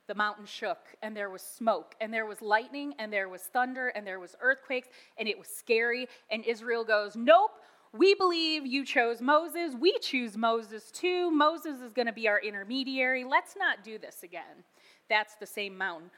the 0.08 0.14
mountain 0.14 0.46
shook 0.46 0.78
and 1.02 1.16
there 1.16 1.30
was 1.30 1.42
smoke 1.42 1.94
and 2.00 2.12
there 2.12 2.26
was 2.26 2.42
lightning 2.42 2.94
and 2.98 3.12
there 3.12 3.28
was 3.28 3.42
thunder 3.42 3.88
and 3.88 4.06
there 4.06 4.20
was 4.20 4.34
earthquakes 4.40 4.88
and 5.18 5.28
it 5.28 5.38
was 5.38 5.48
scary 5.48 6.08
and 6.30 6.44
Israel 6.44 6.84
goes, 6.84 7.16
"Nope, 7.16 7.52
we 7.92 8.14
believe 8.14 8.66
you 8.66 8.84
chose 8.84 9.20
Moses. 9.20 9.74
We 9.78 9.98
choose 10.00 10.36
Moses 10.36 10.90
too. 10.90 11.30
Moses 11.30 11.80
is 11.80 11.92
going 11.92 12.06
to 12.06 12.12
be 12.12 12.28
our 12.28 12.40
intermediary. 12.40 13.24
Let's 13.24 13.56
not 13.56 13.84
do 13.84 13.98
this 13.98 14.22
again." 14.22 14.64
That's 15.08 15.34
the 15.36 15.46
same 15.46 15.76
mountain. 15.76 16.10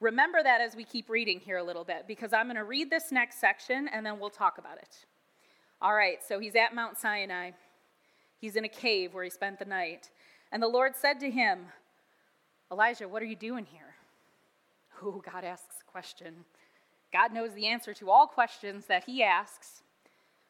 remember 0.00 0.42
that 0.42 0.60
as 0.60 0.74
we 0.74 0.84
keep 0.84 1.08
reading 1.08 1.38
here 1.38 1.58
a 1.58 1.62
little 1.62 1.84
bit, 1.84 2.06
because 2.08 2.32
I'm 2.32 2.46
going 2.46 2.56
to 2.56 2.64
read 2.64 2.90
this 2.90 3.12
next 3.12 3.40
section 3.40 3.88
and 3.88 4.04
then 4.04 4.18
we'll 4.18 4.30
talk 4.30 4.58
about 4.58 4.78
it. 4.78 5.06
All 5.80 5.94
right, 5.94 6.18
so 6.26 6.38
he's 6.38 6.56
at 6.56 6.74
Mount 6.74 6.98
Sinai. 6.98 7.52
He's 8.38 8.56
in 8.56 8.64
a 8.64 8.68
cave 8.68 9.14
where 9.14 9.24
he 9.24 9.30
spent 9.30 9.58
the 9.58 9.64
night. 9.64 10.10
And 10.50 10.62
the 10.62 10.68
Lord 10.68 10.96
said 10.96 11.20
to 11.20 11.30
him, 11.30 11.66
Elijah, 12.72 13.06
what 13.06 13.22
are 13.22 13.26
you 13.26 13.36
doing 13.36 13.66
here? 13.66 13.94
Oh, 15.02 15.22
God 15.30 15.44
asks 15.44 15.76
a 15.86 15.90
question. 15.90 16.34
God 17.12 17.34
knows 17.34 17.52
the 17.52 17.66
answer 17.66 17.92
to 17.92 18.10
all 18.10 18.26
questions 18.26 18.86
that 18.86 19.04
he 19.04 19.22
asks. 19.22 19.82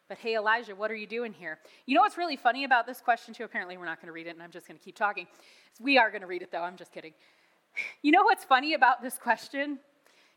But 0.07 0.19
hey, 0.19 0.37
Elijah, 0.37 0.73
what 0.73 0.89
are 0.89 0.95
you 0.95 1.05
doing 1.05 1.33
here? 1.33 1.59
You 1.85 1.95
know 1.95 2.01
what's 2.01 2.17
really 2.17 2.37
funny 2.37 2.63
about 2.63 2.87
this 2.87 3.01
question, 3.01 3.33
too? 3.33 3.43
Apparently, 3.43 3.77
we're 3.77 3.85
not 3.85 3.99
going 3.99 4.07
to 4.07 4.13
read 4.13 4.27
it, 4.27 4.31
and 4.31 4.41
I'm 4.41 4.51
just 4.51 4.67
going 4.67 4.77
to 4.77 4.83
keep 4.83 4.95
talking. 4.95 5.27
We 5.81 5.97
are 5.97 6.09
going 6.09 6.21
to 6.21 6.27
read 6.27 6.41
it, 6.41 6.51
though. 6.51 6.61
I'm 6.61 6.77
just 6.77 6.93
kidding. 6.93 7.13
You 8.01 8.11
know 8.13 8.23
what's 8.23 8.45
funny 8.45 8.73
about 8.73 9.01
this 9.01 9.17
question? 9.17 9.79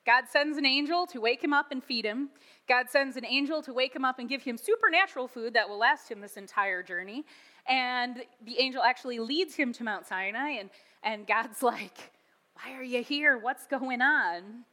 God 0.07 0.24
sends 0.30 0.57
an 0.57 0.64
angel 0.64 1.04
to 1.09 1.20
wake 1.20 1.42
him 1.42 1.52
up 1.52 1.72
and 1.72 1.82
feed 1.82 2.04
him. 2.04 2.30
God 2.68 2.86
sends 2.88 3.16
an 3.16 3.24
angel 3.24 3.61
to 3.62 3.72
wake 3.72 3.94
him 3.94 4.04
up 4.04 4.20
and 4.20 4.28
give 4.28 4.42
him 4.42 4.57
supernatural 4.57 5.26
food 5.26 5.54
that 5.54 5.68
will 5.68 5.78
last 5.78 6.09
him 6.09 6.20
this 6.20 6.36
entire 6.36 6.80
journey. 6.84 7.24
And 7.68 8.22
the 8.44 8.59
angel 8.61 8.82
actually 8.82 9.18
leads 9.18 9.57
him 9.57 9.72
to 9.72 9.82
Mount 9.82 10.07
Sinai, 10.07 10.50
and, 10.61 10.70
and 11.02 11.26
God's 11.26 11.61
like, 11.62 12.12
Why 12.54 12.74
are 12.74 12.84
you 12.84 13.02
here? 13.02 13.36
What's 13.36 13.66
going 13.66 14.00
on? 14.00 14.64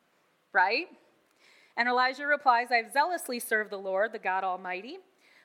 Right? 0.54 0.88
And 1.76 1.90
Elijah 1.90 2.28
replies, 2.28 2.68
I've 2.72 2.94
zealously 2.94 3.40
served 3.40 3.72
the 3.72 3.78
Lord, 3.78 4.12
the 4.14 4.20
God 4.20 4.44
Almighty. 4.44 5.00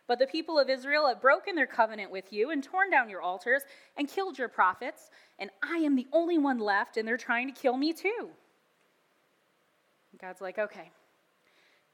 But 0.07 0.19
the 0.19 0.27
people 0.27 0.59
of 0.59 0.69
Israel 0.69 1.07
have 1.07 1.21
broken 1.21 1.55
their 1.55 1.67
covenant 1.67 2.11
with 2.11 2.33
you 2.33 2.51
and 2.51 2.63
torn 2.63 2.91
down 2.91 3.09
your 3.09 3.23
altars 3.23 3.63
and 3.97 4.09
killed 4.09 4.39
your 4.39 4.49
prophets, 4.49 5.11
and 5.39 5.51
I 5.63 5.79
am 5.79 5.97
the 5.97 6.07
only 6.13 6.39
one 6.39 6.59
left, 6.59 6.97
and 6.97 7.07
they're 7.07 7.19
trying 7.19 7.53
to 7.53 7.59
kill 7.59 7.77
me 7.77 7.93
too. 7.93 8.31
God's 10.21 10.41
like, 10.41 10.59
okay, 10.59 10.91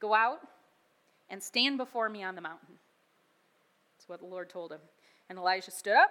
go 0.00 0.14
out 0.14 0.40
and 1.28 1.42
stand 1.42 1.78
before 1.78 2.08
me 2.08 2.22
on 2.22 2.34
the 2.34 2.40
mountain. 2.40 2.76
That's 3.96 4.08
what 4.08 4.20
the 4.20 4.26
Lord 4.26 4.48
told 4.48 4.72
him. 4.72 4.80
And 5.28 5.38
Elijah 5.38 5.70
stood 5.70 5.94
up, 5.94 6.10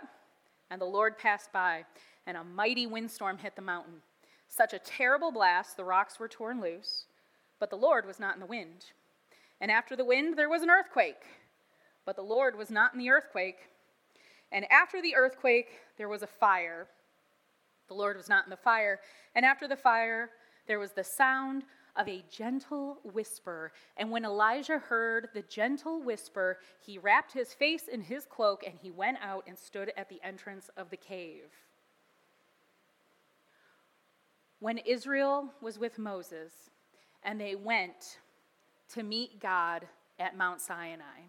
and 0.70 0.82
the 0.82 0.86
Lord 0.86 1.18
passed 1.18 1.52
by, 1.52 1.86
and 2.26 2.38
a 2.38 2.44
mighty 2.44 2.88
windstorm 2.88 3.38
hit 3.38 3.56
the 3.56 3.62
mountain. 3.62 4.02
Such 4.48 4.74
a 4.74 4.80
terrible 4.80 5.32
blast, 5.32 5.78
the 5.78 5.84
rocks 5.84 6.20
were 6.20 6.28
torn 6.28 6.62
loose, 6.62 7.06
but 7.60 7.70
the 7.70 7.76
Lord 7.76 8.06
was 8.06 8.20
not 8.20 8.36
in 8.36 8.40
the 8.40 8.46
wind. 8.46 8.86
And 9.60 9.72
after 9.72 9.96
the 9.96 10.06
wind, 10.06 10.38
there 10.38 10.50
was 10.50 10.62
an 10.62 10.70
earthquake, 10.70 11.24
but 12.06 12.16
the 12.16 12.22
Lord 12.22 12.58
was 12.58 12.70
not 12.70 12.94
in 12.94 13.00
the 13.00 13.10
earthquake. 13.10 13.70
And 14.52 14.72
after 14.72 15.02
the 15.02 15.16
earthquake, 15.16 15.80
there 15.98 16.10
was 16.10 16.22
a 16.22 16.28
fire. 16.28 16.88
The 17.88 17.94
Lord 17.94 18.18
was 18.18 18.30
not 18.30 18.46
in 18.46 18.50
the 18.50 18.58
fire. 18.58 19.00
And 19.36 19.46
after 19.46 19.68
the 19.68 19.76
fire, 19.76 20.30
there 20.68 20.80
was 20.80 20.92
the 20.92 21.04
sound 21.04 21.64
of 21.96 22.08
a 22.08 22.24
gentle 22.30 22.98
whisper. 23.04 23.72
And 23.98 24.10
when 24.10 24.26
Elijah 24.26 24.80
heard 24.80 25.30
the 25.34 25.44
gentle 25.44 26.02
whisper, 26.02 26.60
he 26.80 26.98
wrapped 26.98 27.34
his 27.34 27.54
face 27.54 27.88
in 27.88 28.02
his 28.02 28.26
cloak 28.26 28.64
and 28.66 28.76
he 28.82 28.92
went 28.92 29.20
out 29.22 29.44
and 29.48 29.58
stood 29.58 29.92
at 29.96 30.10
the 30.10 30.20
entrance 30.24 30.70
of 30.76 30.90
the 30.90 30.98
cave. 30.98 31.52
When 34.60 34.78
Israel 34.80 35.50
was 35.62 35.78
with 35.78 36.00
Moses 36.00 36.54
and 37.24 37.40
they 37.40 37.56
went 37.56 38.20
to 38.94 39.04
meet 39.04 39.40
God 39.40 39.86
at 40.20 40.38
Mount 40.38 40.62
Sinai, 40.62 41.28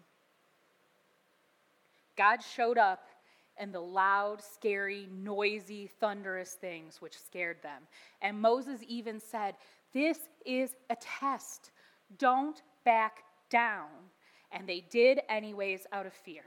God 2.15 2.41
showed 2.41 2.77
up 2.77 3.09
and 3.57 3.73
the 3.73 3.79
loud, 3.79 4.41
scary, 4.41 5.07
noisy, 5.11 5.87
thunderous 5.99 6.51
things 6.51 7.01
which 7.01 7.17
scared 7.17 7.61
them. 7.61 7.83
And 8.21 8.39
Moses 8.39 8.81
even 8.87 9.19
said, 9.19 9.55
This 9.95 10.19
is 10.45 10.75
a 10.89 10.97
test. 10.99 11.71
Don't 12.19 12.61
back 12.83 13.23
down. 13.49 13.87
And 14.51 14.67
they 14.67 14.81
did, 14.91 15.21
anyways, 15.29 15.87
out 15.93 16.05
of 16.05 16.11
fear. 16.11 16.43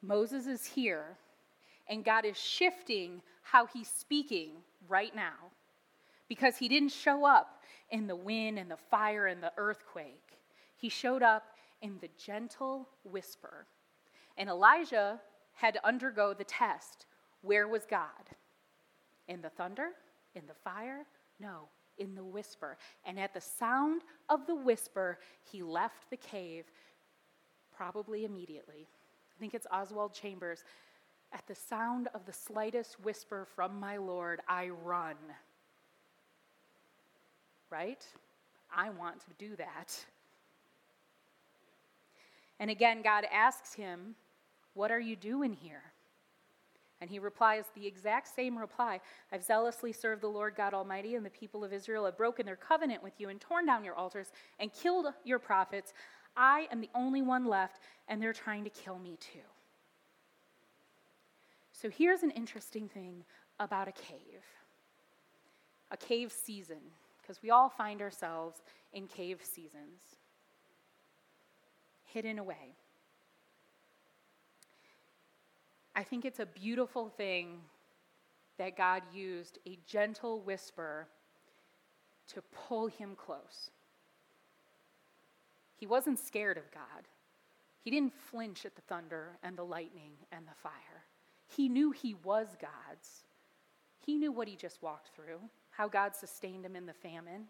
Moses 0.00 0.46
is 0.46 0.64
here, 0.64 1.18
and 1.88 2.04
God 2.04 2.24
is 2.24 2.38
shifting 2.38 3.22
how 3.42 3.66
he's 3.66 3.88
speaking 3.88 4.52
right 4.88 5.14
now 5.16 5.50
because 6.28 6.56
he 6.56 6.68
didn't 6.68 6.92
show 6.92 7.26
up 7.26 7.64
in 7.90 8.06
the 8.06 8.14
wind 8.14 8.56
and 8.56 8.70
the 8.70 8.76
fire 8.76 9.26
and 9.26 9.42
the 9.42 9.52
earthquake. 9.56 10.38
He 10.76 10.88
showed 10.88 11.24
up 11.24 11.56
in 11.82 11.98
the 12.00 12.10
gentle 12.24 12.88
whisper. 13.02 13.66
And 14.36 14.48
Elijah 14.48 15.20
had 15.54 15.74
to 15.74 15.84
undergo 15.84 16.34
the 16.34 16.44
test. 16.44 17.06
Where 17.42 17.66
was 17.66 17.84
God? 17.84 18.30
In 19.26 19.42
the 19.42 19.50
thunder? 19.50 19.90
In 20.36 20.42
the 20.46 20.54
fire? 20.54 21.06
No, 21.40 21.62
in 21.98 22.14
the 22.14 22.22
whisper. 22.22 22.76
And 23.06 23.18
at 23.18 23.32
the 23.32 23.40
sound 23.40 24.02
of 24.28 24.46
the 24.46 24.54
whisper, 24.54 25.18
he 25.50 25.62
left 25.62 26.10
the 26.10 26.16
cave, 26.18 26.66
probably 27.74 28.26
immediately. 28.26 28.86
I 28.86 29.40
think 29.40 29.54
it's 29.54 29.66
Oswald 29.72 30.12
Chambers. 30.12 30.62
At 31.32 31.46
the 31.48 31.54
sound 31.54 32.08
of 32.14 32.24
the 32.26 32.32
slightest 32.32 33.00
whisper 33.00 33.46
from 33.56 33.80
my 33.80 33.96
Lord, 33.96 34.40
I 34.46 34.68
run. 34.68 35.16
Right? 37.70 38.04
I 38.74 38.90
want 38.90 39.20
to 39.20 39.26
do 39.38 39.56
that. 39.56 39.98
And 42.60 42.70
again, 42.70 43.00
God 43.02 43.24
asks 43.32 43.72
him, 43.72 44.14
What 44.74 44.90
are 44.90 45.00
you 45.00 45.16
doing 45.16 45.54
here? 45.54 45.82
And 47.06 47.12
he 47.12 47.20
replies 47.20 47.66
the 47.76 47.86
exact 47.86 48.34
same 48.34 48.58
reply 48.58 48.98
I've 49.30 49.44
zealously 49.44 49.92
served 49.92 50.22
the 50.22 50.26
Lord 50.26 50.56
God 50.56 50.74
Almighty, 50.74 51.14
and 51.14 51.24
the 51.24 51.30
people 51.30 51.62
of 51.62 51.72
Israel 51.72 52.04
have 52.04 52.16
broken 52.16 52.44
their 52.44 52.56
covenant 52.56 53.00
with 53.00 53.12
you 53.18 53.28
and 53.28 53.40
torn 53.40 53.64
down 53.64 53.84
your 53.84 53.94
altars 53.94 54.32
and 54.58 54.72
killed 54.72 55.06
your 55.22 55.38
prophets. 55.38 55.94
I 56.36 56.66
am 56.72 56.80
the 56.80 56.90
only 56.96 57.22
one 57.22 57.44
left, 57.44 57.78
and 58.08 58.20
they're 58.20 58.32
trying 58.32 58.64
to 58.64 58.70
kill 58.70 58.98
me 58.98 59.18
too. 59.20 59.38
So 61.70 61.88
here's 61.88 62.24
an 62.24 62.32
interesting 62.32 62.88
thing 62.88 63.22
about 63.60 63.86
a 63.86 63.92
cave 63.92 64.42
a 65.92 65.96
cave 65.96 66.32
season, 66.32 66.80
because 67.22 67.40
we 67.40 67.50
all 67.50 67.68
find 67.68 68.02
ourselves 68.02 68.62
in 68.92 69.06
cave 69.06 69.40
seasons 69.44 70.16
hidden 72.06 72.40
away. 72.40 72.74
I 75.96 76.02
think 76.02 76.26
it's 76.26 76.40
a 76.40 76.46
beautiful 76.46 77.08
thing 77.08 77.62
that 78.58 78.76
God 78.76 79.02
used 79.14 79.58
a 79.66 79.78
gentle 79.86 80.40
whisper 80.40 81.08
to 82.34 82.42
pull 82.52 82.86
him 82.86 83.14
close. 83.16 83.70
He 85.78 85.86
wasn't 85.86 86.18
scared 86.18 86.58
of 86.58 86.70
God. 86.70 87.08
He 87.82 87.90
didn't 87.90 88.12
flinch 88.14 88.66
at 88.66 88.74
the 88.74 88.82
thunder 88.82 89.38
and 89.42 89.56
the 89.56 89.64
lightning 89.64 90.12
and 90.32 90.46
the 90.46 90.54
fire. 90.62 91.04
He 91.48 91.68
knew 91.68 91.92
he 91.92 92.14
was 92.24 92.48
God's. 92.60 93.24
He 94.04 94.16
knew 94.16 94.32
what 94.32 94.48
he 94.48 94.56
just 94.56 94.82
walked 94.82 95.14
through, 95.14 95.40
how 95.70 95.88
God 95.88 96.14
sustained 96.14 96.64
him 96.64 96.76
in 96.76 96.86
the 96.86 96.92
famine, 96.92 97.46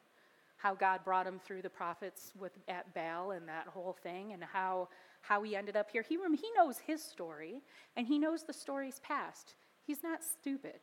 how 0.57 0.75
God 0.75 1.05
brought 1.05 1.27
him 1.27 1.39
through 1.39 1.63
the 1.63 1.71
prophets 1.71 2.33
with, 2.39 2.53
at 2.69 2.93
Baal 2.95 3.33
and 3.33 3.49
that 3.49 3.67
whole 3.67 3.97
thing, 4.03 4.33
and 4.33 4.43
how, 4.45 4.89
how 5.29 5.43
he 5.43 5.57
ended 5.57 5.77
up 5.77 5.91
here. 5.91 6.03
He, 6.03 6.17
he 6.17 6.51
knows 6.57 6.79
his 6.79 7.03
story, 7.03 7.63
and 7.97 8.07
he 8.07 8.19
knows 8.19 8.45
the 8.45 8.53
story's 8.53 9.01
past. 9.01 9.55
He's 9.87 10.03
not 10.03 10.23
stupid. 10.23 10.81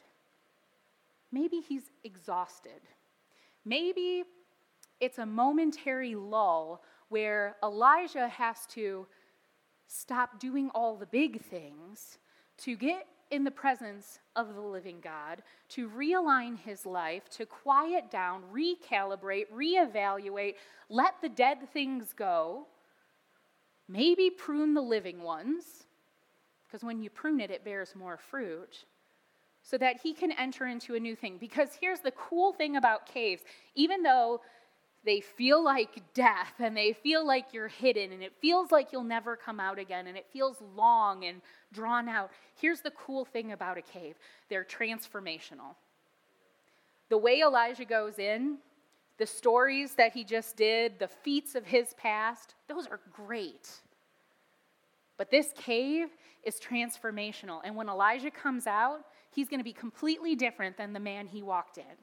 Maybe 1.31 1.61
he's 1.61 1.91
exhausted. 2.03 2.81
Maybe 3.65 4.23
it's 4.99 5.17
a 5.17 5.25
momentary 5.25 6.15
lull 6.15 6.83
where 7.09 7.55
Elijah 7.63 8.27
has 8.27 8.65
to 8.71 9.07
stop 9.87 10.39
doing 10.39 10.69
all 10.73 10.95
the 10.95 11.05
big 11.05 11.41
things 11.41 12.17
to 12.57 12.75
get 12.75 13.07
in 13.31 13.43
the 13.43 13.51
presence 13.51 14.19
of 14.35 14.53
the 14.53 14.61
living 14.61 14.99
God, 15.01 15.41
to 15.69 15.89
realign 15.89 16.57
his 16.57 16.85
life, 16.85 17.29
to 17.31 17.45
quiet 17.45 18.11
down, 18.11 18.43
recalibrate, 18.53 19.45
reevaluate, 19.51 20.55
let 20.89 21.15
the 21.21 21.29
dead 21.29 21.57
things 21.71 22.13
go, 22.15 22.67
maybe 23.87 24.29
prune 24.29 24.73
the 24.73 24.81
living 24.81 25.21
ones, 25.21 25.85
because 26.65 26.83
when 26.83 27.01
you 27.01 27.09
prune 27.09 27.39
it, 27.39 27.51
it 27.51 27.63
bears 27.63 27.95
more 27.95 28.17
fruit, 28.17 28.85
so 29.61 29.77
that 29.77 30.01
he 30.01 30.13
can 30.13 30.31
enter 30.33 30.65
into 30.67 30.95
a 30.95 30.99
new 30.99 31.15
thing. 31.15 31.37
Because 31.37 31.69
here's 31.79 31.99
the 31.99 32.11
cool 32.11 32.51
thing 32.53 32.75
about 32.75 33.05
caves 33.05 33.41
even 33.75 34.03
though 34.03 34.41
they 35.05 35.19
feel 35.19 35.63
like 35.63 36.01
death 36.13 36.53
and 36.59 36.75
they 36.77 36.93
feel 36.93 37.25
like 37.25 37.53
you're 37.53 37.67
hidden 37.67 38.11
and 38.13 38.23
it 38.23 38.33
feels 38.39 38.71
like 38.71 38.91
you'll 38.91 39.03
never 39.03 39.35
come 39.35 39.59
out 39.59 39.77
again 39.77 40.07
and 40.07 40.17
it 40.17 40.25
feels 40.31 40.57
long 40.75 41.25
and 41.25 41.41
drawn 41.73 42.07
out. 42.07 42.31
Here's 42.55 42.81
the 42.81 42.91
cool 42.91 43.25
thing 43.25 43.51
about 43.51 43.77
a 43.77 43.81
cave 43.81 44.15
they're 44.49 44.63
transformational. 44.63 45.75
The 47.09 47.17
way 47.17 47.41
Elijah 47.41 47.85
goes 47.85 48.17
in, 48.17 48.57
the 49.17 49.25
stories 49.25 49.95
that 49.95 50.13
he 50.13 50.23
just 50.23 50.57
did, 50.57 50.99
the 50.99 51.07
feats 51.07 51.55
of 51.55 51.65
his 51.65 51.93
past, 51.95 52.55
those 52.67 52.87
are 52.87 52.99
great. 53.11 53.69
But 55.17 55.29
this 55.29 55.53
cave 55.55 56.07
is 56.43 56.59
transformational. 56.59 57.61
And 57.63 57.75
when 57.75 57.89
Elijah 57.89 58.31
comes 58.31 58.67
out, 58.67 59.01
he's 59.31 59.47
going 59.47 59.59
to 59.59 59.63
be 59.63 59.73
completely 59.73 60.35
different 60.35 60.77
than 60.77 60.93
the 60.93 60.99
man 60.99 61.27
he 61.27 61.43
walked 61.43 61.77
in. 61.77 61.95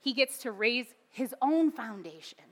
He 0.00 0.12
gets 0.12 0.38
to 0.38 0.52
raise 0.52 0.86
his 1.10 1.34
own 1.40 1.70
foundation. 1.70 2.44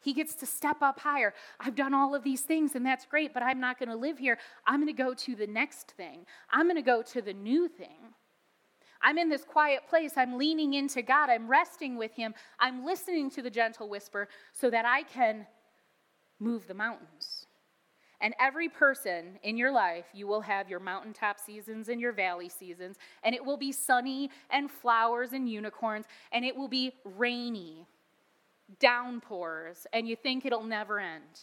He 0.00 0.12
gets 0.12 0.36
to 0.36 0.46
step 0.46 0.82
up 0.82 1.00
higher. 1.00 1.34
I've 1.58 1.74
done 1.74 1.92
all 1.92 2.14
of 2.14 2.22
these 2.22 2.42
things, 2.42 2.76
and 2.76 2.86
that's 2.86 3.04
great, 3.04 3.34
but 3.34 3.42
I'm 3.42 3.58
not 3.58 3.78
going 3.78 3.88
to 3.88 3.96
live 3.96 4.18
here. 4.18 4.38
I'm 4.64 4.80
going 4.80 4.94
to 4.94 5.02
go 5.02 5.14
to 5.14 5.34
the 5.34 5.48
next 5.48 5.90
thing. 5.96 6.24
I'm 6.50 6.66
going 6.66 6.76
to 6.76 6.82
go 6.82 7.02
to 7.02 7.20
the 7.20 7.32
new 7.32 7.68
thing. 7.68 8.14
I'm 9.06 9.18
in 9.18 9.28
this 9.28 9.44
quiet 9.44 9.82
place. 9.88 10.14
I'm 10.16 10.36
leaning 10.36 10.74
into 10.74 11.00
God. 11.00 11.30
I'm 11.30 11.46
resting 11.46 11.96
with 11.96 12.12
Him. 12.12 12.34
I'm 12.58 12.84
listening 12.84 13.30
to 13.30 13.40
the 13.40 13.48
gentle 13.48 13.88
whisper 13.88 14.28
so 14.52 14.68
that 14.70 14.84
I 14.84 15.04
can 15.04 15.46
move 16.40 16.66
the 16.66 16.74
mountains. 16.74 17.46
And 18.20 18.34
every 18.40 18.68
person 18.68 19.38
in 19.44 19.56
your 19.56 19.70
life, 19.70 20.06
you 20.12 20.26
will 20.26 20.40
have 20.40 20.68
your 20.68 20.80
mountaintop 20.80 21.38
seasons 21.38 21.88
and 21.88 22.00
your 22.00 22.10
valley 22.10 22.48
seasons, 22.48 22.96
and 23.22 23.32
it 23.32 23.44
will 23.44 23.56
be 23.56 23.70
sunny 23.70 24.30
and 24.50 24.68
flowers 24.68 25.32
and 25.32 25.48
unicorns, 25.48 26.06
and 26.32 26.44
it 26.44 26.56
will 26.56 26.66
be 26.66 26.92
rainy, 27.04 27.86
downpours, 28.80 29.86
and 29.92 30.08
you 30.08 30.16
think 30.16 30.44
it'll 30.44 30.64
never 30.64 30.98
end. 30.98 31.42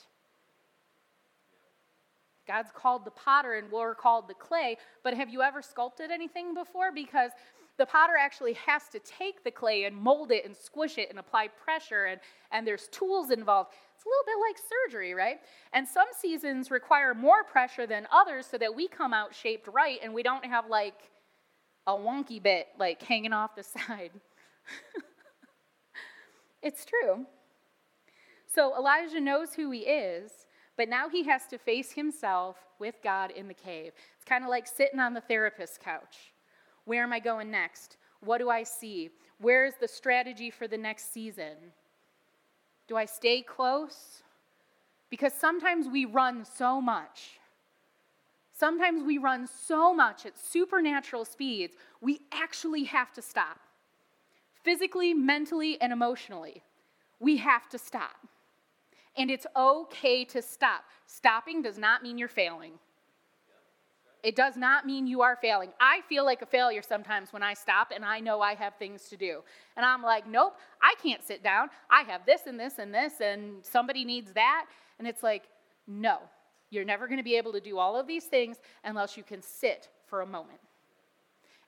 God's 2.48 2.72
called 2.74 3.06
the 3.06 3.12
potter 3.12 3.54
and 3.54 3.72
we're 3.72 3.96
called 3.96 4.28
the 4.28 4.34
clay, 4.34 4.78
but 5.04 5.14
have 5.14 5.30
you 5.30 5.42
ever 5.42 5.62
sculpted 5.62 6.12
anything 6.12 6.54
before? 6.54 6.92
Because 6.92 7.32
the 7.78 7.86
potter 7.86 8.14
actually 8.20 8.54
has 8.54 8.88
to 8.90 9.00
take 9.00 9.44
the 9.44 9.52
clay 9.52 9.86
and 9.86 9.96
mold 9.96 10.32
it 10.32 10.46
and 10.46 10.56
squish 10.56 10.98
it 10.98 11.10
and 11.10 11.18
apply 11.18 11.48
pressure, 11.48 12.06
and, 12.06 12.22
and 12.52 12.68
there's 12.68 12.88
tools 12.90 13.32
involved. 13.32 13.72
It's 13.96 14.06
a 14.06 14.10
little 14.10 14.26
bit 14.26 14.48
like 14.48 14.58
surgery, 14.70 15.14
right? 15.14 15.40
And 15.74 15.88
some 15.88 16.08
seasons 16.20 16.70
require 16.70 17.16
more 17.16 17.44
pressure 17.44 17.88
than 17.88 18.08
others 18.12 18.46
so 18.46 18.58
that 18.60 18.76
we 18.76 18.88
come 18.88 19.14
out 19.14 19.34
shaped 19.34 19.68
right 19.68 20.00
and 20.04 20.14
we 20.14 20.22
don't 20.22 20.46
have 20.46 20.68
like 20.70 21.10
a 21.88 21.94
wonky 21.94 22.42
bit 22.42 22.68
like 22.78 23.02
hanging 23.02 23.34
off 23.34 23.56
the 23.56 23.64
side. 23.88 24.12
it's 26.62 26.86
true. 26.86 27.26
So 28.46 28.76
Elijah 28.78 29.20
knows 29.20 29.56
who 29.56 29.72
he 29.72 29.80
is, 29.80 30.32
but 30.78 30.90
now 30.90 31.10
he 31.10 31.24
has 31.24 31.46
to 31.48 31.58
face 31.58 31.92
himself 31.92 32.58
with 32.80 32.96
God 33.04 33.32
in 33.32 33.48
the 33.48 33.54
cave. 33.54 33.92
It's 34.16 34.26
kind 34.26 34.44
of 34.44 34.50
like 34.50 34.68
sitting 34.68 35.00
on 35.00 35.14
the 35.14 35.22
therapist's 35.22 35.78
couch. 35.78 36.34
Where 36.86 37.04
am 37.04 37.14
I 37.14 37.20
going 37.20 37.52
next? 37.52 37.98
What 38.22 38.40
do 38.40 38.50
I 38.50 38.64
see? 38.64 39.10
Where 39.40 39.66
is 39.66 39.76
the 39.80 39.88
strategy 39.88 40.50
for 40.50 40.68
the 40.68 40.78
next 40.78 41.14
season? 41.14 41.56
Do 42.88 42.98
I 42.98 43.06
stay 43.06 43.42
close? 43.42 44.24
Because 45.10 45.34
sometimes 45.34 45.88
we 45.88 46.06
run 46.06 46.46
so 46.46 46.82
much. 46.82 47.40
Sometimes 48.52 49.04
we 49.04 49.18
run 49.18 49.48
so 49.48 49.94
much 49.94 50.26
at 50.26 50.38
supernatural 50.38 51.26
speeds, 51.26 51.76
we 52.02 52.22
actually 52.32 52.84
have 52.86 53.12
to 53.14 53.22
stop. 53.22 53.60
Physically, 54.64 55.14
mentally, 55.14 55.80
and 55.82 55.92
emotionally, 55.92 56.64
we 57.20 57.38
have 57.38 57.68
to 57.70 57.78
stop. 57.78 58.28
And 59.18 59.30
it's 59.30 59.46
okay 59.56 60.26
to 60.26 60.42
stop. 60.42 60.86
Stopping 61.06 61.62
does 61.62 61.78
not 61.78 62.02
mean 62.02 62.18
you're 62.18 62.28
failing. 62.28 62.74
It 64.24 64.38
does 64.38 64.56
not 64.56 64.86
mean 64.86 65.06
you 65.06 65.22
are 65.22 65.36
failing. 65.36 65.72
I 65.82 66.00
feel 66.08 66.24
like 66.24 66.42
a 66.42 66.46
failure 66.46 66.82
sometimes 66.82 67.34
when 67.34 67.44
I 67.44 67.54
stop 67.54 67.92
and 67.94 68.06
I 68.06 68.22
know 68.22 68.40
I 68.40 68.56
have 68.56 68.76
things 68.76 69.10
to 69.10 69.18
do. 69.18 69.44
And 69.76 69.86
I'm 69.86 70.02
like, 70.02 70.26
nope, 70.28 70.56
I 70.82 70.96
can't 71.04 71.22
sit 71.22 71.44
down. 71.44 71.70
I 71.90 72.04
have 72.04 72.26
this 72.26 72.42
and 72.48 72.58
this 72.58 72.80
and 72.80 72.94
this, 72.94 73.20
and 73.20 73.64
somebody 73.64 74.06
needs 74.06 74.32
that. 74.32 74.68
And 74.98 75.08
it's 75.08 75.24
like, 75.24 75.44
no, 75.88 76.20
you're 76.70 76.86
never 76.86 77.08
going 77.08 77.18
to 77.18 77.24
be 77.24 77.36
able 77.36 77.52
to 77.52 77.60
do 77.60 77.78
all 77.78 78.00
of 78.00 78.08
these 78.08 78.26
things 78.26 78.58
unless 78.86 79.18
you 79.18 79.24
can 79.24 79.42
sit 79.42 79.90
for 80.08 80.22
a 80.22 80.26
moment. 80.26 80.60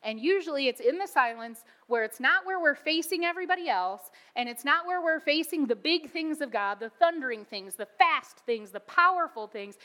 And 0.06 0.20
usually 0.20 0.68
it's 0.68 0.80
in 0.80 0.99
the 0.99 1.08
silence 1.08 1.66
where 1.88 2.03
it's 2.03 2.20
not 2.20 2.45
where 2.45 2.60
we're 2.60 2.76
facing 2.76 3.26
everybody 3.26 3.68
else, 3.68 4.12
and 4.36 4.47
it's 4.47 4.64
not 4.64 4.86
where 4.86 5.01
we're 5.01 5.20
facing 5.20 5.66
the 5.66 5.76
big 5.76 6.12
things 6.12 6.41
of 6.41 6.51
God, 6.51 6.80
the 6.80 6.91
thundering 6.99 7.43
things, 7.43 7.74
the 7.74 7.88
fast 7.97 8.38
things, 8.45 8.70
the 8.70 8.80
powerful 8.82 9.47
things. 9.47 9.78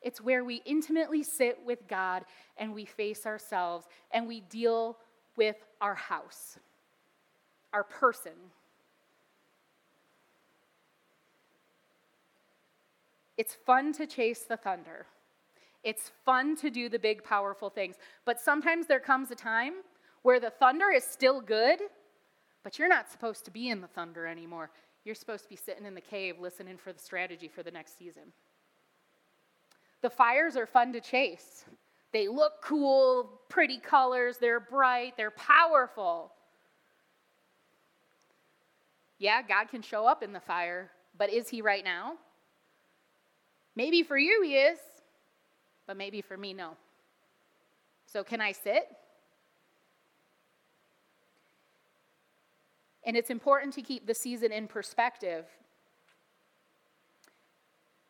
It's 0.00 0.20
where 0.20 0.44
we 0.44 0.62
intimately 0.64 1.24
sit 1.24 1.58
with 1.66 1.88
God 1.88 2.24
and 2.56 2.72
we 2.72 2.84
face 2.84 3.26
ourselves 3.26 3.88
and 4.12 4.28
we 4.28 4.42
deal 4.42 4.96
with 5.36 5.56
our 5.80 5.96
house, 5.96 6.56
our 7.72 7.82
person. 7.82 8.32
It's 13.36 13.54
fun 13.54 13.92
to 13.94 14.06
chase 14.06 14.44
the 14.44 14.56
thunder. 14.56 15.06
It's 15.88 16.10
fun 16.26 16.54
to 16.56 16.68
do 16.68 16.90
the 16.90 16.98
big, 16.98 17.24
powerful 17.24 17.70
things. 17.70 17.96
But 18.26 18.38
sometimes 18.38 18.86
there 18.86 19.00
comes 19.00 19.30
a 19.30 19.34
time 19.34 19.72
where 20.20 20.38
the 20.38 20.50
thunder 20.50 20.90
is 20.94 21.02
still 21.02 21.40
good, 21.40 21.80
but 22.62 22.78
you're 22.78 22.90
not 22.90 23.10
supposed 23.10 23.46
to 23.46 23.50
be 23.50 23.70
in 23.70 23.80
the 23.80 23.86
thunder 23.86 24.26
anymore. 24.26 24.68
You're 25.06 25.14
supposed 25.14 25.44
to 25.44 25.48
be 25.48 25.56
sitting 25.56 25.86
in 25.86 25.94
the 25.94 26.02
cave 26.02 26.38
listening 26.38 26.76
for 26.76 26.92
the 26.92 26.98
strategy 26.98 27.48
for 27.48 27.62
the 27.62 27.70
next 27.70 27.98
season. 27.98 28.24
The 30.02 30.10
fires 30.10 30.58
are 30.58 30.66
fun 30.66 30.92
to 30.92 31.00
chase. 31.00 31.64
They 32.12 32.28
look 32.28 32.60
cool, 32.62 33.40
pretty 33.48 33.78
colors, 33.78 34.36
they're 34.36 34.60
bright, 34.60 35.14
they're 35.16 35.30
powerful. 35.30 36.32
Yeah, 39.18 39.40
God 39.40 39.70
can 39.70 39.80
show 39.80 40.06
up 40.06 40.22
in 40.22 40.34
the 40.34 40.40
fire, 40.40 40.90
but 41.16 41.32
is 41.32 41.48
he 41.48 41.62
right 41.62 41.82
now? 41.82 42.16
Maybe 43.74 44.02
for 44.02 44.18
you 44.18 44.42
he 44.42 44.56
is, 44.56 44.78
but 45.88 45.96
maybe 45.96 46.20
for 46.20 46.36
me, 46.36 46.52
no. 46.52 46.76
So, 48.06 48.22
can 48.22 48.40
I 48.40 48.52
sit? 48.52 48.86
And 53.04 53.16
it's 53.16 53.30
important 53.30 53.72
to 53.74 53.82
keep 53.82 54.06
the 54.06 54.14
season 54.14 54.52
in 54.52 54.68
perspective 54.68 55.46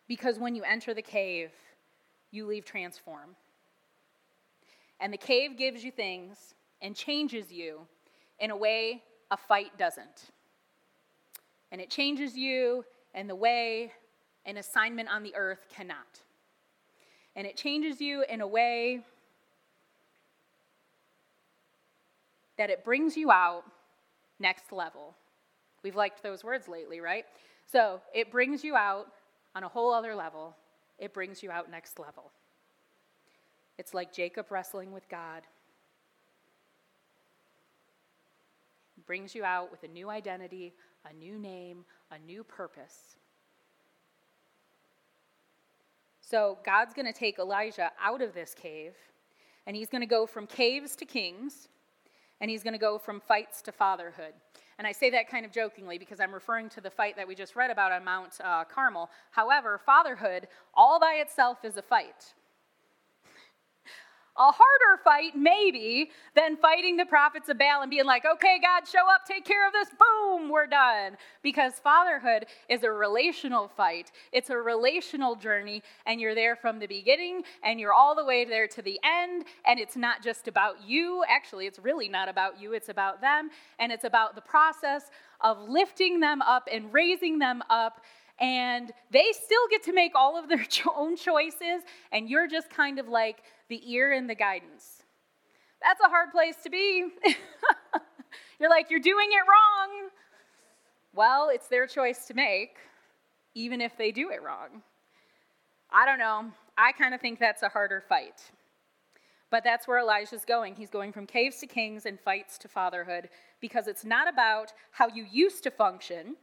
because 0.08 0.38
when 0.40 0.56
you 0.56 0.64
enter 0.64 0.92
the 0.92 1.02
cave, 1.02 1.50
you 2.32 2.46
leave 2.46 2.64
transform. 2.64 3.36
And 4.98 5.12
the 5.12 5.18
cave 5.18 5.56
gives 5.56 5.84
you 5.84 5.92
things 5.92 6.54
and 6.82 6.96
changes 6.96 7.52
you 7.52 7.86
in 8.40 8.50
a 8.50 8.56
way 8.56 9.04
a 9.30 9.36
fight 9.36 9.78
doesn't. 9.78 10.32
And 11.70 11.80
it 11.80 11.90
changes 11.90 12.36
you 12.36 12.84
in 13.14 13.28
the 13.28 13.36
way 13.36 13.92
an 14.46 14.56
assignment 14.56 15.08
on 15.08 15.22
the 15.22 15.34
earth 15.36 15.66
cannot. 15.72 16.22
And 17.38 17.46
it 17.46 17.56
changes 17.56 18.02
you 18.02 18.24
in 18.28 18.42
a 18.42 18.46
way 18.46 19.00
that 22.58 22.68
it 22.68 22.84
brings 22.84 23.16
you 23.16 23.30
out 23.30 23.64
next 24.38 24.72
level. 24.72 25.14
We've 25.82 25.96
liked 25.96 26.22
those 26.22 26.44
words 26.44 26.68
lately, 26.68 27.00
right? 27.00 27.24
So 27.64 28.02
it 28.12 28.30
brings 28.30 28.62
you 28.62 28.76
out 28.76 29.06
on 29.54 29.62
a 29.62 29.68
whole 29.68 29.94
other 29.94 30.14
level 30.14 30.54
it 30.98 31.14
brings 31.14 31.42
you 31.42 31.50
out 31.50 31.70
next 31.70 31.98
level. 31.98 32.32
It's 33.78 33.94
like 33.94 34.12
Jacob 34.12 34.50
wrestling 34.50 34.92
with 34.92 35.08
God. 35.08 35.42
It 38.96 39.06
brings 39.06 39.34
you 39.34 39.44
out 39.44 39.70
with 39.70 39.84
a 39.84 39.88
new 39.88 40.10
identity, 40.10 40.74
a 41.08 41.12
new 41.12 41.38
name, 41.38 41.84
a 42.10 42.18
new 42.18 42.42
purpose. 42.42 43.16
So 46.28 46.58
God's 46.62 46.92
going 46.92 47.06
to 47.06 47.18
take 47.18 47.38
Elijah 47.38 47.90
out 48.02 48.20
of 48.20 48.34
this 48.34 48.52
cave, 48.52 48.92
and 49.66 49.74
he's 49.74 49.88
going 49.88 50.02
to 50.02 50.06
go 50.06 50.26
from 50.26 50.46
caves 50.46 50.94
to 50.96 51.06
kings, 51.06 51.68
and 52.42 52.50
he's 52.50 52.62
going 52.62 52.74
to 52.74 52.78
go 52.78 52.98
from 52.98 53.18
fights 53.18 53.62
to 53.62 53.72
fatherhood. 53.72 54.34
And 54.76 54.86
I 54.86 54.92
say 54.92 55.08
that 55.08 55.30
kind 55.30 55.46
of 55.46 55.52
jokingly 55.52 55.96
because 55.96 56.20
I'm 56.20 56.34
referring 56.34 56.68
to 56.70 56.82
the 56.82 56.90
fight 56.90 57.16
that 57.16 57.26
we 57.26 57.34
just 57.34 57.56
read 57.56 57.70
about 57.70 57.92
on 57.92 58.04
Mount 58.04 58.34
uh, 58.44 58.64
Carmel. 58.64 59.08
However, 59.30 59.80
fatherhood 59.84 60.48
all 60.74 61.00
by 61.00 61.14
itself 61.14 61.64
is 61.64 61.78
a 61.78 61.82
fight 61.82 62.34
a 64.38 64.52
harder 64.52 65.02
fight, 65.02 65.36
maybe, 65.36 66.10
than 66.34 66.56
fighting 66.56 66.96
the 66.96 67.04
prophets 67.04 67.48
of 67.48 67.58
Baal 67.58 67.82
and 67.82 67.90
being 67.90 68.04
like, 68.04 68.24
okay, 68.24 68.58
God, 68.62 68.86
show 68.86 69.08
up, 69.12 69.26
take 69.26 69.44
care 69.44 69.66
of 69.66 69.72
this, 69.72 69.88
boom, 69.90 70.48
we're 70.48 70.66
done. 70.66 71.16
Because 71.42 71.74
fatherhood 71.74 72.46
is 72.68 72.84
a 72.84 72.90
relational 72.90 73.68
fight, 73.68 74.12
it's 74.32 74.50
a 74.50 74.56
relational 74.56 75.34
journey, 75.34 75.82
and 76.06 76.20
you're 76.20 76.34
there 76.34 76.54
from 76.56 76.78
the 76.78 76.86
beginning 76.86 77.42
and 77.64 77.80
you're 77.80 77.92
all 77.92 78.14
the 78.14 78.24
way 78.24 78.44
there 78.44 78.68
to 78.68 78.82
the 78.82 79.00
end. 79.04 79.44
And 79.66 79.80
it's 79.80 79.96
not 79.96 80.22
just 80.22 80.48
about 80.48 80.86
you. 80.86 81.24
Actually, 81.28 81.66
it's 81.66 81.78
really 81.78 82.08
not 82.08 82.28
about 82.28 82.60
you, 82.60 82.72
it's 82.74 82.88
about 82.88 83.20
them. 83.20 83.50
And 83.78 83.90
it's 83.90 84.04
about 84.04 84.34
the 84.34 84.40
process 84.40 85.10
of 85.40 85.68
lifting 85.68 86.20
them 86.20 86.42
up 86.42 86.68
and 86.70 86.92
raising 86.92 87.38
them 87.38 87.62
up 87.70 88.02
and 88.40 88.92
they 89.10 89.26
still 89.32 89.66
get 89.70 89.82
to 89.84 89.92
make 89.92 90.12
all 90.14 90.38
of 90.38 90.48
their 90.48 90.64
own 90.96 91.16
choices, 91.16 91.82
and 92.12 92.28
you're 92.28 92.48
just 92.48 92.70
kind 92.70 92.98
of 92.98 93.08
like 93.08 93.42
the 93.68 93.80
ear 93.92 94.12
and 94.12 94.28
the 94.28 94.34
guidance. 94.34 95.02
That's 95.82 96.00
a 96.04 96.08
hard 96.08 96.30
place 96.32 96.56
to 96.64 96.70
be. 96.70 97.06
you're 98.60 98.70
like, 98.70 98.90
you're 98.90 99.00
doing 99.00 99.28
it 99.30 99.42
wrong. 99.48 100.10
Well, 101.14 101.50
it's 101.52 101.68
their 101.68 101.86
choice 101.86 102.26
to 102.26 102.34
make, 102.34 102.76
even 103.54 103.80
if 103.80 103.96
they 103.96 104.12
do 104.12 104.30
it 104.30 104.42
wrong. 104.42 104.82
I 105.90 106.04
don't 106.04 106.18
know. 106.18 106.52
I 106.76 106.92
kind 106.92 107.14
of 107.14 107.20
think 107.20 107.38
that's 107.38 107.62
a 107.62 107.68
harder 107.68 108.02
fight. 108.08 108.50
But 109.50 109.64
that's 109.64 109.88
where 109.88 109.98
Elijah's 109.98 110.44
going. 110.44 110.74
He's 110.74 110.90
going 110.90 111.12
from 111.12 111.26
caves 111.26 111.58
to 111.58 111.66
kings 111.66 112.04
and 112.04 112.20
fights 112.20 112.58
to 112.58 112.68
fatherhood 112.68 113.30
because 113.60 113.88
it's 113.88 114.04
not 114.04 114.28
about 114.28 114.72
how 114.90 115.08
you 115.08 115.24
used 115.30 115.62
to 115.64 115.70
function. 115.70 116.36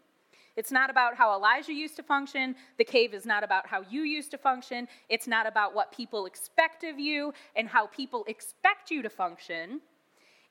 It's 0.56 0.72
not 0.72 0.90
about 0.90 1.16
how 1.16 1.36
Elijah 1.36 1.74
used 1.74 1.98
to 1.98 2.04
function. 2.04 2.56
The 2.78 2.86
cave 2.86 3.14
is 3.14 3.26
not 3.26 3.44
about 3.44 3.68
how 3.68 3.84
you 3.90 4.02
used 4.02 4.32
to 4.32 4.38
function. 4.38 4.88
It's 5.10 5.28
not 5.28 5.46
about 5.46 5.76
what 5.76 5.92
people 5.92 6.26
expect 6.26 6.84
of 6.84 6.98
you 6.98 7.34
and 7.56 7.68
how 7.68 7.88
people 7.88 8.24
expect 8.28 8.90
you 8.90 9.02
to 9.02 9.10
function. 9.10 9.82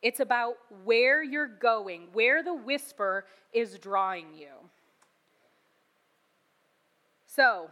It's 0.03 0.21
about 0.21 0.57
where 0.85 1.23
you're 1.23 1.49
going, 1.49 2.09
where 2.13 2.43
the 2.43 2.53
whisper 2.53 3.25
is 3.55 3.79
drawing 3.79 4.35
you. 4.37 4.51
So, 7.27 7.71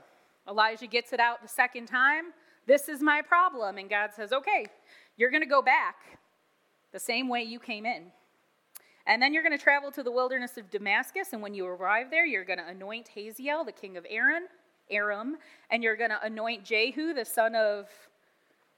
Elijah 0.49 0.87
gets 0.87 1.13
it 1.13 1.21
out 1.21 1.43
the 1.43 1.49
second 1.49 1.87
time. 1.87 2.33
This 2.67 2.89
is 2.89 3.03
my 3.03 3.21
problem. 3.21 3.77
And 3.77 3.91
God 3.91 4.11
says, 4.15 4.33
okay, 4.33 4.67
you're 5.17 5.31
going 5.31 5.43
to 5.43 5.49
go 5.49 5.63
back 5.63 5.97
the 6.93 6.99
same 6.99 7.29
way 7.29 7.43
you 7.43 7.61
came 7.61 7.85
in. 7.85 8.05
And 9.07 9.21
then 9.21 9.35
you're 9.35 9.43
going 9.43 9.57
to 9.57 9.63
travel 9.63 9.91
to 9.93 10.03
the 10.03 10.13
wilderness 10.13 10.57
of 10.57 10.71
Damascus. 10.71 11.33
And 11.33 11.43
when 11.43 11.55
you 11.55 11.67
arrive 11.67 12.11
there, 12.11 12.25
you're 12.25 12.45
going 12.45 12.59
to 12.59 12.69
anoint 12.69 13.09
Hazael, 13.09 13.65
the 13.65 13.73
king 13.73 13.97
of 13.97 14.07
Aaron, 14.09 14.47
Aram, 14.91 15.37
and 15.71 15.83
you're 15.83 15.97
going 15.97 16.11
to 16.11 16.25
anoint 16.25 16.65
Jehu, 16.65 17.15
the 17.15 17.25
son 17.25 17.55
of 17.55 17.89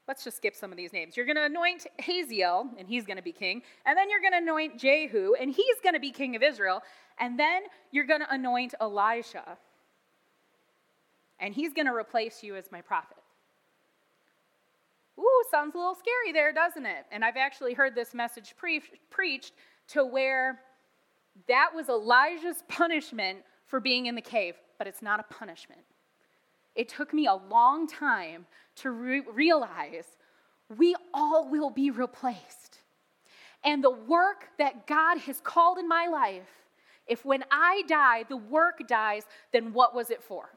Let's 0.07 0.23
just 0.23 0.37
skip 0.37 0.55
some 0.55 0.71
of 0.71 0.77
these 0.77 0.93
names. 0.93 1.17
You're 1.17 1.25
going 1.25 1.37
to 1.37 1.47
anoint 1.47 1.87
Hazael, 1.99 2.69
and 2.79 2.87
he's 2.87 3.07
going 3.07 3.17
to 3.17 3.23
be 3.23 3.33
king. 3.33 3.63
And 3.87 3.97
then 3.97 4.11
you're 4.11 4.21
going 4.21 4.33
to 4.33 4.39
anoint 4.39 4.79
Jehu, 4.79 5.35
and 5.41 5.51
he's 5.51 5.77
going 5.83 5.95
to 5.95 6.01
be 6.01 6.11
king 6.11 6.37
of 6.37 6.43
Israel. 6.43 6.83
And 7.19 7.39
then 7.39 7.63
you're 7.91 8.05
going 8.05 8.21
to 8.21 8.31
anoint 8.31 8.75
Elisha, 8.81 9.57
and 11.41 11.55
he's 11.55 11.73
going 11.73 11.87
to 11.87 11.95
replace 11.95 12.43
you 12.43 12.55
as 12.55 12.71
my 12.71 12.83
prophet. 12.83 13.17
Ooh, 15.19 15.43
sounds 15.51 15.75
a 15.75 15.79
little 15.79 15.95
scary 15.95 16.33
there, 16.33 16.53
doesn't 16.53 16.85
it? 16.85 17.07
And 17.11 17.25
I've 17.25 17.37
actually 17.37 17.73
heard 17.73 17.95
this 17.95 18.13
message 18.13 18.55
pre- 18.59 18.83
preached 19.11 19.53
to 19.89 20.05
where 20.05 20.61
that 21.49 21.71
was 21.75 21.89
Elijah's 21.89 22.63
punishment 22.69 23.39
for 23.67 23.81
being 23.81 24.07
in 24.07 24.15
the 24.15 24.23
cave, 24.23 24.55
but 24.79 24.87
it's 24.87 25.03
not 25.03 25.21
a 25.21 25.25
punishment. 25.25 25.83
It 26.75 26.89
took 26.89 27.13
me 27.13 27.27
a 27.27 27.35
long 27.35 27.87
time 27.87 28.47
to 28.77 28.91
re- 28.91 29.23
realize 29.33 30.07
we 30.77 30.95
all 31.13 31.49
will 31.51 31.71
be 31.71 31.91
replaced. 31.91 32.81
And 33.63 33.83
the 33.83 33.91
work 33.91 34.49
that 34.59 34.87
God 34.87 35.19
has 35.19 35.41
called 35.41 35.79
in 35.79 35.89
my 35.89 36.07
life, 36.07 36.49
if 37.07 37.25
when 37.25 37.45
I 37.51 37.83
die, 37.87 38.25
the 38.29 38.37
work 38.37 38.87
dies, 38.87 39.25
then 39.53 39.73
what 39.73 39.95
was 39.95 40.11
it 40.11 40.23
for? 40.23 40.51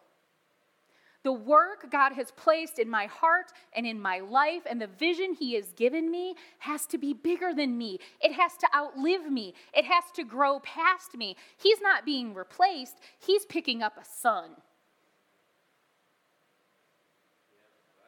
The 1.28 1.34
work 1.34 1.92
God 1.92 2.14
has 2.14 2.32
placed 2.32 2.80
in 2.80 2.90
my 2.90 3.06
heart 3.08 3.52
and 3.74 3.86
in 3.86 4.00
my 4.00 4.20
life 4.20 4.62
and 4.66 4.82
the 4.82 4.88
vision 4.88 5.34
He 5.34 5.56
has 5.56 5.74
given 5.74 6.10
me 6.10 6.36
has 6.60 6.86
to 6.86 6.98
be 6.98 7.14
bigger 7.14 7.54
than 7.54 7.78
me. 7.78 8.00
It 8.22 8.32
has 8.32 8.56
to 8.62 8.68
outlive 8.74 9.30
me. 9.30 9.54
It 9.74 9.84
has 9.84 10.06
to 10.14 10.24
grow 10.24 10.62
past 10.62 11.16
me. 11.16 11.36
He's 11.58 11.82
not 11.82 12.06
being 12.06 12.34
replaced, 12.34 13.02
He's 13.20 13.46
picking 13.46 13.84
up 13.84 13.98
a 13.98 14.06
son. 14.06 14.52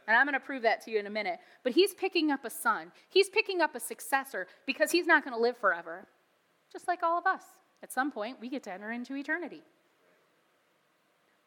And 0.07 0.15
I'm 0.15 0.25
going 0.25 0.31
to 0.31 0.39
prove 0.39 0.61
that 0.61 0.79
to 0.85 0.91
you 0.91 0.97
in 0.97 1.05
a 1.05 1.09
minute. 1.09 1.39
But 1.65 1.73
he's 1.73 1.93
picking 1.93 2.31
up 2.31 2.45
a 2.45 2.49
son, 2.49 2.93
he's 3.09 3.27
picking 3.27 3.59
up 3.59 3.75
a 3.75 3.81
successor 3.81 4.47
because 4.65 4.91
he's 4.91 5.07
not 5.07 5.25
going 5.25 5.35
to 5.35 5.41
live 5.41 5.57
forever. 5.57 6.07
Just 6.71 6.87
like 6.87 7.03
all 7.03 7.17
of 7.17 7.25
us. 7.25 7.43
At 7.83 7.91
some 7.91 8.13
point, 8.13 8.37
we 8.39 8.47
get 8.47 8.63
to 8.63 8.71
enter 8.71 8.93
into 8.93 9.13
eternity. 9.17 9.63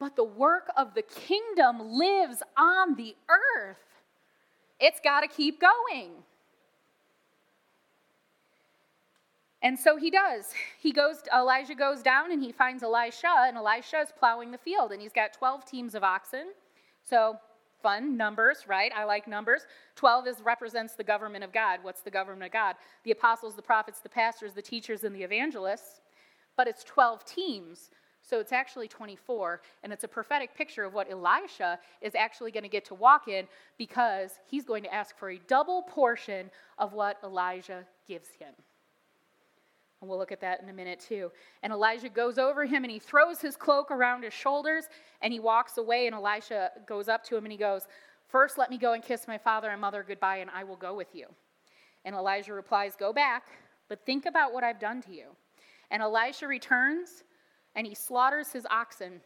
But 0.03 0.17
the 0.17 0.25
work 0.25 0.69
of 0.77 0.95
the 0.95 1.03
kingdom 1.03 1.79
lives 1.93 2.43
on 2.57 2.97
the 2.97 3.15
earth. 3.29 3.77
It's 4.81 4.99
got 4.99 5.21
to 5.21 5.29
keep 5.29 5.61
going. 5.61 6.11
And 9.63 9.79
so 9.79 9.97
he 9.97 10.11
does. 10.11 10.53
He 10.81 10.91
goes, 10.91 11.23
Elijah 11.33 11.77
goes 11.77 12.03
down 12.03 12.33
and 12.33 12.43
he 12.43 12.51
finds 12.51 12.83
Elisha, 12.83 13.33
and 13.47 13.57
Elisha 13.57 13.99
is 13.99 14.09
plowing 14.19 14.51
the 14.51 14.59
field, 14.59 14.91
and 14.91 15.01
he's 15.01 15.13
got 15.13 15.35
12 15.35 15.65
teams 15.67 15.95
of 15.95 16.03
oxen. 16.03 16.49
So 17.09 17.39
fun 17.81 18.17
numbers 18.17 18.59
right 18.69 18.93
i 18.95 19.03
like 19.03 19.27
numbers 19.27 19.63
12 19.97 20.29
is 20.29 20.37
represents 20.45 20.95
the 20.95 21.03
government 21.03 21.43
of 21.43 21.53
god 21.53 21.81
what's 21.83 22.01
the 22.03 22.11
government 22.13 22.45
of 22.45 22.53
god 22.53 22.77
the 23.03 23.11
apostles 23.11 23.57
the 23.57 23.63
prophets 23.63 23.99
the 23.99 24.09
pastors 24.09 24.53
the 24.53 24.63
teachers 24.63 25.03
and 25.03 25.17
the 25.17 25.23
evangelists 25.25 26.01
but 26.57 26.69
it's 26.69 26.85
12 26.85 27.25
teams 27.25 27.91
so 28.23 28.39
it's 28.41 28.53
actually 28.53 28.89
24 28.89 29.61
and 29.83 29.93
it's 29.93 30.05
a 30.05 30.09
prophetic 30.09 30.55
picture 30.57 30.85
of 30.85 30.95
what 30.95 31.11
elisha 31.11 31.79
is 32.01 32.15
actually 32.15 32.51
going 32.51 32.63
to 32.63 32.69
get 32.69 32.85
to 32.85 32.95
walk 32.95 33.29
in 33.29 33.47
because 33.79 34.33
he's 34.47 34.65
going 34.65 34.83
to 34.83 34.95
ask 34.95 35.17
for 35.19 35.31
a 35.31 35.39
double 35.47 35.83
portion 35.83 36.51
of 36.79 36.93
what 36.93 37.19
elijah 37.25 37.85
gives 38.07 38.29
him 38.39 38.55
and 40.03 40.09
we'll 40.09 40.19
look 40.19 40.33
at 40.33 40.41
that 40.41 40.61
in 40.61 40.69
a 40.69 40.73
minute 40.73 40.99
too. 40.99 41.31
And 41.63 41.73
Elijah 41.73 42.09
goes 42.09 42.37
over 42.37 42.65
him 42.65 42.83
and 42.83 42.91
he 42.91 42.99
throws 42.99 43.41
his 43.41 43.55
cloak 43.55 43.93
around 43.93 44.25
his 44.25 44.35
shoulders 44.35 44.87
and 45.23 45.33
he 45.33 45.39
walks 45.39 45.79
away. 45.79 46.09
And 46.09 46.15
Elisha 46.17 46.73
goes 46.89 47.09
up 47.09 47.23
to 47.27 47.37
him 47.37 47.45
and 47.45 47.53
he 47.53 47.57
goes, 47.57 47.87
First, 48.27 48.59
let 48.59 48.69
me 48.69 48.79
go 48.79 48.95
and 48.95 49.03
kiss 49.03 49.29
my 49.29 49.39
father 49.39 49.71
and 49.71 49.81
mother 49.81 50.05
goodbye, 50.07 50.39
and 50.39 50.51
I 50.51 50.65
will 50.65 50.77
go 50.77 50.95
with 50.95 51.15
you. 51.15 51.27
And 52.05 52.17
Elijah 52.17 52.53
replies, 52.53 52.97
Go 52.97 53.13
back, 53.13 53.45
but 53.89 54.05
think 54.05 54.27
about 54.27 54.53
what 54.53 54.65
I've 54.65 54.81
done 54.81 55.03
to 55.03 55.13
you. 55.13 55.29
And 55.91 56.03
Elisha 56.03 56.49
returns 56.49 57.23
and 57.75 57.87
he 57.87 57.95
slaughters 57.95 58.53
his 58.53 58.67
oxen 58.71 59.21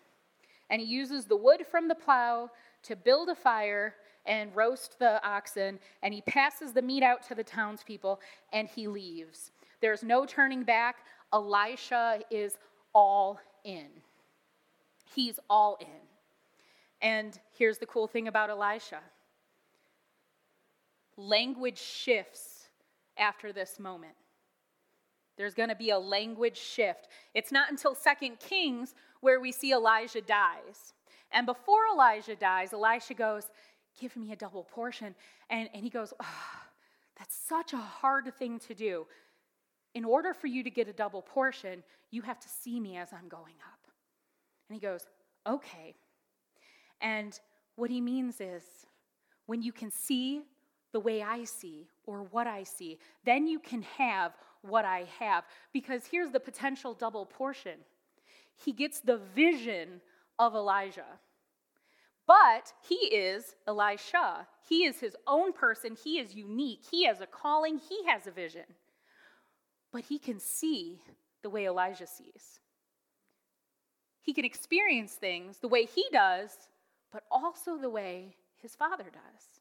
and 0.71 0.81
he 0.81 0.87
uses 0.87 1.27
the 1.27 1.37
wood 1.37 1.65
from 1.71 1.89
the 1.89 1.95
plow 1.95 2.51
to 2.83 2.97
build 2.97 3.29
a 3.29 3.35
fire 3.35 3.95
and 4.27 4.55
roast 4.55 4.99
the 4.99 5.25
oxen 5.27 5.79
and 6.03 6.13
he 6.13 6.21
passes 6.23 6.73
the 6.73 6.83
meat 6.83 7.03
out 7.03 7.23
to 7.23 7.35
the 7.35 7.45
townspeople 7.45 8.21
and 8.53 8.69
he 8.69 8.87
leaves. 8.89 9.53
There's 9.81 10.03
no 10.03 10.27
turning 10.27 10.63
back. 10.63 10.97
Elisha 11.33 12.21
is 12.31 12.59
all 12.95 13.41
in. 13.65 13.89
He's 15.15 15.39
all 15.49 15.79
in. 15.81 15.87
And 17.03 17.39
here's 17.53 17.79
the 17.79 17.87
cool 17.87 18.07
thing 18.07 18.29
about 18.29 18.51
Elisha 18.51 19.01
language 21.19 21.79
shifts 21.79 22.69
after 23.17 23.53
this 23.53 23.79
moment. 23.79 24.13
There's 25.37 25.55
going 25.55 25.69
to 25.69 25.77
be 25.77 25.91
a 25.91 25.99
language 25.99 26.57
shift. 26.57 27.09
It's 27.35 27.53
not 27.53 27.71
until 27.71 27.95
Second 27.95 28.39
Kings 28.41 28.95
where 29.21 29.41
we 29.41 29.53
see 29.53 29.73
Elijah 29.73 30.21
dies. 30.21 30.95
And 31.33 31.47
before 31.47 31.81
Elijah 31.93 32.37
dies, 32.37 32.73
Elisha 32.73 33.15
goes, 33.15 33.45
Give 33.99 34.15
me 34.17 34.33
a 34.33 34.37
double 34.37 34.65
portion. 34.65 35.15
And, 35.49 35.71
and 35.73 35.83
he 35.83 35.91
goes, 35.91 36.13
oh, 36.21 36.61
That's 37.19 37.35
such 37.35 37.73
a 37.73 37.79
hard 37.79 38.33
thing 38.39 38.59
to 38.61 38.75
do 38.75 39.07
in 39.97 40.05
order 40.05 40.35
for 40.35 40.47
you 40.47 40.63
to 40.63 40.69
get 40.69 40.89
a 40.89 40.93
double 40.93 41.23
portion, 41.23 41.83
you 42.11 42.21
have 42.21 42.39
to 42.39 42.49
see 42.49 42.79
me 42.79 42.99
as 42.99 43.15
I'm 43.15 43.29
going 43.29 43.55
up. 43.67 43.91
And 44.69 44.77
he 44.77 44.81
goes, 44.81 45.07
Okay. 45.47 45.95
And 47.01 47.39
what 47.77 47.89
he 47.89 48.01
means 48.03 48.41
is 48.41 48.63
when 49.47 49.63
you 49.63 49.73
can 49.73 49.91
see 49.91 50.43
the 50.93 51.01
way 51.01 51.23
I 51.23 51.45
see 51.45 51.89
or 52.05 52.25
what 52.31 52.47
I 52.47 52.63
see, 52.63 52.99
then 53.25 53.47
you 53.47 53.59
can 53.59 53.83
have 53.83 54.33
what 54.69 54.85
I 54.85 55.07
have. 55.19 55.45
Because 55.73 56.07
here's 56.07 56.31
the 56.31 56.41
potential 56.41 56.95
double 56.95 57.27
portion 57.27 57.79
he 58.59 58.73
gets 58.73 59.01
the 59.01 59.21
vision 59.35 60.01
of 60.39 60.55
Elijah. 60.55 61.21
But 62.27 62.73
he 62.89 62.95
is 62.95 63.55
Elisha. 63.69 64.49
He 64.69 64.85
is 64.85 64.99
his 64.99 65.15
own 65.27 65.53
person. 65.53 65.97
He 66.03 66.19
is 66.19 66.35
unique. 66.35 66.81
He 66.91 67.05
has 67.05 67.21
a 67.21 67.27
calling. 67.27 67.79
He 67.79 68.05
has 68.07 68.27
a 68.27 68.31
vision 68.31 68.65
but 69.97 70.05
he 70.05 70.19
can 70.19 70.39
see 70.39 71.01
the 71.43 71.49
way 71.49 71.67
Elijah 71.67 72.07
sees. 72.07 72.61
He 74.21 74.35
can 74.35 74.45
experience 74.45 75.13
things 75.13 75.57
the 75.57 75.69
way 75.69 75.87
he 75.87 76.05
does, 76.13 76.51
but 77.11 77.23
also 77.31 77.79
the 77.79 77.89
way 77.89 78.37
his 78.61 78.75
father 78.75 79.05
does. 79.05 79.61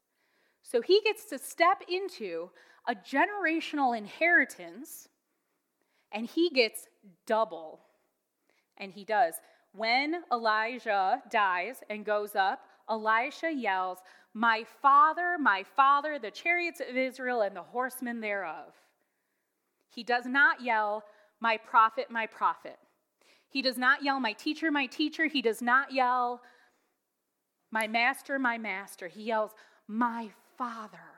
So 0.62 0.82
he 0.82 1.00
gets 1.04 1.24
to 1.30 1.38
step 1.38 1.82
into 1.88 2.50
a 2.86 2.94
generational 2.94 3.96
inheritance 3.96 5.08
and 6.12 6.26
he 6.26 6.50
gets 6.50 6.86
double. 7.26 7.80
And 8.78 8.92
he 8.92 9.04
does. 9.04 9.34
When 9.72 10.22
Elijah 10.32 11.22
dies 11.30 11.80
and 11.90 12.04
goes 12.04 12.34
up, 12.34 12.60
Elisha 12.88 13.52
yells, 13.52 13.98
My 14.32 14.64
father, 14.80 15.36
my 15.38 15.64
father, 15.76 16.18
the 16.18 16.30
chariots 16.30 16.80
of 16.80 16.96
Israel 16.96 17.42
and 17.42 17.56
the 17.56 17.62
horsemen 17.62 18.20
thereof. 18.20 18.72
He 19.90 20.02
does 20.02 20.26
not 20.26 20.62
yell, 20.62 21.04
My 21.40 21.56
prophet, 21.56 22.10
my 22.10 22.26
prophet. 22.26 22.78
He 23.48 23.62
does 23.62 23.76
not 23.76 24.02
yell, 24.02 24.20
My 24.20 24.32
teacher, 24.32 24.70
my 24.70 24.86
teacher. 24.86 25.26
He 25.26 25.42
does 25.42 25.60
not 25.60 25.92
yell, 25.92 26.42
My 27.70 27.86
master, 27.86 28.38
my 28.38 28.58
master. 28.58 29.08
He 29.08 29.24
yells, 29.24 29.52
My 29.88 30.30
father. 30.56 31.15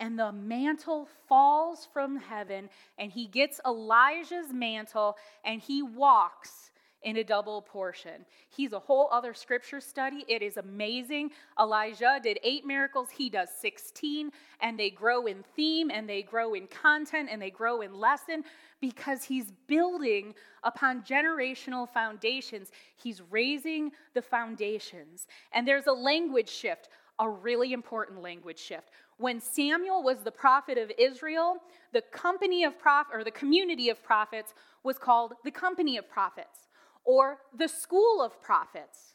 And 0.00 0.18
the 0.18 0.32
mantle 0.32 1.08
falls 1.28 1.88
from 1.92 2.16
heaven, 2.16 2.70
and 2.98 3.10
he 3.10 3.26
gets 3.26 3.60
Elijah's 3.66 4.52
mantle 4.52 5.16
and 5.44 5.60
he 5.60 5.82
walks 5.82 6.70
in 7.02 7.16
a 7.16 7.24
double 7.24 7.62
portion. 7.62 8.24
He's 8.48 8.72
a 8.72 8.78
whole 8.78 9.08
other 9.12 9.32
scripture 9.32 9.80
study. 9.80 10.24
It 10.28 10.42
is 10.42 10.56
amazing. 10.56 11.30
Elijah 11.58 12.18
did 12.22 12.38
eight 12.42 12.66
miracles, 12.66 13.08
he 13.10 13.30
does 13.30 13.50
16, 13.60 14.32
and 14.60 14.78
they 14.78 14.90
grow 14.90 15.26
in 15.26 15.44
theme 15.54 15.90
and 15.90 16.08
they 16.08 16.22
grow 16.22 16.54
in 16.54 16.66
content 16.66 17.28
and 17.30 17.40
they 17.40 17.50
grow 17.50 17.82
in 17.82 17.94
lesson 17.94 18.42
because 18.80 19.24
he's 19.24 19.52
building 19.68 20.34
upon 20.64 21.02
generational 21.02 21.88
foundations. 21.88 22.72
He's 22.96 23.22
raising 23.30 23.92
the 24.14 24.22
foundations. 24.22 25.26
And 25.52 25.66
there's 25.66 25.86
a 25.86 25.92
language 25.92 26.50
shift, 26.50 26.88
a 27.18 27.28
really 27.28 27.72
important 27.72 28.22
language 28.22 28.58
shift. 28.58 28.90
When 29.18 29.40
Samuel 29.40 30.02
was 30.02 30.18
the 30.22 30.30
prophet 30.30 30.78
of 30.78 30.92
Israel, 30.96 31.56
the 31.92 32.02
company 32.02 32.64
of 32.64 32.78
prophet 32.78 33.14
or 33.14 33.24
the 33.24 33.32
community 33.32 33.90
of 33.90 34.02
prophets 34.02 34.54
was 34.84 34.96
called 34.96 35.34
the 35.44 35.50
company 35.50 35.96
of 35.96 36.08
prophets 36.08 36.68
or 37.04 37.38
the 37.56 37.68
school 37.68 38.22
of 38.22 38.40
prophets. 38.40 39.14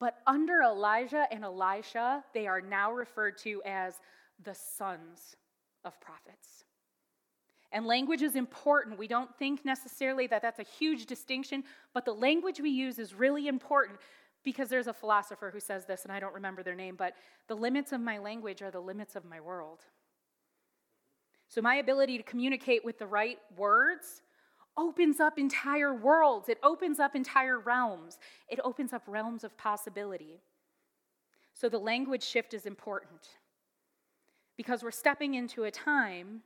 But 0.00 0.16
under 0.26 0.62
Elijah 0.62 1.26
and 1.30 1.44
Elisha, 1.44 2.24
they 2.32 2.46
are 2.46 2.60
now 2.60 2.90
referred 2.90 3.36
to 3.38 3.62
as 3.66 4.00
the 4.42 4.54
sons 4.54 5.36
of 5.84 6.00
prophets. 6.00 6.64
And 7.70 7.86
language 7.86 8.22
is 8.22 8.34
important. 8.34 8.98
We 8.98 9.08
don't 9.08 9.34
think 9.38 9.64
necessarily 9.64 10.26
that 10.28 10.42
that's 10.42 10.58
a 10.58 10.64
huge 10.64 11.06
distinction, 11.06 11.64
but 11.94 12.04
the 12.04 12.14
language 12.14 12.60
we 12.60 12.70
use 12.70 12.98
is 12.98 13.14
really 13.14 13.48
important 13.48 13.98
because 14.44 14.68
there's 14.68 14.86
a 14.86 14.92
philosopher 14.92 15.50
who 15.52 15.60
says 15.60 15.86
this, 15.86 16.04
and 16.04 16.12
I 16.12 16.20
don't 16.20 16.34
remember 16.34 16.62
their 16.62 16.74
name, 16.74 16.96
but 16.96 17.14
the 17.48 17.54
limits 17.54 17.92
of 17.92 18.00
my 18.00 18.18
language 18.18 18.62
are 18.62 18.70
the 18.70 18.80
limits 18.80 19.16
of 19.16 19.24
my 19.24 19.40
world. 19.40 19.80
So, 21.48 21.60
my 21.60 21.76
ability 21.76 22.16
to 22.16 22.22
communicate 22.22 22.84
with 22.84 22.98
the 22.98 23.06
right 23.06 23.38
words 23.56 24.22
opens 24.76 25.20
up 25.20 25.38
entire 25.38 25.94
worlds, 25.94 26.48
it 26.48 26.58
opens 26.62 26.98
up 26.98 27.14
entire 27.14 27.58
realms, 27.58 28.18
it 28.48 28.58
opens 28.64 28.92
up 28.92 29.02
realms 29.06 29.44
of 29.44 29.56
possibility. 29.58 30.40
So 31.54 31.68
the 31.68 31.78
language 31.78 32.22
shift 32.22 32.54
is 32.54 32.66
important 32.66 33.28
because 34.56 34.82
we're 34.82 34.90
stepping 34.90 35.34
into 35.34 35.64
a 35.64 35.70
time 35.70 36.40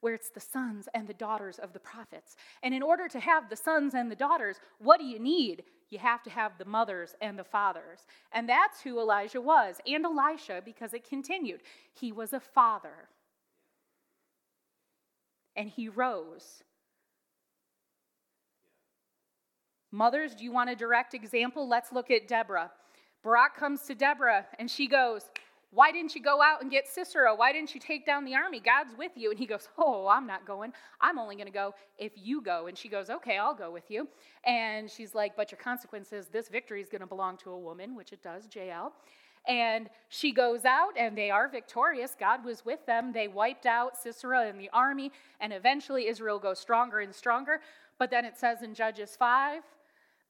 where 0.00 0.14
it's 0.14 0.30
the 0.30 0.40
sons 0.40 0.88
and 0.94 1.06
the 1.06 1.14
daughters 1.14 1.58
of 1.58 1.72
the 1.72 1.80
prophets. 1.80 2.36
And 2.62 2.72
in 2.74 2.82
order 2.82 3.08
to 3.08 3.20
have 3.20 3.48
the 3.48 3.56
sons 3.56 3.94
and 3.94 4.10
the 4.10 4.16
daughters, 4.16 4.56
what 4.78 5.00
do 5.00 5.06
you 5.06 5.18
need? 5.18 5.64
You 5.90 5.98
have 5.98 6.22
to 6.24 6.30
have 6.30 6.52
the 6.58 6.64
mothers 6.64 7.14
and 7.20 7.38
the 7.38 7.44
fathers. 7.44 8.00
And 8.32 8.48
that's 8.48 8.80
who 8.80 9.00
Elijah 9.00 9.40
was, 9.40 9.76
and 9.86 10.04
Elisha, 10.04 10.62
because 10.64 10.94
it 10.94 11.08
continued. 11.08 11.60
He 11.92 12.12
was 12.12 12.32
a 12.32 12.40
father. 12.40 13.08
And 15.56 15.68
he 15.68 15.88
rose 15.88 16.62
Mothers, 19.90 20.34
do 20.34 20.44
you 20.44 20.52
want 20.52 20.70
a 20.70 20.76
direct 20.76 21.14
example? 21.14 21.66
Let's 21.66 21.92
look 21.92 22.10
at 22.10 22.28
Deborah. 22.28 22.70
Barak 23.22 23.56
comes 23.56 23.82
to 23.82 23.94
Deborah 23.94 24.46
and 24.58 24.70
she 24.70 24.86
goes, 24.86 25.22
Why 25.70 25.92
didn't 25.92 26.14
you 26.14 26.22
go 26.22 26.40
out 26.40 26.62
and 26.62 26.70
get 26.70 26.88
Sisera? 26.88 27.34
Why 27.34 27.52
didn't 27.52 27.74
you 27.74 27.80
take 27.80 28.06
down 28.06 28.24
the 28.24 28.34
army? 28.34 28.58
God's 28.58 28.96
with 28.96 29.12
you. 29.16 29.30
And 29.30 29.38
he 29.38 29.46
goes, 29.46 29.68
Oh, 29.78 30.08
I'm 30.08 30.26
not 30.26 30.46
going. 30.46 30.72
I'm 31.00 31.18
only 31.18 31.36
going 31.36 31.46
to 31.46 31.52
go 31.52 31.74
if 31.98 32.12
you 32.16 32.40
go. 32.40 32.68
And 32.68 32.78
she 32.78 32.88
goes, 32.88 33.10
Okay, 33.10 33.36
I'll 33.36 33.54
go 33.54 33.70
with 33.70 33.90
you. 33.90 34.08
And 34.46 34.90
she's 34.90 35.14
like, 35.14 35.36
But 35.36 35.52
your 35.52 35.58
consequence 35.58 36.12
is 36.12 36.28
this 36.28 36.48
victory 36.48 36.80
is 36.80 36.88
going 36.88 37.02
to 37.02 37.06
belong 37.06 37.36
to 37.38 37.50
a 37.50 37.58
woman, 37.58 37.94
which 37.94 38.12
it 38.12 38.22
does, 38.22 38.46
JL. 38.46 38.92
And 39.46 39.88
she 40.08 40.32
goes 40.32 40.64
out 40.64 40.92
and 40.96 41.16
they 41.16 41.30
are 41.30 41.48
victorious. 41.48 42.14
God 42.18 42.44
was 42.44 42.64
with 42.64 42.84
them. 42.86 43.12
They 43.12 43.28
wiped 43.28 43.66
out 43.66 43.96
Sisera 43.96 44.46
and 44.46 44.60
the 44.60 44.68
army, 44.72 45.10
and 45.40 45.52
eventually 45.52 46.06
Israel 46.06 46.38
goes 46.38 46.58
stronger 46.58 47.00
and 47.00 47.14
stronger. 47.14 47.60
But 47.98 48.10
then 48.10 48.24
it 48.24 48.36
says 48.36 48.62
in 48.62 48.74
Judges 48.74 49.16
5 49.16 49.62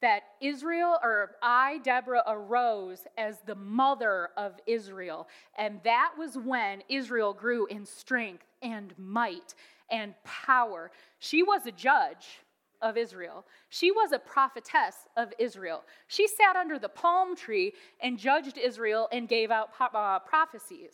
that 0.01 0.23
Israel, 0.41 0.99
or 1.03 1.33
I, 1.43 1.79
Deborah, 1.79 2.23
arose 2.27 3.07
as 3.17 3.41
the 3.47 3.55
mother 3.55 4.31
of 4.37 4.55
Israel. 4.67 5.29
And 5.57 5.81
that 5.85 6.13
was 6.17 6.37
when 6.37 6.83
Israel 6.89 7.33
grew 7.33 7.67
in 7.67 7.85
strength 7.85 8.45
and 8.63 8.95
might 8.99 9.55
and 9.91 10.15
power. 10.25 10.91
She 11.19 11.43
was 11.43 11.67
a 11.67 11.73
judge 11.73 12.41
of 12.81 12.97
Israel, 12.97 13.45
she 13.71 13.91
was 13.91 14.13
a 14.13 14.19
prophetess 14.21 14.95
of 15.17 15.33
Israel. 15.39 15.83
She 16.07 16.29
sat 16.29 16.55
under 16.55 16.79
the 16.79 16.89
palm 16.89 17.35
tree 17.35 17.73
and 18.01 18.17
judged 18.17 18.57
Israel 18.57 19.09
and 19.11 19.29
gave 19.29 19.51
out 19.51 19.71
uh, 19.81 20.21
prophecies. 20.21 20.93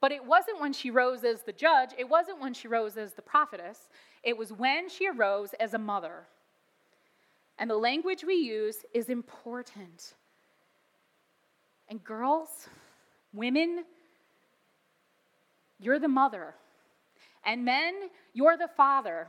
But 0.00 0.10
it 0.10 0.24
wasn't 0.24 0.60
when 0.60 0.72
she 0.72 0.90
rose 0.90 1.22
as 1.22 1.42
the 1.42 1.52
judge, 1.52 1.90
it 1.96 2.08
wasn't 2.08 2.40
when 2.40 2.54
she 2.54 2.66
rose 2.66 2.96
as 2.96 3.12
the 3.12 3.22
prophetess, 3.22 3.88
it 4.24 4.36
was 4.36 4.52
when 4.52 4.88
she 4.88 5.08
arose 5.08 5.54
as 5.60 5.74
a 5.74 5.78
mother. 5.78 6.26
And 7.58 7.70
the 7.70 7.76
language 7.76 8.24
we 8.24 8.34
use 8.34 8.84
is 8.92 9.08
important. 9.08 10.14
And 11.88 12.02
girls, 12.02 12.68
women, 13.32 13.84
you're 15.78 15.98
the 15.98 16.08
mother. 16.08 16.54
And 17.44 17.64
men, 17.64 17.94
you're 18.32 18.56
the 18.56 18.70
father. 18.76 19.26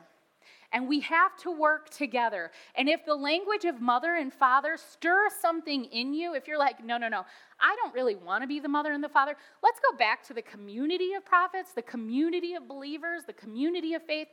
And 0.71 0.87
we 0.87 1.01
have 1.01 1.37
to 1.37 1.51
work 1.51 1.89
together. 1.89 2.49
And 2.75 2.89
if 2.89 3.05
the 3.05 3.13
language 3.13 3.65
of 3.65 3.79
mother 3.79 4.15
and 4.15 4.33
father 4.33 4.75
stirs 4.77 5.33
something 5.39 5.85
in 5.85 6.13
you, 6.13 6.33
if 6.33 6.47
you're 6.47 6.57
like, 6.57 6.83
no, 6.83 6.97
no, 6.97 7.07
no, 7.07 7.25
I 7.59 7.75
don't 7.75 7.93
really 7.93 8.15
want 8.15 8.43
to 8.43 8.47
be 8.47 8.59
the 8.59 8.67
mother 8.67 8.91
and 8.91 9.03
the 9.03 9.09
father, 9.09 9.35
let's 9.61 9.79
go 9.91 9.97
back 9.97 10.23
to 10.27 10.33
the 10.33 10.41
community 10.41 11.13
of 11.13 11.23
prophets, 11.25 11.73
the 11.73 11.83
community 11.83 12.55
of 12.55 12.67
believers, 12.67 13.21
the 13.27 13.33
community 13.33 13.93
of 13.93 14.01
faith 14.03 14.29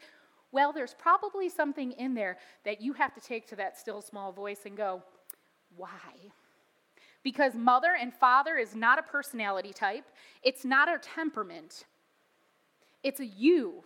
well, 0.52 0.72
there's 0.72 0.94
probably 0.94 1.48
something 1.48 1.92
in 1.92 2.14
there 2.14 2.38
that 2.64 2.80
you 2.80 2.92
have 2.94 3.14
to 3.14 3.20
take 3.20 3.46
to 3.48 3.56
that 3.56 3.78
still 3.78 4.02
small 4.02 4.32
voice 4.32 4.60
and 4.66 4.76
go, 4.76 5.02
why? 5.76 5.88
Because 7.22 7.54
mother 7.54 7.96
and 8.00 8.12
father 8.12 8.56
is 8.56 8.74
not 8.74 8.98
a 8.98 9.02
personality 9.02 9.72
type, 9.72 10.04
it's 10.42 10.64
not 10.64 10.88
a 10.88 10.98
temperament, 10.98 11.84
it's 13.02 13.20
a 13.20 13.26
you. 13.26 13.84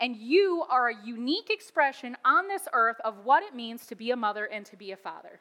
And 0.00 0.16
you 0.16 0.64
are 0.68 0.88
a 0.88 1.06
unique 1.06 1.50
expression 1.50 2.16
on 2.24 2.48
this 2.48 2.66
earth 2.72 2.96
of 3.04 3.24
what 3.24 3.44
it 3.44 3.54
means 3.54 3.86
to 3.86 3.94
be 3.94 4.10
a 4.10 4.16
mother 4.16 4.46
and 4.46 4.66
to 4.66 4.76
be 4.76 4.90
a 4.90 4.96
father. 4.96 5.40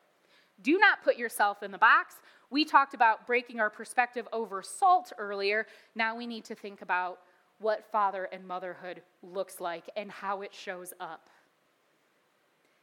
Do 0.62 0.78
not 0.78 1.04
put 1.04 1.18
yourself 1.18 1.64
in 1.64 1.72
the 1.72 1.80
box. 1.80 2.16
We 2.52 2.64
talked 2.64 2.94
about 2.94 3.26
breaking 3.26 3.60
our 3.60 3.72
perspective 3.72 4.28
over 4.32 4.62
salt 4.62 5.12
earlier. 5.18 5.66
Now 5.96 6.16
we 6.16 6.28
need 6.28 6.46
to 6.46 6.56
think 6.56 6.84
about 6.84 7.18
what 7.60 7.86
father 7.92 8.26
and 8.32 8.48
motherhood 8.48 9.02
looks 9.22 9.60
like 9.60 9.90
and 9.96 10.12
how 10.12 10.42
it 10.42 10.54
shows 10.54 10.94
up. 11.00 11.30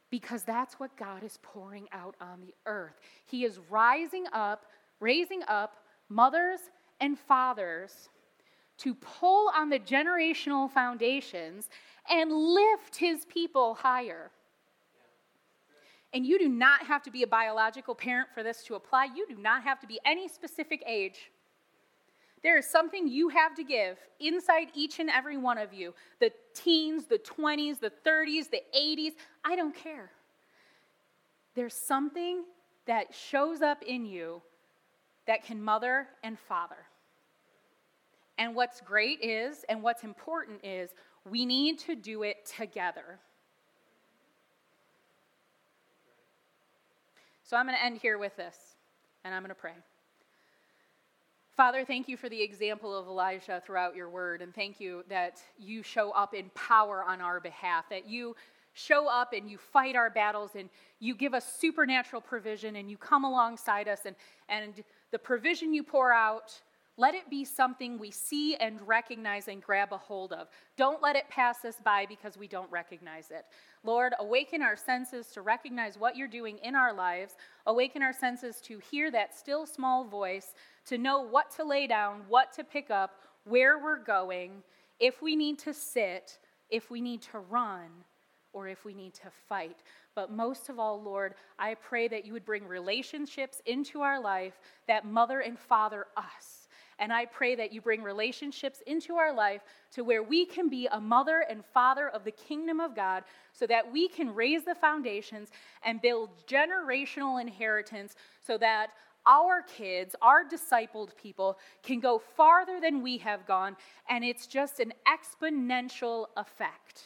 Because 0.09 0.43
that's 0.43 0.79
what 0.79 0.95
God 0.97 1.23
is 1.23 1.39
pouring 1.41 1.87
out 1.91 2.15
on 2.19 2.41
the 2.41 2.53
earth. 2.65 2.99
He 3.25 3.45
is 3.45 3.59
rising 3.69 4.25
up, 4.33 4.65
raising 4.99 5.41
up 5.47 5.77
mothers 6.09 6.59
and 6.99 7.17
fathers 7.17 8.09
to 8.79 8.95
pull 8.95 9.51
on 9.55 9.69
the 9.69 9.79
generational 9.79 10.69
foundations 10.69 11.69
and 12.09 12.31
lift 12.31 12.95
his 12.95 13.25
people 13.25 13.75
higher. 13.75 14.31
And 16.13 16.25
you 16.25 16.37
do 16.39 16.49
not 16.49 16.85
have 16.87 17.03
to 17.03 17.11
be 17.11 17.23
a 17.23 17.27
biological 17.27 17.95
parent 17.95 18.29
for 18.33 18.43
this 18.43 18.63
to 18.63 18.75
apply. 18.75 19.09
You 19.15 19.25
do 19.27 19.37
not 19.37 19.63
have 19.63 19.79
to 19.79 19.87
be 19.87 19.99
any 20.05 20.27
specific 20.27 20.83
age. 20.85 21.31
There 22.43 22.57
is 22.57 22.65
something 22.65 23.07
you 23.07 23.29
have 23.29 23.53
to 23.55 23.63
give 23.63 23.97
inside 24.19 24.69
each 24.73 24.99
and 24.99 25.09
every 25.09 25.37
one 25.37 25.57
of 25.57 25.73
you 25.73 25.93
the 26.19 26.31
teens, 26.55 27.05
the 27.05 27.19
20s, 27.19 27.79
the 27.79 27.91
30s, 28.05 28.49
the 28.49 28.61
80s. 28.75 29.11
I 29.45 29.55
don't 29.55 29.75
care. 29.75 30.11
There's 31.53 31.73
something 31.73 32.43
that 32.87 33.13
shows 33.13 33.61
up 33.61 33.83
in 33.83 34.05
you 34.05 34.41
that 35.27 35.45
can 35.45 35.61
mother 35.61 36.07
and 36.23 36.39
father. 36.39 36.87
And 38.37 38.55
what's 38.55 38.81
great 38.81 39.23
is, 39.23 39.63
and 39.69 39.83
what's 39.83 40.03
important 40.03 40.65
is, 40.65 40.89
we 41.29 41.45
need 41.45 41.77
to 41.79 41.95
do 41.95 42.23
it 42.23 42.45
together. 42.57 43.19
So 47.43 47.55
I'm 47.57 47.67
going 47.67 47.77
to 47.77 47.83
end 47.83 47.99
here 47.99 48.17
with 48.17 48.35
this, 48.37 48.55
and 49.23 49.35
I'm 49.35 49.43
going 49.43 49.49
to 49.49 49.55
pray. 49.55 49.73
Father, 51.57 51.83
thank 51.83 52.07
you 52.07 52.15
for 52.15 52.29
the 52.29 52.41
example 52.41 52.97
of 52.97 53.07
Elijah 53.07 53.61
throughout 53.65 53.93
your 53.95 54.09
word, 54.09 54.41
and 54.41 54.55
thank 54.55 54.79
you 54.79 55.03
that 55.09 55.41
you 55.59 55.83
show 55.83 56.11
up 56.11 56.33
in 56.33 56.49
power 56.55 57.03
on 57.03 57.19
our 57.19 57.41
behalf, 57.41 57.85
that 57.89 58.07
you 58.07 58.35
show 58.73 59.09
up 59.09 59.33
and 59.33 59.51
you 59.51 59.57
fight 59.57 59.97
our 59.97 60.09
battles 60.09 60.51
and 60.55 60.69
you 60.99 61.13
give 61.13 61.33
us 61.33 61.57
supernatural 61.59 62.21
provision 62.21 62.77
and 62.77 62.89
you 62.89 62.95
come 62.95 63.25
alongside 63.25 63.89
us, 63.89 63.99
and, 64.05 64.15
and 64.47 64.83
the 65.11 65.19
provision 65.19 65.73
you 65.73 65.83
pour 65.83 66.13
out 66.13 66.61
let 66.97 67.15
it 67.15 67.29
be 67.29 67.45
something 67.45 67.97
we 67.97 68.11
see 68.11 68.55
and 68.55 68.85
recognize 68.87 69.47
and 69.47 69.61
grab 69.61 69.93
a 69.93 69.97
hold 69.97 70.33
of. 70.33 70.47
Don't 70.77 71.01
let 71.01 71.15
it 71.15 71.29
pass 71.29 71.63
us 71.65 71.77
by 71.83 72.05
because 72.05 72.37
we 72.37 72.47
don't 72.47 72.69
recognize 72.69 73.31
it. 73.31 73.45
Lord, 73.83 74.13
awaken 74.19 74.61
our 74.61 74.75
senses 74.75 75.27
to 75.27 75.41
recognize 75.41 75.97
what 75.97 76.15
you're 76.15 76.27
doing 76.27 76.57
in 76.59 76.75
our 76.75 76.93
lives. 76.93 77.35
Awaken 77.65 78.01
our 78.01 78.13
senses 78.13 78.61
to 78.61 78.79
hear 78.79 79.09
that 79.11 79.37
still 79.37 79.65
small 79.65 80.03
voice, 80.03 80.53
to 80.85 80.97
know 80.97 81.21
what 81.21 81.49
to 81.55 81.63
lay 81.63 81.87
down, 81.87 82.23
what 82.27 82.51
to 82.53 82.63
pick 82.63 82.91
up, 82.91 83.21
where 83.45 83.79
we're 83.79 84.03
going, 84.03 84.61
if 84.99 85.21
we 85.21 85.35
need 85.35 85.57
to 85.59 85.73
sit, 85.73 86.37
if 86.69 86.91
we 86.91 87.01
need 87.01 87.21
to 87.23 87.39
run, 87.39 87.87
or 88.53 88.67
if 88.67 88.85
we 88.85 88.93
need 88.93 89.13
to 89.13 89.31
fight. 89.47 89.77
But 90.13 90.31
most 90.31 90.69
of 90.69 90.77
all, 90.77 91.01
Lord, 91.01 91.35
I 91.57 91.75
pray 91.75 92.07
that 92.09 92.25
you 92.25 92.33
would 92.33 92.45
bring 92.45 92.67
relationships 92.67 93.61
into 93.65 94.01
our 94.01 94.19
life 94.19 94.59
that 94.87 95.05
mother 95.05 95.39
and 95.39 95.57
father 95.57 96.07
us. 96.17 96.60
And 97.01 97.11
I 97.11 97.25
pray 97.25 97.55
that 97.55 97.73
you 97.73 97.81
bring 97.81 98.03
relationships 98.03 98.83
into 98.85 99.15
our 99.15 99.33
life 99.33 99.61
to 99.93 100.03
where 100.03 100.21
we 100.21 100.45
can 100.45 100.69
be 100.69 100.87
a 100.91 101.01
mother 101.01 101.43
and 101.49 101.65
father 101.65 102.07
of 102.09 102.23
the 102.23 102.31
kingdom 102.31 102.79
of 102.79 102.95
God 102.95 103.23
so 103.53 103.65
that 103.65 103.91
we 103.91 104.07
can 104.07 104.33
raise 104.33 104.63
the 104.63 104.75
foundations 104.75 105.49
and 105.83 105.99
build 105.99 106.29
generational 106.47 107.41
inheritance 107.41 108.13
so 108.45 108.55
that 108.59 108.91
our 109.25 109.63
kids, 109.63 110.15
our 110.21 110.45
discipled 110.45 111.15
people, 111.15 111.57
can 111.81 111.99
go 111.99 112.19
farther 112.19 112.79
than 112.79 113.01
we 113.01 113.17
have 113.17 113.47
gone, 113.47 113.75
and 114.09 114.23
it's 114.23 114.47
just 114.47 114.79
an 114.79 114.93
exponential 115.07 116.27
effect. 116.37 117.03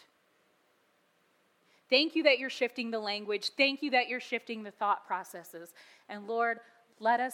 Thank 1.89 2.15
you 2.15 2.23
that 2.23 2.39
you're 2.39 2.49
shifting 2.49 2.91
the 2.91 2.99
language. 2.99 3.51
Thank 3.55 3.81
you 3.81 3.91
that 3.91 4.09
you're 4.09 4.19
shifting 4.19 4.63
the 4.63 4.71
thought 4.71 5.05
processes. 5.05 5.73
And 6.09 6.27
Lord, 6.27 6.59
let 6.99 7.19
us 7.19 7.33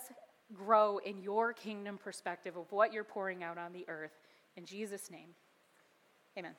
grow 0.54 0.98
in 1.00 1.22
your 1.22 1.54
kingdom 1.54 1.98
perspective 1.98 2.56
of 2.58 2.72
what 2.72 2.94
you're 2.94 3.04
pouring 3.04 3.44
out 3.44 3.58
on 3.58 3.74
the 3.74 3.86
earth. 3.88 4.12
In 4.56 4.66
Jesus' 4.66 5.10
name, 5.10 5.30
amen. 6.38 6.54